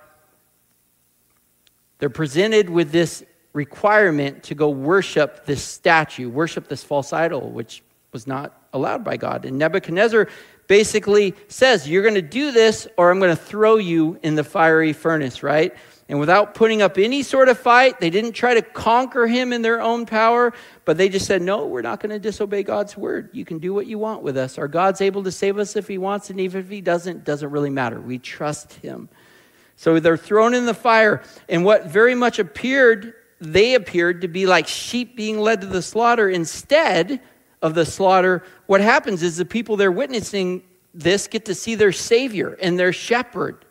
they're 1.98 2.10
presented 2.10 2.68
with 2.68 2.90
this 2.90 3.24
requirement 3.52 4.42
to 4.42 4.56
go 4.56 4.68
worship 4.68 5.46
this 5.46 5.62
statue, 5.62 6.28
worship 6.28 6.66
this 6.66 6.82
false 6.82 7.12
idol, 7.12 7.50
which 7.50 7.84
was 8.12 8.26
not 8.26 8.60
allowed 8.72 9.04
by 9.04 9.16
God. 9.16 9.44
And 9.44 9.58
Nebuchadnezzar 9.58 10.26
basically 10.66 11.34
says, 11.46 11.88
You're 11.88 12.02
going 12.02 12.16
to 12.16 12.22
do 12.22 12.50
this, 12.50 12.88
or 12.96 13.12
I'm 13.12 13.20
going 13.20 13.34
to 13.34 13.40
throw 13.40 13.76
you 13.76 14.18
in 14.24 14.34
the 14.34 14.42
fiery 14.42 14.92
furnace, 14.92 15.44
right? 15.44 15.72
And 16.08 16.20
without 16.20 16.54
putting 16.54 16.82
up 16.82 16.98
any 16.98 17.24
sort 17.24 17.48
of 17.48 17.58
fight, 17.58 17.98
they 17.98 18.10
didn't 18.10 18.32
try 18.32 18.54
to 18.54 18.62
conquer 18.62 19.26
him 19.26 19.52
in 19.52 19.62
their 19.62 19.80
own 19.80 20.06
power, 20.06 20.52
but 20.84 20.96
they 20.96 21.08
just 21.08 21.26
said, 21.26 21.42
No, 21.42 21.66
we're 21.66 21.82
not 21.82 21.98
going 21.98 22.10
to 22.10 22.20
disobey 22.20 22.62
God's 22.62 22.96
word. 22.96 23.30
You 23.32 23.44
can 23.44 23.58
do 23.58 23.74
what 23.74 23.86
you 23.86 23.98
want 23.98 24.22
with 24.22 24.36
us. 24.36 24.56
Our 24.56 24.68
God's 24.68 25.00
able 25.00 25.24
to 25.24 25.32
save 25.32 25.58
us 25.58 25.74
if 25.74 25.88
he 25.88 25.98
wants, 25.98 26.30
and 26.30 26.38
even 26.40 26.60
if 26.60 26.70
he 26.70 26.80
doesn't, 26.80 27.24
doesn't 27.24 27.50
really 27.50 27.70
matter. 27.70 28.00
We 28.00 28.18
trust 28.18 28.74
him. 28.74 29.08
So 29.74 29.98
they're 29.98 30.16
thrown 30.16 30.54
in 30.54 30.64
the 30.64 30.74
fire, 30.74 31.22
and 31.48 31.64
what 31.64 31.86
very 31.86 32.14
much 32.14 32.38
appeared, 32.38 33.14
they 33.40 33.74
appeared 33.74 34.20
to 34.20 34.28
be 34.28 34.46
like 34.46 34.68
sheep 34.68 35.16
being 35.16 35.40
led 35.40 35.60
to 35.62 35.66
the 35.66 35.82
slaughter. 35.82 36.30
Instead 36.30 37.20
of 37.60 37.74
the 37.74 37.84
slaughter, 37.84 38.44
what 38.66 38.80
happens 38.80 39.24
is 39.24 39.36
the 39.36 39.44
people 39.44 39.76
they're 39.76 39.90
witnessing 39.90 40.62
this 40.94 41.26
get 41.26 41.46
to 41.46 41.54
see 41.54 41.74
their 41.74 41.92
Savior 41.92 42.56
and 42.62 42.78
their 42.78 42.92
shepherd. 42.92 43.65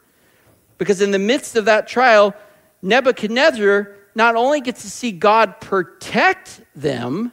Because 0.77 1.01
in 1.01 1.11
the 1.11 1.19
midst 1.19 1.55
of 1.55 1.65
that 1.65 1.87
trial, 1.87 2.33
Nebuchadnezzar 2.81 3.95
not 4.13 4.35
only 4.35 4.61
gets 4.61 4.83
to 4.83 4.89
see 4.89 5.11
God 5.11 5.59
protect 5.59 6.61
them 6.75 7.31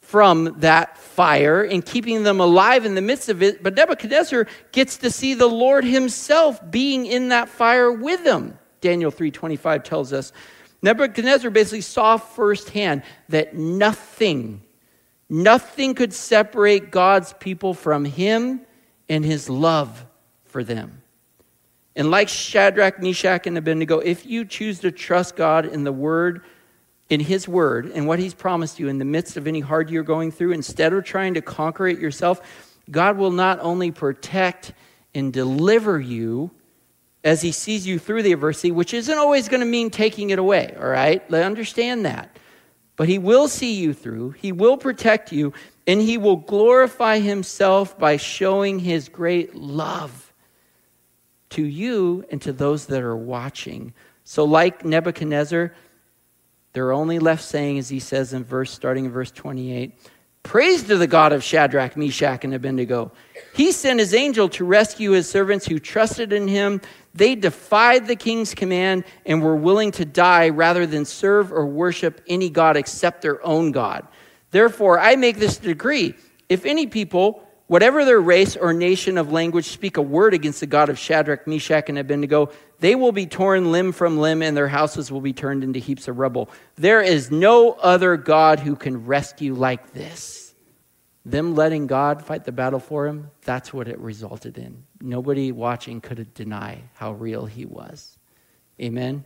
from 0.00 0.60
that 0.60 0.98
fire 0.98 1.62
and 1.62 1.84
keeping 1.84 2.22
them 2.22 2.40
alive 2.40 2.84
in 2.84 2.94
the 2.94 3.02
midst 3.02 3.28
of 3.28 3.42
it, 3.42 3.62
but 3.62 3.74
Nebuchadnezzar 3.74 4.46
gets 4.72 4.98
to 4.98 5.10
see 5.10 5.34
the 5.34 5.46
Lord 5.46 5.84
himself 5.84 6.60
being 6.70 7.06
in 7.06 7.30
that 7.30 7.48
fire 7.48 7.90
with 7.90 8.22
them. 8.24 8.58
Daniel 8.80 9.10
3:25 9.10 9.82
tells 9.82 10.12
us 10.12 10.32
Nebuchadnezzar 10.82 11.50
basically 11.50 11.80
saw 11.80 12.18
firsthand 12.18 13.02
that 13.30 13.56
nothing 13.56 14.60
nothing 15.28 15.94
could 15.94 16.12
separate 16.12 16.90
God's 16.90 17.32
people 17.34 17.74
from 17.74 18.04
him 18.04 18.60
and 19.08 19.24
his 19.24 19.48
love 19.48 20.06
for 20.44 20.62
them. 20.62 21.02
And 21.96 22.10
like 22.10 22.28
Shadrach, 22.28 23.00
Meshach, 23.00 23.46
and 23.46 23.56
Abednego, 23.56 24.00
if 24.00 24.26
you 24.26 24.44
choose 24.44 24.80
to 24.80 24.90
trust 24.90 25.36
God 25.36 25.64
in 25.64 25.84
the 25.84 25.92
Word, 25.92 26.42
in 27.08 27.20
His 27.20 27.46
Word, 27.46 27.86
and 27.86 28.08
what 28.08 28.18
He's 28.18 28.34
promised 28.34 28.80
you 28.80 28.88
in 28.88 28.98
the 28.98 29.04
midst 29.04 29.36
of 29.36 29.46
any 29.46 29.60
hard 29.60 29.90
you're 29.90 30.02
going 30.02 30.32
through, 30.32 30.52
instead 30.52 30.92
of 30.92 31.04
trying 31.04 31.34
to 31.34 31.42
conquer 31.42 31.86
it 31.86 32.00
yourself, 32.00 32.40
God 32.90 33.16
will 33.16 33.30
not 33.30 33.60
only 33.60 33.90
protect 33.90 34.72
and 35.14 35.32
deliver 35.32 36.00
you 36.00 36.50
as 37.22 37.42
He 37.42 37.52
sees 37.52 37.86
you 37.86 38.00
through 38.00 38.24
the 38.24 38.32
adversity, 38.32 38.72
which 38.72 38.92
isn't 38.92 39.16
always 39.16 39.48
going 39.48 39.60
to 39.60 39.66
mean 39.66 39.90
taking 39.90 40.30
it 40.30 40.38
away, 40.40 40.74
all 40.78 40.88
right? 40.88 41.32
Understand 41.32 42.06
that. 42.06 42.36
But 42.96 43.08
He 43.08 43.18
will 43.18 43.46
see 43.46 43.74
you 43.74 43.94
through, 43.94 44.30
He 44.32 44.50
will 44.50 44.76
protect 44.76 45.30
you, 45.30 45.52
and 45.86 46.00
He 46.00 46.18
will 46.18 46.36
glorify 46.36 47.20
Himself 47.20 47.96
by 47.96 48.16
showing 48.16 48.80
His 48.80 49.08
great 49.08 49.54
love 49.54 50.32
to 51.54 51.64
you 51.64 52.24
and 52.30 52.40
to 52.42 52.52
those 52.52 52.86
that 52.86 53.02
are 53.02 53.16
watching. 53.16 53.92
So, 54.24 54.44
like 54.44 54.84
Nebuchadnezzar, 54.84 55.74
they're 56.72 56.92
only 56.92 57.18
left 57.18 57.44
saying, 57.44 57.78
as 57.78 57.88
he 57.88 58.00
says 58.00 58.32
in 58.32 58.44
verse, 58.44 58.70
starting 58.70 59.04
in 59.04 59.10
verse 59.10 59.30
28, 59.30 59.92
Praise 60.42 60.82
to 60.84 60.98
the 60.98 61.06
God 61.06 61.32
of 61.32 61.42
Shadrach, 61.42 61.96
Meshach, 61.96 62.44
and 62.44 62.54
Abednego. 62.54 63.12
He 63.54 63.72
sent 63.72 63.98
his 63.98 64.12
angel 64.12 64.48
to 64.50 64.64
rescue 64.64 65.12
his 65.12 65.28
servants 65.28 65.66
who 65.66 65.78
trusted 65.78 66.32
in 66.32 66.48
him. 66.48 66.82
They 67.14 67.34
defied 67.34 68.06
the 68.06 68.16
king's 68.16 68.54
command 68.54 69.04
and 69.24 69.42
were 69.42 69.56
willing 69.56 69.90
to 69.92 70.04
die 70.04 70.50
rather 70.50 70.86
than 70.86 71.06
serve 71.06 71.52
or 71.52 71.66
worship 71.66 72.20
any 72.26 72.50
God 72.50 72.76
except 72.76 73.22
their 73.22 73.44
own 73.44 73.72
God. 73.72 74.06
Therefore, 74.50 74.98
I 74.98 75.16
make 75.16 75.38
this 75.38 75.56
decree 75.56 76.14
if 76.48 76.66
any 76.66 76.86
people 76.86 77.43
whatever 77.66 78.04
their 78.04 78.20
race 78.20 78.56
or 78.56 78.72
nation 78.72 79.18
of 79.18 79.32
language 79.32 79.66
speak 79.66 79.96
a 79.96 80.02
word 80.02 80.34
against 80.34 80.60
the 80.60 80.66
God 80.66 80.88
of 80.88 80.98
Shadrach, 80.98 81.46
Meshach, 81.46 81.88
and 81.88 81.98
Abednego, 81.98 82.50
they 82.80 82.94
will 82.94 83.12
be 83.12 83.26
torn 83.26 83.72
limb 83.72 83.92
from 83.92 84.18
limb, 84.18 84.42
and 84.42 84.56
their 84.56 84.68
houses 84.68 85.10
will 85.10 85.20
be 85.20 85.32
turned 85.32 85.64
into 85.64 85.78
heaps 85.78 86.08
of 86.08 86.18
rubble. 86.18 86.50
There 86.76 87.00
is 87.00 87.30
no 87.30 87.72
other 87.72 88.16
God 88.16 88.60
who 88.60 88.76
can 88.76 89.06
rescue 89.06 89.54
like 89.54 89.92
this. 89.92 90.54
Them 91.26 91.54
letting 91.54 91.86
God 91.86 92.22
fight 92.22 92.44
the 92.44 92.52
battle 92.52 92.80
for 92.80 93.06
him, 93.06 93.30
that's 93.42 93.72
what 93.72 93.88
it 93.88 93.98
resulted 93.98 94.58
in. 94.58 94.84
Nobody 95.00 95.52
watching 95.52 96.02
could 96.02 96.34
deny 96.34 96.82
how 96.94 97.12
real 97.12 97.46
he 97.46 97.64
was. 97.64 98.18
Amen. 98.78 99.24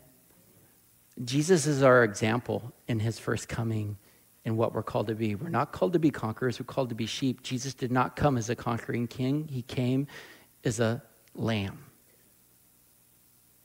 Jesus 1.25 1.67
is 1.67 1.83
our 1.83 2.05
example 2.05 2.73
in 2.87 3.01
his 3.01 3.19
first 3.19 3.49
coming 3.49 3.97
in 4.49 4.57
what 4.57 4.75
we're 4.75 4.83
called 4.83 5.07
to 5.09 5.15
be. 5.15 5.35
We're 5.35 5.51
not 5.51 5.73
called 5.73 5.93
to 5.93 5.99
be 5.99 6.11
conquerors, 6.11 6.59
we're 6.59 6.65
called 6.65 6.89
to 6.89 6.95
be 6.95 7.05
sheep. 7.05 7.43
Jesus 7.43 7.75
did 7.75 7.93
not 7.93 8.17
come 8.17 8.39
as 8.39 8.49
a 8.49 8.57
conquering 8.57 9.07
king, 9.07 9.47
he 9.47 9.61
came 9.61 10.07
as 10.65 10.81
a 10.81 11.03
lamb, 11.35 11.85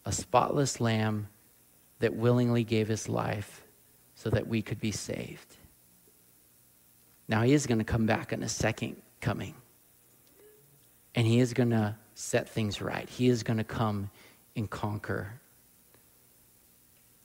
a 0.06 0.12
spotless 0.12 0.82
lamb 0.82 1.30
that 2.00 2.14
willingly 2.14 2.66
gave 2.66 2.90
his 2.90 3.08
life 3.08 3.64
so 4.14 4.30
that 4.30 4.46
we 4.46 4.62
could 4.62 4.82
be 4.82 4.92
saved. 4.92 5.56
Now, 7.30 7.44
he 7.44 7.54
is 7.54 7.66
going 7.66 7.80
to 7.80 7.86
come 7.86 8.06
back 8.06 8.34
in 8.34 8.44
a 8.44 8.50
second 8.50 9.02
coming, 9.22 9.56
and 11.16 11.26
he 11.26 11.40
is 11.40 11.54
going 11.54 11.70
to 11.70 11.96
set 12.14 12.50
things 12.50 12.82
right. 12.82 13.08
He 13.08 13.30
is 13.30 13.42
going 13.42 13.58
to 13.58 13.64
come 13.64 14.10
and 14.58 14.70
conquer. 14.70 15.40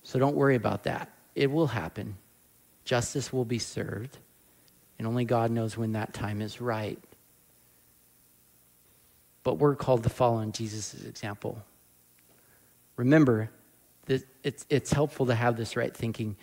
So 0.05 0.21
don't 0.21 0.37
worry 0.37 0.55
about 0.55 0.85
that. 0.85 1.11
It 1.35 1.51
will 1.51 1.67
happen. 1.67 2.17
Justice 2.89 3.35
will 3.35 3.45
be 3.45 3.59
served, 3.59 4.17
and 4.99 5.07
only 5.07 5.27
God 5.27 5.51
knows 5.51 5.77
when 5.77 5.93
that 5.93 6.15
time 6.15 6.41
is 6.41 6.59
right. 6.59 6.99
But 9.43 9.59
we're 9.59 9.77
called 9.77 10.05
to 10.05 10.09
follow 10.09 10.41
in 10.41 10.53
Jesus' 10.53 10.95
example. 11.05 11.63
Remember, 12.97 13.51
that 14.07 14.27
it's, 14.43 14.65
it's 14.71 14.91
helpful 14.91 15.27
to 15.27 15.35
have 15.35 15.59
this 15.59 15.77
right 15.77 15.95
thinking. 15.95 16.35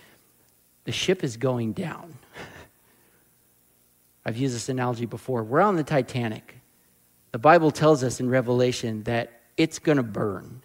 The 0.84 0.92
ship 0.92 1.24
is 1.24 1.36
going 1.36 1.74
down. 1.74 2.14
I've 4.26 4.38
used 4.38 4.54
this 4.54 4.70
analogy 4.70 5.08
before. 5.08 5.44
We're 5.44 5.62
on 5.62 5.78
the 5.78 5.84
Titanic. 5.84 6.60
The 7.32 7.40
Bible 7.40 7.72
tells 7.72 8.04
us 8.04 8.20
in 8.20 8.30
Revelation 8.30 9.02
that 9.04 9.42
it's 9.58 9.80
going 9.80 9.98
to 9.98 10.04
burn. 10.04 10.62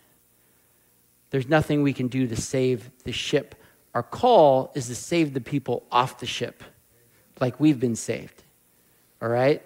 There's 1.31 1.49
nothing 1.49 1.83
we 1.83 1.95
can 1.95 2.09
do 2.09 2.27
to 2.27 2.37
save 2.37 2.91
the 3.05 3.13
ship. 3.13 3.55
Our 3.95 4.03
call 4.03 4.71
is 4.75 4.87
to 4.87 4.95
save 4.95 5.35
the 5.35 5.41
people 5.41 5.85
off 5.91 6.21
the 6.21 6.27
ship, 6.27 6.63
like 7.41 7.59
we've 7.59 7.81
been 7.81 7.97
saved. 7.97 8.43
All 9.21 9.29
right? 9.29 9.63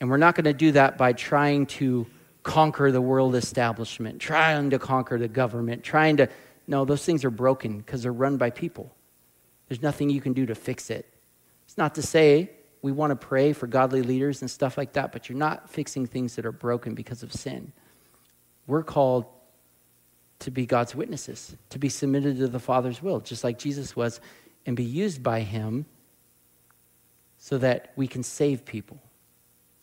And 0.00 0.10
we're 0.10 0.16
not 0.16 0.34
going 0.34 0.44
to 0.44 0.52
do 0.52 0.72
that 0.72 0.96
by 0.96 1.12
trying 1.12 1.66
to 1.66 2.06
conquer 2.42 2.92
the 2.92 3.00
world 3.00 3.34
establishment, 3.34 4.20
trying 4.20 4.70
to 4.70 4.78
conquer 4.78 5.18
the 5.18 5.28
government, 5.28 5.82
trying 5.82 6.18
to. 6.18 6.28
No, 6.68 6.84
those 6.84 7.04
things 7.04 7.24
are 7.24 7.30
broken 7.30 7.78
because 7.78 8.02
they're 8.02 8.12
run 8.12 8.36
by 8.36 8.50
people. 8.50 8.94
There's 9.68 9.82
nothing 9.82 10.10
you 10.10 10.20
can 10.20 10.32
do 10.32 10.46
to 10.46 10.54
fix 10.54 10.90
it. 10.90 11.06
It's 11.64 11.78
not 11.78 11.94
to 11.96 12.02
say 12.02 12.50
we 12.82 12.92
want 12.92 13.10
to 13.10 13.16
pray 13.16 13.52
for 13.52 13.66
godly 13.66 14.02
leaders 14.02 14.42
and 14.42 14.50
stuff 14.50 14.78
like 14.78 14.92
that, 14.92 15.12
but 15.12 15.28
you're 15.28 15.38
not 15.38 15.70
fixing 15.70 16.06
things 16.06 16.36
that 16.36 16.46
are 16.46 16.52
broken 16.52 16.94
because 16.94 17.22
of 17.22 17.32
sin. 17.32 17.72
We're 18.66 18.84
called 18.84 19.26
to 20.40 20.50
be 20.50 20.66
God's 20.66 20.94
witnesses, 20.94 21.56
to 21.70 21.78
be 21.78 21.88
submitted 21.88 22.38
to 22.38 22.48
the 22.48 22.58
Father's 22.58 23.02
will, 23.02 23.20
just 23.20 23.44
like 23.44 23.58
Jesus 23.58 23.96
was, 23.96 24.20
and 24.64 24.76
be 24.76 24.84
used 24.84 25.22
by 25.22 25.40
Him 25.40 25.86
so 27.38 27.58
that 27.58 27.92
we 27.96 28.06
can 28.06 28.22
save 28.22 28.64
people. 28.64 28.98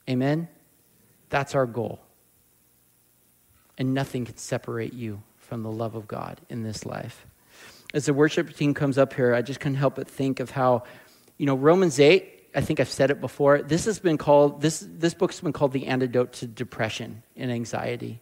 Amen? 0.09 0.47
That's 1.29 1.55
our 1.55 1.65
goal. 1.65 1.99
And 3.77 3.93
nothing 3.93 4.25
can 4.25 4.37
separate 4.37 4.93
you 4.93 5.23
from 5.37 5.63
the 5.63 5.71
love 5.71 5.95
of 5.95 6.07
God 6.07 6.41
in 6.49 6.63
this 6.63 6.85
life. 6.85 7.25
As 7.93 8.05
the 8.05 8.13
worship 8.13 8.55
team 8.55 8.73
comes 8.73 8.97
up 8.97 9.13
here, 9.13 9.33
I 9.33 9.41
just 9.41 9.59
couldn't 9.59 9.77
help 9.77 9.95
but 9.95 10.07
think 10.07 10.39
of 10.39 10.51
how, 10.51 10.83
you 11.37 11.45
know, 11.45 11.55
Romans 11.55 11.99
8, 11.99 12.49
I 12.55 12.61
think 12.61 12.79
I've 12.79 12.89
said 12.89 13.11
it 13.11 13.21
before. 13.21 13.61
This 13.61 13.85
has 13.85 13.99
been 13.99 14.17
called, 14.17 14.61
this, 14.61 14.85
this 14.87 15.13
book's 15.13 15.39
been 15.39 15.53
called 15.53 15.73
the 15.73 15.87
antidote 15.87 16.33
to 16.33 16.47
depression 16.47 17.23
and 17.35 17.51
anxiety. 17.51 18.19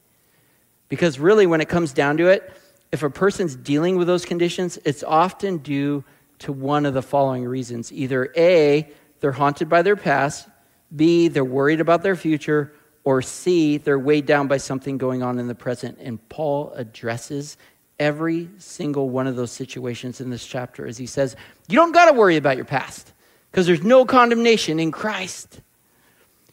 Because 0.91 1.19
really, 1.19 1.47
when 1.47 1.61
it 1.61 1.69
comes 1.69 1.93
down 1.93 2.17
to 2.17 2.27
it, 2.27 2.51
if 2.91 3.01
a 3.01 3.09
person's 3.09 3.55
dealing 3.55 3.95
with 3.95 4.07
those 4.07 4.25
conditions, 4.25 4.77
it's 4.83 5.03
often 5.03 5.59
due 5.59 6.03
to 6.39 6.51
one 6.51 6.85
of 6.85 6.93
the 6.93 7.01
following 7.01 7.45
reasons. 7.45 7.93
Either 7.93 8.29
A, 8.35 8.91
they're 9.21 9.31
haunted 9.31 9.69
by 9.69 9.83
their 9.83 9.95
past, 9.95 10.49
B, 10.93 11.29
they're 11.29 11.45
worried 11.45 11.79
about 11.79 12.03
their 12.03 12.17
future, 12.17 12.73
or 13.05 13.21
C, 13.21 13.77
they're 13.77 13.97
weighed 13.97 14.25
down 14.25 14.49
by 14.49 14.57
something 14.57 14.97
going 14.97 15.23
on 15.23 15.39
in 15.39 15.47
the 15.47 15.55
present. 15.55 15.97
And 15.97 16.27
Paul 16.27 16.73
addresses 16.75 17.55
every 17.97 18.49
single 18.57 19.09
one 19.09 19.27
of 19.27 19.37
those 19.37 19.51
situations 19.53 20.19
in 20.19 20.29
this 20.29 20.45
chapter 20.45 20.85
as 20.85 20.97
he 20.97 21.05
says, 21.05 21.37
You 21.69 21.77
don't 21.77 21.93
got 21.93 22.11
to 22.11 22.13
worry 22.13 22.35
about 22.35 22.57
your 22.57 22.65
past 22.65 23.13
because 23.49 23.65
there's 23.65 23.81
no 23.81 24.03
condemnation 24.03 24.77
in 24.77 24.91
Christ. 24.91 25.61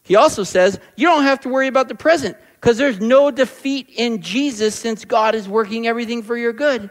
He 0.04 0.14
also 0.14 0.44
says, 0.44 0.78
You 0.94 1.08
don't 1.08 1.24
have 1.24 1.40
to 1.40 1.48
worry 1.48 1.66
about 1.66 1.88
the 1.88 1.96
present 1.96 2.36
because 2.60 2.76
there's 2.76 3.00
no 3.00 3.30
defeat 3.30 3.88
in 3.94 4.20
Jesus 4.20 4.74
since 4.74 5.04
God 5.04 5.34
is 5.34 5.48
working 5.48 5.86
everything 5.86 6.22
for 6.22 6.36
your 6.36 6.52
good. 6.52 6.90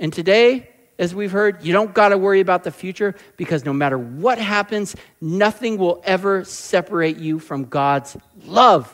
And 0.00 0.12
today, 0.12 0.68
as 0.98 1.14
we've 1.14 1.30
heard, 1.30 1.64
you 1.64 1.72
don't 1.72 1.94
got 1.94 2.08
to 2.08 2.18
worry 2.18 2.40
about 2.40 2.64
the 2.64 2.72
future 2.72 3.14
because 3.36 3.64
no 3.64 3.72
matter 3.72 3.96
what 3.96 4.38
happens, 4.38 4.96
nothing 5.20 5.78
will 5.78 6.02
ever 6.04 6.44
separate 6.44 7.18
you 7.18 7.38
from 7.38 7.66
God's 7.66 8.16
love. 8.44 8.92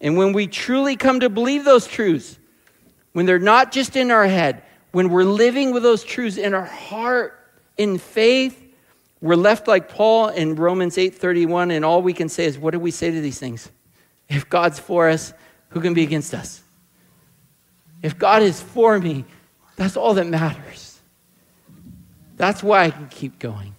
And 0.00 0.16
when 0.16 0.32
we 0.32 0.46
truly 0.46 0.96
come 0.96 1.20
to 1.20 1.28
believe 1.28 1.64
those 1.64 1.86
truths, 1.86 2.38
when 3.12 3.26
they're 3.26 3.40
not 3.40 3.72
just 3.72 3.96
in 3.96 4.12
our 4.12 4.26
head, 4.26 4.62
when 4.92 5.10
we're 5.10 5.24
living 5.24 5.72
with 5.72 5.82
those 5.82 6.04
truths 6.04 6.36
in 6.36 6.54
our 6.54 6.64
heart 6.64 7.38
in 7.76 7.98
faith, 7.98 8.60
we're 9.20 9.36
left 9.36 9.66
like 9.66 9.88
Paul 9.88 10.28
in 10.28 10.54
Romans 10.54 10.96
8:31 10.96 11.70
and 11.70 11.84
all 11.84 12.02
we 12.02 12.12
can 12.12 12.28
say 12.28 12.44
is 12.44 12.58
what 12.58 12.72
do 12.72 12.78
we 12.78 12.90
say 12.92 13.10
to 13.10 13.20
these 13.20 13.38
things? 13.38 13.70
If 14.32 14.48
God's 14.48 14.78
for 14.78 15.08
us, 15.08 15.34
who 15.68 15.80
can 15.80 15.94
be 15.94 16.02
against 16.02 16.32
us? 16.32 16.62
If 18.02 18.18
God 18.18 18.42
is 18.42 18.60
for 18.60 18.98
me, 18.98 19.24
that's 19.76 19.96
all 19.96 20.14
that 20.14 20.26
matters. 20.26 21.00
That's 22.36 22.62
why 22.62 22.84
I 22.84 22.90
can 22.90 23.08
keep 23.08 23.38
going. 23.38 23.74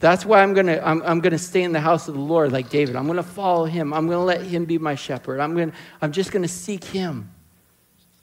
That's 0.00 0.24
why 0.24 0.42
I'm 0.42 0.54
gonna, 0.54 0.80
I'm, 0.84 1.02
I'm 1.02 1.20
gonna 1.20 1.38
stay 1.38 1.62
in 1.62 1.72
the 1.72 1.80
house 1.80 2.06
of 2.08 2.14
the 2.14 2.20
Lord 2.20 2.52
like 2.52 2.68
David. 2.68 2.94
I'm 2.94 3.06
gonna 3.06 3.22
follow 3.22 3.64
him. 3.64 3.92
I'm 3.92 4.06
gonna 4.06 4.24
let 4.24 4.42
him 4.42 4.64
be 4.64 4.78
my 4.78 4.94
shepherd. 4.94 5.40
I'm, 5.40 5.56
gonna, 5.56 5.72
I'm 6.00 6.12
just 6.12 6.30
gonna 6.30 6.46
seek 6.46 6.84
him 6.84 7.32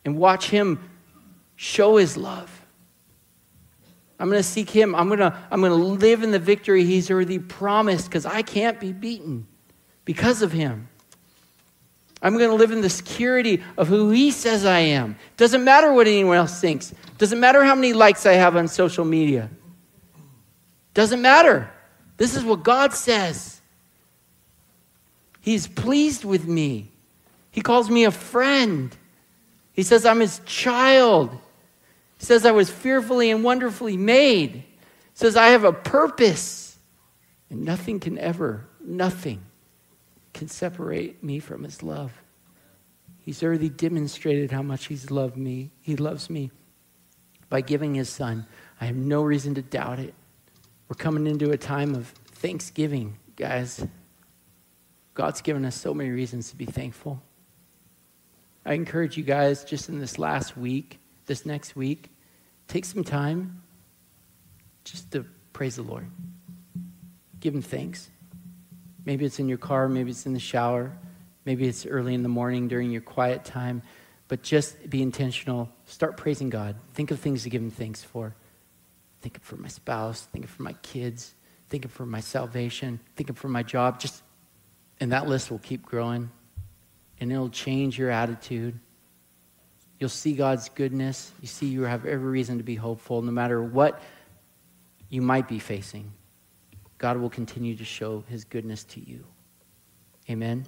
and 0.05 0.17
watch 0.17 0.49
him 0.49 0.79
show 1.55 1.97
his 1.97 2.15
love. 2.15 2.51
I'm 4.19 4.29
gonna 4.29 4.43
seek 4.43 4.69
him. 4.69 4.95
I'm 4.95 5.09
gonna, 5.09 5.43
I'm 5.51 5.59
gonna 5.59 5.73
live 5.73 6.23
in 6.23 6.31
the 6.31 6.39
victory 6.39 6.85
he's 6.85 7.11
already 7.11 7.39
promised 7.39 8.05
because 8.05 8.25
I 8.25 8.41
can't 8.43 8.79
be 8.79 8.93
beaten 8.93 9.47
because 10.05 10.41
of 10.41 10.53
him. 10.53 10.87
I'm 12.21 12.37
going 12.37 12.49
to 12.49 12.55
live 12.55 12.71
in 12.71 12.81
the 12.81 12.89
security 12.89 13.63
of 13.77 13.87
who 13.87 14.09
He 14.09 14.31
says 14.31 14.65
I 14.65 14.79
am. 14.79 15.17
Doesn't 15.37 15.63
matter 15.63 15.93
what 15.93 16.07
anyone 16.07 16.37
else 16.37 16.59
thinks. 16.59 16.93
Doesn't 17.17 17.39
matter 17.39 17.63
how 17.63 17.75
many 17.75 17.93
likes 17.93 18.25
I 18.25 18.33
have 18.33 18.55
on 18.55 18.67
social 18.67 19.05
media. 19.05 19.49
Doesn't 20.93 21.21
matter. 21.21 21.69
This 22.17 22.35
is 22.35 22.43
what 22.43 22.63
God 22.63 22.93
says. 22.93 23.61
He's 25.41 25.67
pleased 25.67 26.25
with 26.25 26.47
me. 26.47 26.91
He 27.51 27.61
calls 27.61 27.89
me 27.89 28.05
a 28.05 28.11
friend. 28.11 28.95
He 29.73 29.83
says 29.83 30.05
I'm 30.05 30.19
His 30.19 30.39
child. 30.45 31.31
He 32.17 32.25
says 32.25 32.45
I 32.45 32.51
was 32.51 32.69
fearfully 32.69 33.29
and 33.29 33.43
wonderfully 33.43 33.97
made. 33.97 34.53
He 34.53 34.63
says 35.13 35.35
I 35.35 35.47
have 35.47 35.63
a 35.63 35.73
purpose. 35.73 36.77
And 37.49 37.63
nothing 37.63 37.99
can 37.99 38.17
ever, 38.17 38.65
nothing 38.83 39.43
can 40.35 40.49
separate 40.49 41.23
me 41.23 41.39
from 41.39 41.63
his 41.63 41.81
love. 41.81 42.11
He's 43.19 43.41
already 43.41 43.69
demonstrated 43.69 44.51
how 44.51 44.61
much 44.61 44.87
he's 44.87 45.09
loved 45.09 45.37
me. 45.37 45.71
He 45.81 45.95
loves 45.95 46.29
me 46.29 46.51
by 47.49 47.61
giving 47.61 47.95
his 47.95 48.09
son. 48.09 48.45
I 48.79 48.85
have 48.85 48.97
no 48.97 49.23
reason 49.23 49.55
to 49.55 49.61
doubt 49.61 49.97
it. 49.99 50.13
We're 50.89 50.95
coming 50.95 51.25
into 51.25 51.51
a 51.51 51.57
time 51.57 51.95
of 51.95 52.07
thanksgiving, 52.33 53.17
guys. 53.37 53.87
God's 55.13 55.41
given 55.41 55.63
us 55.63 55.75
so 55.75 55.93
many 55.93 56.09
reasons 56.09 56.49
to 56.49 56.57
be 56.57 56.65
thankful. 56.65 57.23
I 58.65 58.73
encourage 58.73 59.15
you 59.15 59.23
guys 59.23 59.63
just 59.63 59.87
in 59.87 59.99
this 59.99 60.19
last 60.19 60.57
week, 60.57 60.99
this 61.27 61.45
next 61.45 61.77
week, 61.77 62.09
take 62.67 62.83
some 62.83 63.05
time 63.05 63.63
just 64.83 65.11
to 65.13 65.25
praise 65.53 65.77
the 65.77 65.83
Lord. 65.83 66.11
Give 67.39 67.55
him 67.55 67.61
thanks. 67.61 68.09
Maybe 69.05 69.25
it's 69.25 69.39
in 69.39 69.47
your 69.47 69.59
car, 69.59 69.87
maybe 69.87 70.11
it's 70.11 70.25
in 70.25 70.33
the 70.33 70.39
shower, 70.39 70.91
maybe 71.45 71.67
it's 71.67 71.85
early 71.85 72.13
in 72.13 72.23
the 72.23 72.29
morning 72.29 72.67
during 72.67 72.91
your 72.91 73.01
quiet 73.01 73.45
time. 73.45 73.83
But 74.27 74.41
just 74.41 74.89
be 74.89 75.03
intentional. 75.03 75.69
Start 75.85 76.17
praising 76.17 76.49
God. 76.49 76.75
Think 76.95 77.11
of 77.11 77.19
things 77.19 77.43
to 77.43 77.49
give 77.49 77.61
Him 77.61 77.69
thanks 77.69 78.03
for. 78.03 78.35
Think 79.21 79.37
of 79.37 79.43
for 79.43 79.55
my 79.55 79.67
spouse. 79.67 80.21
Think 80.21 80.45
of 80.45 80.51
for 80.51 80.63
my 80.63 80.73
kids. 80.73 81.35
Think 81.69 81.85
of 81.85 81.91
for 81.91 82.05
my 82.05 82.19
salvation. 82.19 82.99
Think 83.15 83.29
of 83.29 83.37
for 83.37 83.49
my 83.49 83.61
job. 83.61 83.99
Just, 83.99 84.23
and 84.99 85.11
that 85.11 85.27
list 85.27 85.51
will 85.51 85.59
keep 85.59 85.83
growing, 85.83 86.31
and 87.19 87.31
it'll 87.31 87.49
change 87.49 87.99
your 87.99 88.09
attitude. 88.09 88.79
You'll 89.99 90.09
see 90.09 90.33
God's 90.33 90.69
goodness. 90.69 91.31
You 91.41 91.47
see 91.47 91.67
you 91.67 91.83
have 91.83 92.05
every 92.05 92.29
reason 92.29 92.57
to 92.57 92.63
be 92.63 92.75
hopeful, 92.75 93.21
no 93.21 93.31
matter 93.31 93.61
what 93.61 94.01
you 95.09 95.21
might 95.21 95.47
be 95.47 95.59
facing. 95.59 96.11
God 96.97 97.17
will 97.17 97.29
continue 97.29 97.75
to 97.75 97.85
show 97.85 98.23
his 98.29 98.43
goodness 98.45 98.83
to 98.85 98.99
you. 98.99 99.25
Amen. 100.29 100.65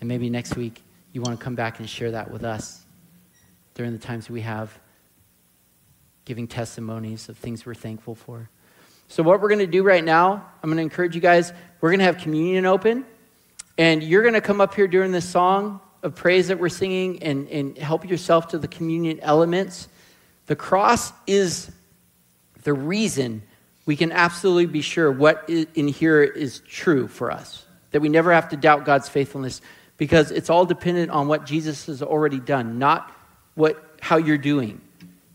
And 0.00 0.08
maybe 0.08 0.30
next 0.30 0.56
week 0.56 0.82
you 1.12 1.20
want 1.20 1.38
to 1.38 1.44
come 1.44 1.54
back 1.54 1.78
and 1.78 1.88
share 1.88 2.12
that 2.12 2.30
with 2.30 2.44
us 2.44 2.84
during 3.74 3.92
the 3.92 3.98
times 3.98 4.28
we 4.28 4.40
have 4.42 4.78
giving 6.24 6.46
testimonies 6.46 7.28
of 7.28 7.36
things 7.36 7.66
we're 7.66 7.74
thankful 7.74 8.14
for. 8.14 8.48
So, 9.08 9.22
what 9.22 9.40
we're 9.40 9.48
going 9.48 9.60
to 9.60 9.66
do 9.66 9.82
right 9.82 10.04
now, 10.04 10.46
I'm 10.62 10.70
going 10.70 10.76
to 10.76 10.82
encourage 10.82 11.14
you 11.14 11.20
guys, 11.20 11.52
we're 11.80 11.90
going 11.90 11.98
to 11.98 12.04
have 12.04 12.18
communion 12.18 12.66
open, 12.66 13.04
and 13.76 14.02
you're 14.02 14.22
going 14.22 14.34
to 14.34 14.40
come 14.40 14.60
up 14.60 14.74
here 14.74 14.86
during 14.86 15.10
this 15.10 15.28
song 15.28 15.80
of 16.02 16.14
praise 16.14 16.48
that 16.48 16.58
we're 16.58 16.68
singing 16.68 17.22
and, 17.22 17.48
and 17.48 17.76
help 17.76 18.08
yourself 18.08 18.48
to 18.48 18.58
the 18.58 18.68
communion 18.68 19.18
elements. 19.20 19.88
The 20.46 20.56
cross 20.56 21.12
is 21.26 21.70
the 22.62 22.72
reason 22.72 23.42
we 23.90 23.96
can 23.96 24.12
absolutely 24.12 24.66
be 24.66 24.82
sure 24.82 25.10
what 25.10 25.50
in 25.50 25.88
here 25.88 26.22
is 26.22 26.60
true 26.60 27.08
for 27.08 27.28
us. 27.28 27.66
That 27.90 27.98
we 27.98 28.08
never 28.08 28.32
have 28.32 28.50
to 28.50 28.56
doubt 28.56 28.84
God's 28.84 29.08
faithfulness 29.08 29.60
because 29.96 30.30
it's 30.30 30.48
all 30.48 30.64
dependent 30.64 31.10
on 31.10 31.26
what 31.26 31.44
Jesus 31.44 31.86
has 31.86 32.00
already 32.00 32.38
done, 32.38 32.78
not 32.78 33.10
what 33.56 33.84
how 34.00 34.16
you're 34.16 34.38
doing. 34.38 34.80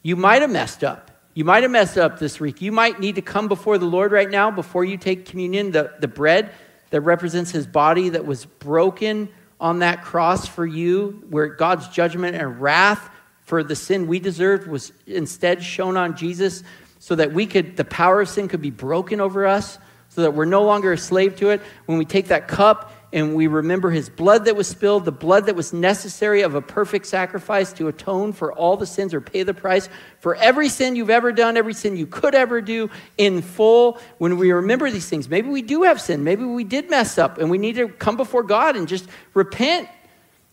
You 0.03 0.15
might 0.15 0.41
have 0.41 0.49
messed 0.49 0.85
up. 0.85 1.11
You 1.33 1.43
might 1.43 1.63
have 1.63 1.71
messed 1.71 1.97
up 1.97 2.17
this 2.17 2.39
week. 2.39 2.61
You 2.61 2.71
might 2.71 2.97
need 2.97 3.15
to 3.15 3.21
come 3.21 3.49
before 3.49 3.77
the 3.77 3.87
Lord 3.87 4.13
right 4.13 4.29
now 4.29 4.51
before 4.51 4.85
you 4.85 4.95
take 4.95 5.25
communion. 5.25 5.71
The, 5.71 5.93
the 5.99 6.07
bread 6.07 6.53
that 6.91 7.01
represents 7.01 7.51
his 7.51 7.67
body 7.67 8.07
that 8.07 8.25
was 8.25 8.45
broken 8.45 9.27
on 9.59 9.79
that 9.79 10.01
cross 10.01 10.47
for 10.47 10.65
you, 10.65 11.25
where 11.29 11.47
God's 11.47 11.89
judgment 11.89 12.37
and 12.37 12.61
wrath 12.61 13.09
for 13.41 13.65
the 13.65 13.75
sin 13.75 14.07
we 14.07 14.19
deserved 14.19 14.65
was 14.65 14.93
instead 15.05 15.61
shown 15.61 15.97
on 15.97 16.15
Jesus 16.15 16.63
so 17.05 17.13
that 17.13 17.31
we 17.33 17.45
could, 17.45 17.77
the 17.77 17.85
power 17.85 18.19
of 18.19 18.27
sin 18.27 18.47
could 18.47 18.63
be 18.63 18.71
broken 18.71 19.21
over 19.21 19.45
us, 19.45 19.77
so 20.09 20.23
that 20.23 20.31
we're 20.31 20.43
no 20.43 20.63
longer 20.63 20.91
a 20.91 20.97
slave 20.97 21.35
to 21.35 21.51
it. 21.51 21.61
When 21.85 21.99
we 21.99 22.05
take 22.05 22.29
that 22.29 22.47
cup 22.47 22.91
and 23.13 23.35
we 23.35 23.45
remember 23.45 23.91
his 23.91 24.09
blood 24.09 24.45
that 24.45 24.55
was 24.55 24.67
spilled, 24.67 25.05
the 25.05 25.11
blood 25.11 25.45
that 25.45 25.55
was 25.55 25.71
necessary 25.71 26.41
of 26.41 26.55
a 26.55 26.63
perfect 26.63 27.05
sacrifice 27.05 27.71
to 27.73 27.89
atone 27.89 28.33
for 28.33 28.51
all 28.51 28.75
the 28.75 28.87
sins 28.87 29.13
or 29.13 29.21
pay 29.21 29.43
the 29.43 29.53
price 29.53 29.87
for 30.17 30.33
every 30.33 30.67
sin 30.67 30.95
you've 30.95 31.11
ever 31.11 31.31
done, 31.31 31.57
every 31.57 31.75
sin 31.75 31.95
you 31.95 32.07
could 32.07 32.33
ever 32.33 32.59
do 32.59 32.89
in 33.19 33.43
full. 33.43 33.99
When 34.17 34.39
we 34.39 34.51
remember 34.51 34.89
these 34.89 35.07
things, 35.07 35.29
maybe 35.29 35.47
we 35.47 35.61
do 35.61 35.83
have 35.83 36.01
sin, 36.01 36.23
maybe 36.23 36.43
we 36.43 36.63
did 36.63 36.89
mess 36.89 37.19
up, 37.19 37.37
and 37.37 37.51
we 37.51 37.59
need 37.59 37.75
to 37.75 37.87
come 37.87 38.17
before 38.17 38.41
God 38.41 38.75
and 38.75 38.87
just 38.87 39.07
repent. 39.35 39.87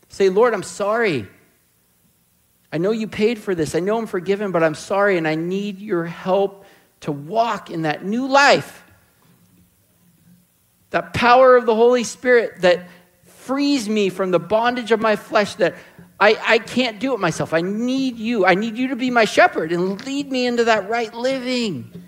Say, 0.09 0.29
Lord, 0.29 0.53
I'm 0.53 0.61
sorry. 0.61 1.27
I 2.73 2.79
know 2.79 2.91
you 2.91 3.07
paid 3.07 3.39
for 3.39 3.55
this. 3.55 3.73
I 3.73 3.79
know 3.79 3.97
I'm 3.97 4.07
forgiven, 4.07 4.51
but 4.51 4.63
I'm 4.63 4.75
sorry, 4.75 5.17
and 5.17 5.25
I 5.25 5.35
need 5.35 5.79
your 5.79 6.03
help 6.03 6.65
to 7.01 7.13
walk 7.13 7.69
in 7.69 7.83
that 7.83 8.03
new 8.03 8.27
life 8.27 8.83
that 10.93 11.11
power 11.11 11.55
of 11.55 11.65
the 11.65 11.73
Holy 11.73 12.03
Spirit 12.03 12.61
that 12.61 12.87
frees 13.25 13.89
me 13.89 14.09
from 14.09 14.29
the 14.29 14.37
bondage 14.37 14.91
of 14.91 14.99
my 14.99 15.15
flesh 15.15 15.55
that 15.55 15.73
I, 16.19 16.37
I 16.39 16.59
can't 16.59 16.99
do 16.99 17.15
it 17.15 17.19
myself. 17.19 17.51
I 17.51 17.61
need 17.61 18.19
you. 18.19 18.45
I 18.45 18.53
need 18.53 18.77
you 18.77 18.89
to 18.89 18.95
be 18.95 19.09
my 19.09 19.25
shepherd 19.25 19.71
and 19.71 20.05
lead 20.05 20.31
me 20.31 20.45
into 20.45 20.65
that 20.65 20.87
right 20.87 21.11
living. 21.11 22.03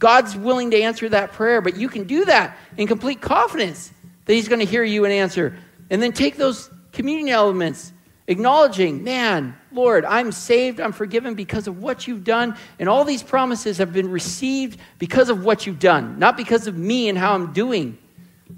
God's 0.00 0.36
willing 0.36 0.72
to 0.72 0.82
answer 0.82 1.08
that 1.10 1.32
prayer, 1.32 1.60
but 1.60 1.76
you 1.76 1.88
can 1.88 2.08
do 2.08 2.24
that 2.24 2.58
in 2.76 2.88
complete 2.88 3.20
confidence 3.20 3.92
that 4.24 4.34
He's 4.34 4.48
going 4.48 4.58
to 4.58 4.66
hear 4.66 4.82
you 4.82 5.04
and 5.04 5.14
answer. 5.14 5.56
And 5.88 6.02
then 6.02 6.10
take 6.10 6.36
those 6.36 6.68
communion 6.90 7.28
elements, 7.28 7.92
acknowledging, 8.26 9.04
man, 9.04 9.56
Lord, 9.74 10.04
I'm 10.04 10.32
saved, 10.32 10.80
I'm 10.80 10.92
forgiven 10.92 11.34
because 11.34 11.66
of 11.66 11.82
what 11.82 12.06
you've 12.06 12.24
done, 12.24 12.56
and 12.78 12.88
all 12.88 13.04
these 13.04 13.22
promises 13.22 13.78
have 13.78 13.92
been 13.92 14.10
received 14.10 14.78
because 14.98 15.28
of 15.28 15.44
what 15.44 15.66
you've 15.66 15.78
done, 15.78 16.18
not 16.18 16.36
because 16.36 16.66
of 16.66 16.76
me 16.76 17.08
and 17.08 17.18
how 17.18 17.34
I'm 17.34 17.52
doing. 17.52 17.98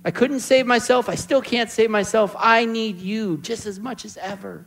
I 0.04 0.10
couldn't 0.10 0.40
save 0.40 0.66
myself. 0.66 1.08
I 1.08 1.14
still 1.14 1.40
can't 1.40 1.70
save 1.70 1.90
myself. 1.90 2.34
I 2.38 2.64
need 2.64 2.98
you 2.98 3.38
just 3.38 3.66
as 3.66 3.80
much 3.80 4.04
as 4.04 4.16
ever. 4.18 4.66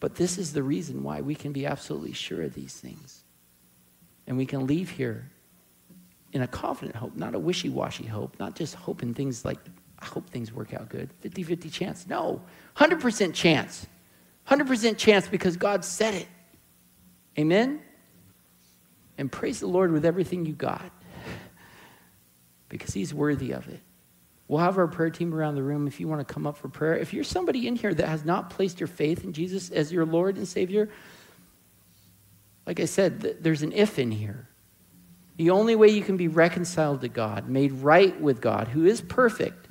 But 0.00 0.14
this 0.14 0.38
is 0.38 0.52
the 0.52 0.62
reason 0.62 1.02
why 1.02 1.20
we 1.22 1.34
can 1.34 1.52
be 1.52 1.66
absolutely 1.66 2.12
sure 2.12 2.42
of 2.42 2.54
these 2.54 2.74
things. 2.74 3.24
And 4.26 4.36
we 4.36 4.46
can 4.46 4.66
leave 4.66 4.90
here 4.90 5.30
in 6.32 6.42
a 6.42 6.46
confident 6.46 6.96
hope, 6.96 7.16
not 7.16 7.34
a 7.34 7.38
wishy 7.38 7.68
washy 7.68 8.04
hope, 8.04 8.38
not 8.38 8.54
just 8.54 8.74
hoping 8.74 9.14
things 9.14 9.44
like, 9.44 9.58
I 9.98 10.04
hope 10.04 10.28
things 10.30 10.52
work 10.52 10.74
out 10.74 10.88
good. 10.88 11.10
50 11.20 11.42
50 11.42 11.70
chance. 11.70 12.06
No, 12.06 12.42
100% 12.76 13.34
chance. 13.34 13.86
100% 14.48 14.96
chance 14.96 15.28
because 15.28 15.56
God 15.56 15.84
said 15.84 16.14
it. 16.14 16.28
Amen? 17.38 17.80
And 19.16 19.30
praise 19.30 19.60
the 19.60 19.66
Lord 19.66 19.92
with 19.92 20.04
everything 20.04 20.46
you 20.46 20.54
got 20.54 20.90
because 22.68 22.94
He's 22.94 23.12
worthy 23.12 23.52
of 23.52 23.68
it. 23.68 23.80
We'll 24.48 24.60
have 24.60 24.78
our 24.78 24.88
prayer 24.88 25.10
team 25.10 25.34
around 25.34 25.56
the 25.56 25.62
room 25.62 25.86
if 25.86 26.00
you 26.00 26.08
want 26.08 26.26
to 26.26 26.34
come 26.34 26.46
up 26.46 26.56
for 26.56 26.68
prayer. 26.68 26.96
If 26.96 27.12
you're 27.12 27.24
somebody 27.24 27.68
in 27.68 27.76
here 27.76 27.92
that 27.92 28.08
has 28.08 28.24
not 28.24 28.48
placed 28.48 28.80
your 28.80 28.86
faith 28.86 29.22
in 29.22 29.34
Jesus 29.34 29.70
as 29.70 29.92
your 29.92 30.06
Lord 30.06 30.36
and 30.36 30.48
Savior, 30.48 30.88
like 32.66 32.80
I 32.80 32.86
said, 32.86 33.42
there's 33.42 33.62
an 33.62 33.72
if 33.72 33.98
in 33.98 34.10
here. 34.10 34.48
The 35.36 35.50
only 35.50 35.76
way 35.76 35.88
you 35.88 36.02
can 36.02 36.16
be 36.16 36.28
reconciled 36.28 37.02
to 37.02 37.08
God, 37.08 37.48
made 37.48 37.72
right 37.72 38.18
with 38.20 38.40
God, 38.40 38.68
who 38.68 38.86
is 38.86 39.00
perfect 39.00 39.66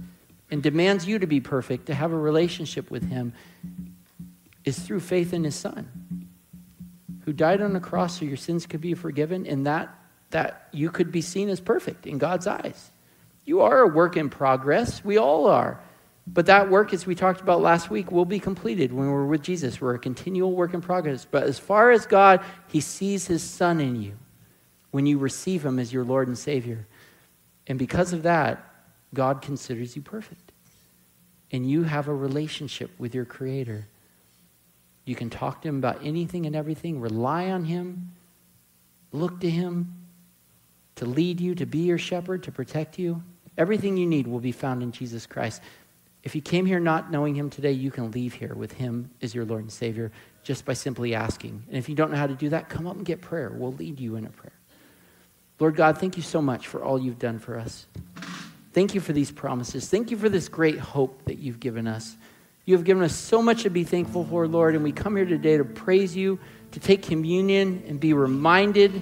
and 0.49 0.63
demands 0.63 1.05
you 1.05 1.19
to 1.19 1.27
be 1.27 1.41
perfect, 1.41 1.87
to 1.87 1.95
have 1.95 2.13
a 2.13 2.17
relationship 2.17 2.89
with 2.89 3.09
Him, 3.09 3.33
is 4.67 4.77
through 4.77 4.99
faith 4.99 5.33
in 5.33 5.45
His 5.45 5.55
Son, 5.55 6.27
who 7.23 7.31
died 7.31 7.61
on 7.61 7.71
the 7.71 7.79
cross 7.79 8.19
so 8.19 8.25
your 8.25 8.35
sins 8.35 8.65
could 8.65 8.81
be 8.81 8.93
forgiven 8.93 9.47
and 9.47 9.65
that, 9.65 9.97
that 10.31 10.67
you 10.73 10.89
could 10.89 11.09
be 11.09 11.21
seen 11.21 11.47
as 11.47 11.61
perfect 11.61 12.05
in 12.05 12.17
God's 12.17 12.47
eyes. 12.47 12.91
You 13.45 13.61
are 13.61 13.79
a 13.79 13.87
work 13.87 14.17
in 14.17 14.29
progress. 14.29 15.05
We 15.05 15.17
all 15.17 15.47
are. 15.47 15.81
But 16.27 16.47
that 16.47 16.69
work, 16.69 16.93
as 16.93 17.05
we 17.05 17.15
talked 17.15 17.39
about 17.39 17.61
last 17.61 17.89
week, 17.89 18.11
will 18.11 18.25
be 18.25 18.39
completed 18.39 18.91
when 18.91 19.09
we're 19.09 19.25
with 19.25 19.41
Jesus. 19.41 19.79
We're 19.79 19.95
a 19.95 19.99
continual 19.99 20.51
work 20.51 20.73
in 20.73 20.81
progress. 20.81 21.25
But 21.29 21.43
as 21.43 21.57
far 21.57 21.91
as 21.91 22.05
God, 22.05 22.41
He 22.67 22.81
sees 22.81 23.25
His 23.25 23.41
Son 23.41 23.79
in 23.79 23.95
you 24.01 24.17
when 24.91 25.05
you 25.05 25.17
receive 25.17 25.65
Him 25.65 25.79
as 25.79 25.93
your 25.93 26.03
Lord 26.03 26.27
and 26.27 26.37
Savior. 26.37 26.85
And 27.67 27.79
because 27.79 28.11
of 28.11 28.23
that, 28.23 28.69
God 29.13 29.41
considers 29.41 29.95
you 29.95 30.01
perfect. 30.01 30.51
And 31.53 31.69
you 31.69 31.83
have 31.83 32.09
a 32.09 32.13
relationship 32.13 32.91
with 32.97 33.15
your 33.15 33.23
Creator. 33.23 33.87
You 35.07 35.15
can 35.15 35.29
talk 35.29 35.61
to 35.61 35.67
Him 35.69 35.77
about 35.77 35.99
anything 36.03 36.45
and 36.45 36.55
everything, 36.55 36.99
rely 36.99 37.49
on 37.49 37.65
Him, 37.65 38.11
look 39.11 39.39
to 39.41 39.49
Him 39.49 39.97
to 40.97 41.05
lead 41.05 41.39
you, 41.39 41.55
to 41.55 41.65
be 41.65 41.79
your 41.79 41.97
shepherd, 41.97 42.43
to 42.43 42.51
protect 42.51 42.99
you. 42.99 43.23
Everything 43.57 43.97
you 43.97 44.05
need 44.05 44.27
will 44.27 44.39
be 44.39 44.51
found 44.51 44.83
in 44.83 44.91
Jesus 44.91 45.25
Christ. 45.25 45.61
If 46.23 46.35
you 46.35 46.41
came 46.41 46.65
here 46.65 46.79
not 46.79 47.11
knowing 47.11 47.35
him 47.35 47.49
today, 47.49 47.71
you 47.71 47.89
can 47.89 48.11
leave 48.11 48.33
here 48.33 48.53
with 48.53 48.73
him 48.73 49.09
as 49.21 49.33
your 49.33 49.45
Lord 49.45 49.61
and 49.61 49.71
Savior 49.71 50.11
just 50.43 50.65
by 50.65 50.73
simply 50.73 51.15
asking. 51.15 51.63
And 51.67 51.77
if 51.77 51.87
you 51.87 51.95
don't 51.95 52.11
know 52.11 52.17
how 52.17 52.27
to 52.27 52.35
do 52.35 52.49
that, 52.49 52.67
come 52.67 52.87
up 52.87 52.95
and 52.95 53.05
get 53.05 53.21
prayer. 53.21 53.51
We'll 53.53 53.73
lead 53.73 53.99
you 53.99 54.15
in 54.15 54.25
a 54.25 54.29
prayer. 54.29 54.53
Lord 55.59 55.75
God, 55.75 55.97
thank 55.97 56.17
you 56.17 56.23
so 56.23 56.41
much 56.41 56.67
for 56.67 56.83
all 56.83 56.99
you've 56.99 57.19
done 57.19 57.39
for 57.39 57.57
us. 57.57 57.85
Thank 58.73 58.93
you 58.93 59.01
for 59.01 59.13
these 59.13 59.31
promises. 59.31 59.89
Thank 59.89 60.11
you 60.11 60.17
for 60.17 60.29
this 60.29 60.49
great 60.49 60.79
hope 60.79 61.25
that 61.25 61.37
you've 61.37 61.59
given 61.59 61.87
us. 61.87 62.15
You 62.67 62.75
have 62.75 62.83
given 62.83 63.01
us 63.01 63.15
so 63.15 63.41
much 63.41 63.63
to 63.63 63.69
be 63.69 63.85
thankful 63.85 64.25
for, 64.25 64.45
Lord, 64.45 64.75
and 64.75 64.83
we 64.83 64.91
come 64.91 65.15
here 65.15 65.25
today 65.25 65.55
to 65.55 65.63
praise 65.63 66.13
you, 66.13 66.37
to 66.71 66.81
take 66.81 67.01
communion, 67.01 67.81
and 67.87 67.97
be 67.97 68.11
reminded 68.11 69.01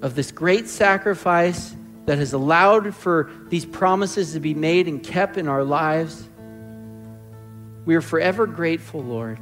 of 0.00 0.14
this 0.14 0.30
great 0.30 0.68
sacrifice 0.68 1.74
that 2.06 2.18
has 2.18 2.34
allowed 2.34 2.94
for 2.94 3.32
these 3.48 3.66
promises 3.66 4.34
to 4.34 4.40
be 4.40 4.54
made 4.54 4.86
and 4.86 5.02
kept 5.02 5.36
in 5.38 5.48
our 5.48 5.64
lives. 5.64 6.28
We 7.84 7.96
are 7.96 8.00
forever 8.00 8.46
grateful, 8.46 9.02
Lord. 9.02 9.40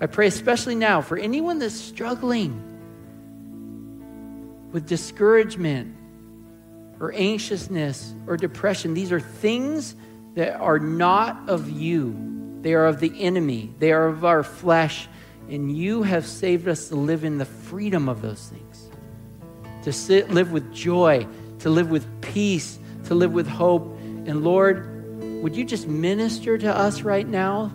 I 0.00 0.06
pray 0.06 0.26
especially 0.26 0.74
now 0.74 1.00
for 1.00 1.16
anyone 1.16 1.60
that's 1.60 1.76
struggling 1.76 2.60
with 4.72 4.88
discouragement 4.88 5.94
or 6.98 7.12
anxiousness 7.14 8.16
or 8.26 8.36
depression. 8.36 8.94
These 8.94 9.12
are 9.12 9.20
things 9.20 9.94
that 10.34 10.60
are 10.60 10.78
not 10.78 11.48
of 11.48 11.70
you, 11.70 12.58
they 12.60 12.74
are 12.74 12.86
of 12.86 13.00
the 13.00 13.22
enemy, 13.22 13.72
they 13.78 13.92
are 13.92 14.06
of 14.08 14.24
our 14.24 14.42
flesh, 14.42 15.08
and 15.48 15.76
you 15.76 16.02
have 16.02 16.26
saved 16.26 16.68
us 16.68 16.88
to 16.88 16.96
live 16.96 17.24
in 17.24 17.38
the 17.38 17.44
freedom 17.44 18.08
of 18.08 18.22
those 18.22 18.48
things, 18.48 18.90
to 19.82 19.92
sit, 19.92 20.30
live 20.30 20.52
with 20.52 20.72
joy 20.72 21.26
to 21.64 21.70
live 21.70 21.90
with 21.90 22.06
peace, 22.20 22.78
to 23.04 23.14
live 23.14 23.32
with 23.32 23.48
hope. 23.48 23.96
And 24.26 24.44
Lord, 24.44 24.86
would 25.42 25.56
you 25.56 25.64
just 25.64 25.88
minister 25.88 26.58
to 26.58 26.70
us 26.70 27.00
right 27.00 27.26
now 27.26 27.72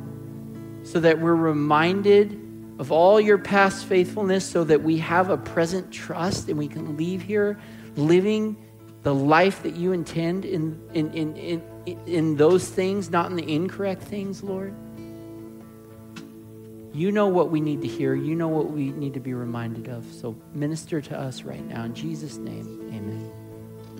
so 0.83 0.99
that 0.99 1.19
we're 1.19 1.33
reminded 1.33 2.39
of 2.77 2.91
all 2.91 3.19
your 3.19 3.39
past 3.39 3.87
faithfulness 3.87 4.45
so 4.45 4.63
that 4.63 4.83
we 4.83 4.97
have 4.99 5.31
a 5.31 5.37
present 5.37 5.91
trust 5.91 6.49
and 6.49 6.57
we 6.59 6.67
can 6.67 6.97
leave 6.97 7.23
here 7.23 7.59
living 7.95 8.55
the 9.01 9.13
life 9.13 9.63
that 9.63 9.75
you 9.75 9.91
intend 9.91 10.45
in, 10.45 10.79
in, 10.93 11.11
in, 11.13 11.35
in, 11.35 11.63
in 11.85 12.35
those 12.35 12.67
things, 12.67 13.09
not 13.09 13.29
in 13.29 13.35
the 13.35 13.55
incorrect 13.55 14.03
things, 14.03 14.43
Lord? 14.43 14.73
You 16.93 17.11
know 17.11 17.27
what 17.27 17.51
we 17.51 17.61
need 17.61 17.81
to 17.81 17.87
hear. 17.87 18.15
You 18.15 18.35
know 18.35 18.47
what 18.47 18.71
we 18.71 18.91
need 18.91 19.13
to 19.13 19.19
be 19.19 19.33
reminded 19.33 19.87
of. 19.87 20.05
So 20.11 20.35
minister 20.53 21.01
to 21.01 21.17
us 21.17 21.43
right 21.43 21.65
now. 21.65 21.83
In 21.83 21.93
Jesus' 21.93 22.37
name, 22.37 22.89
amen. 22.93 23.38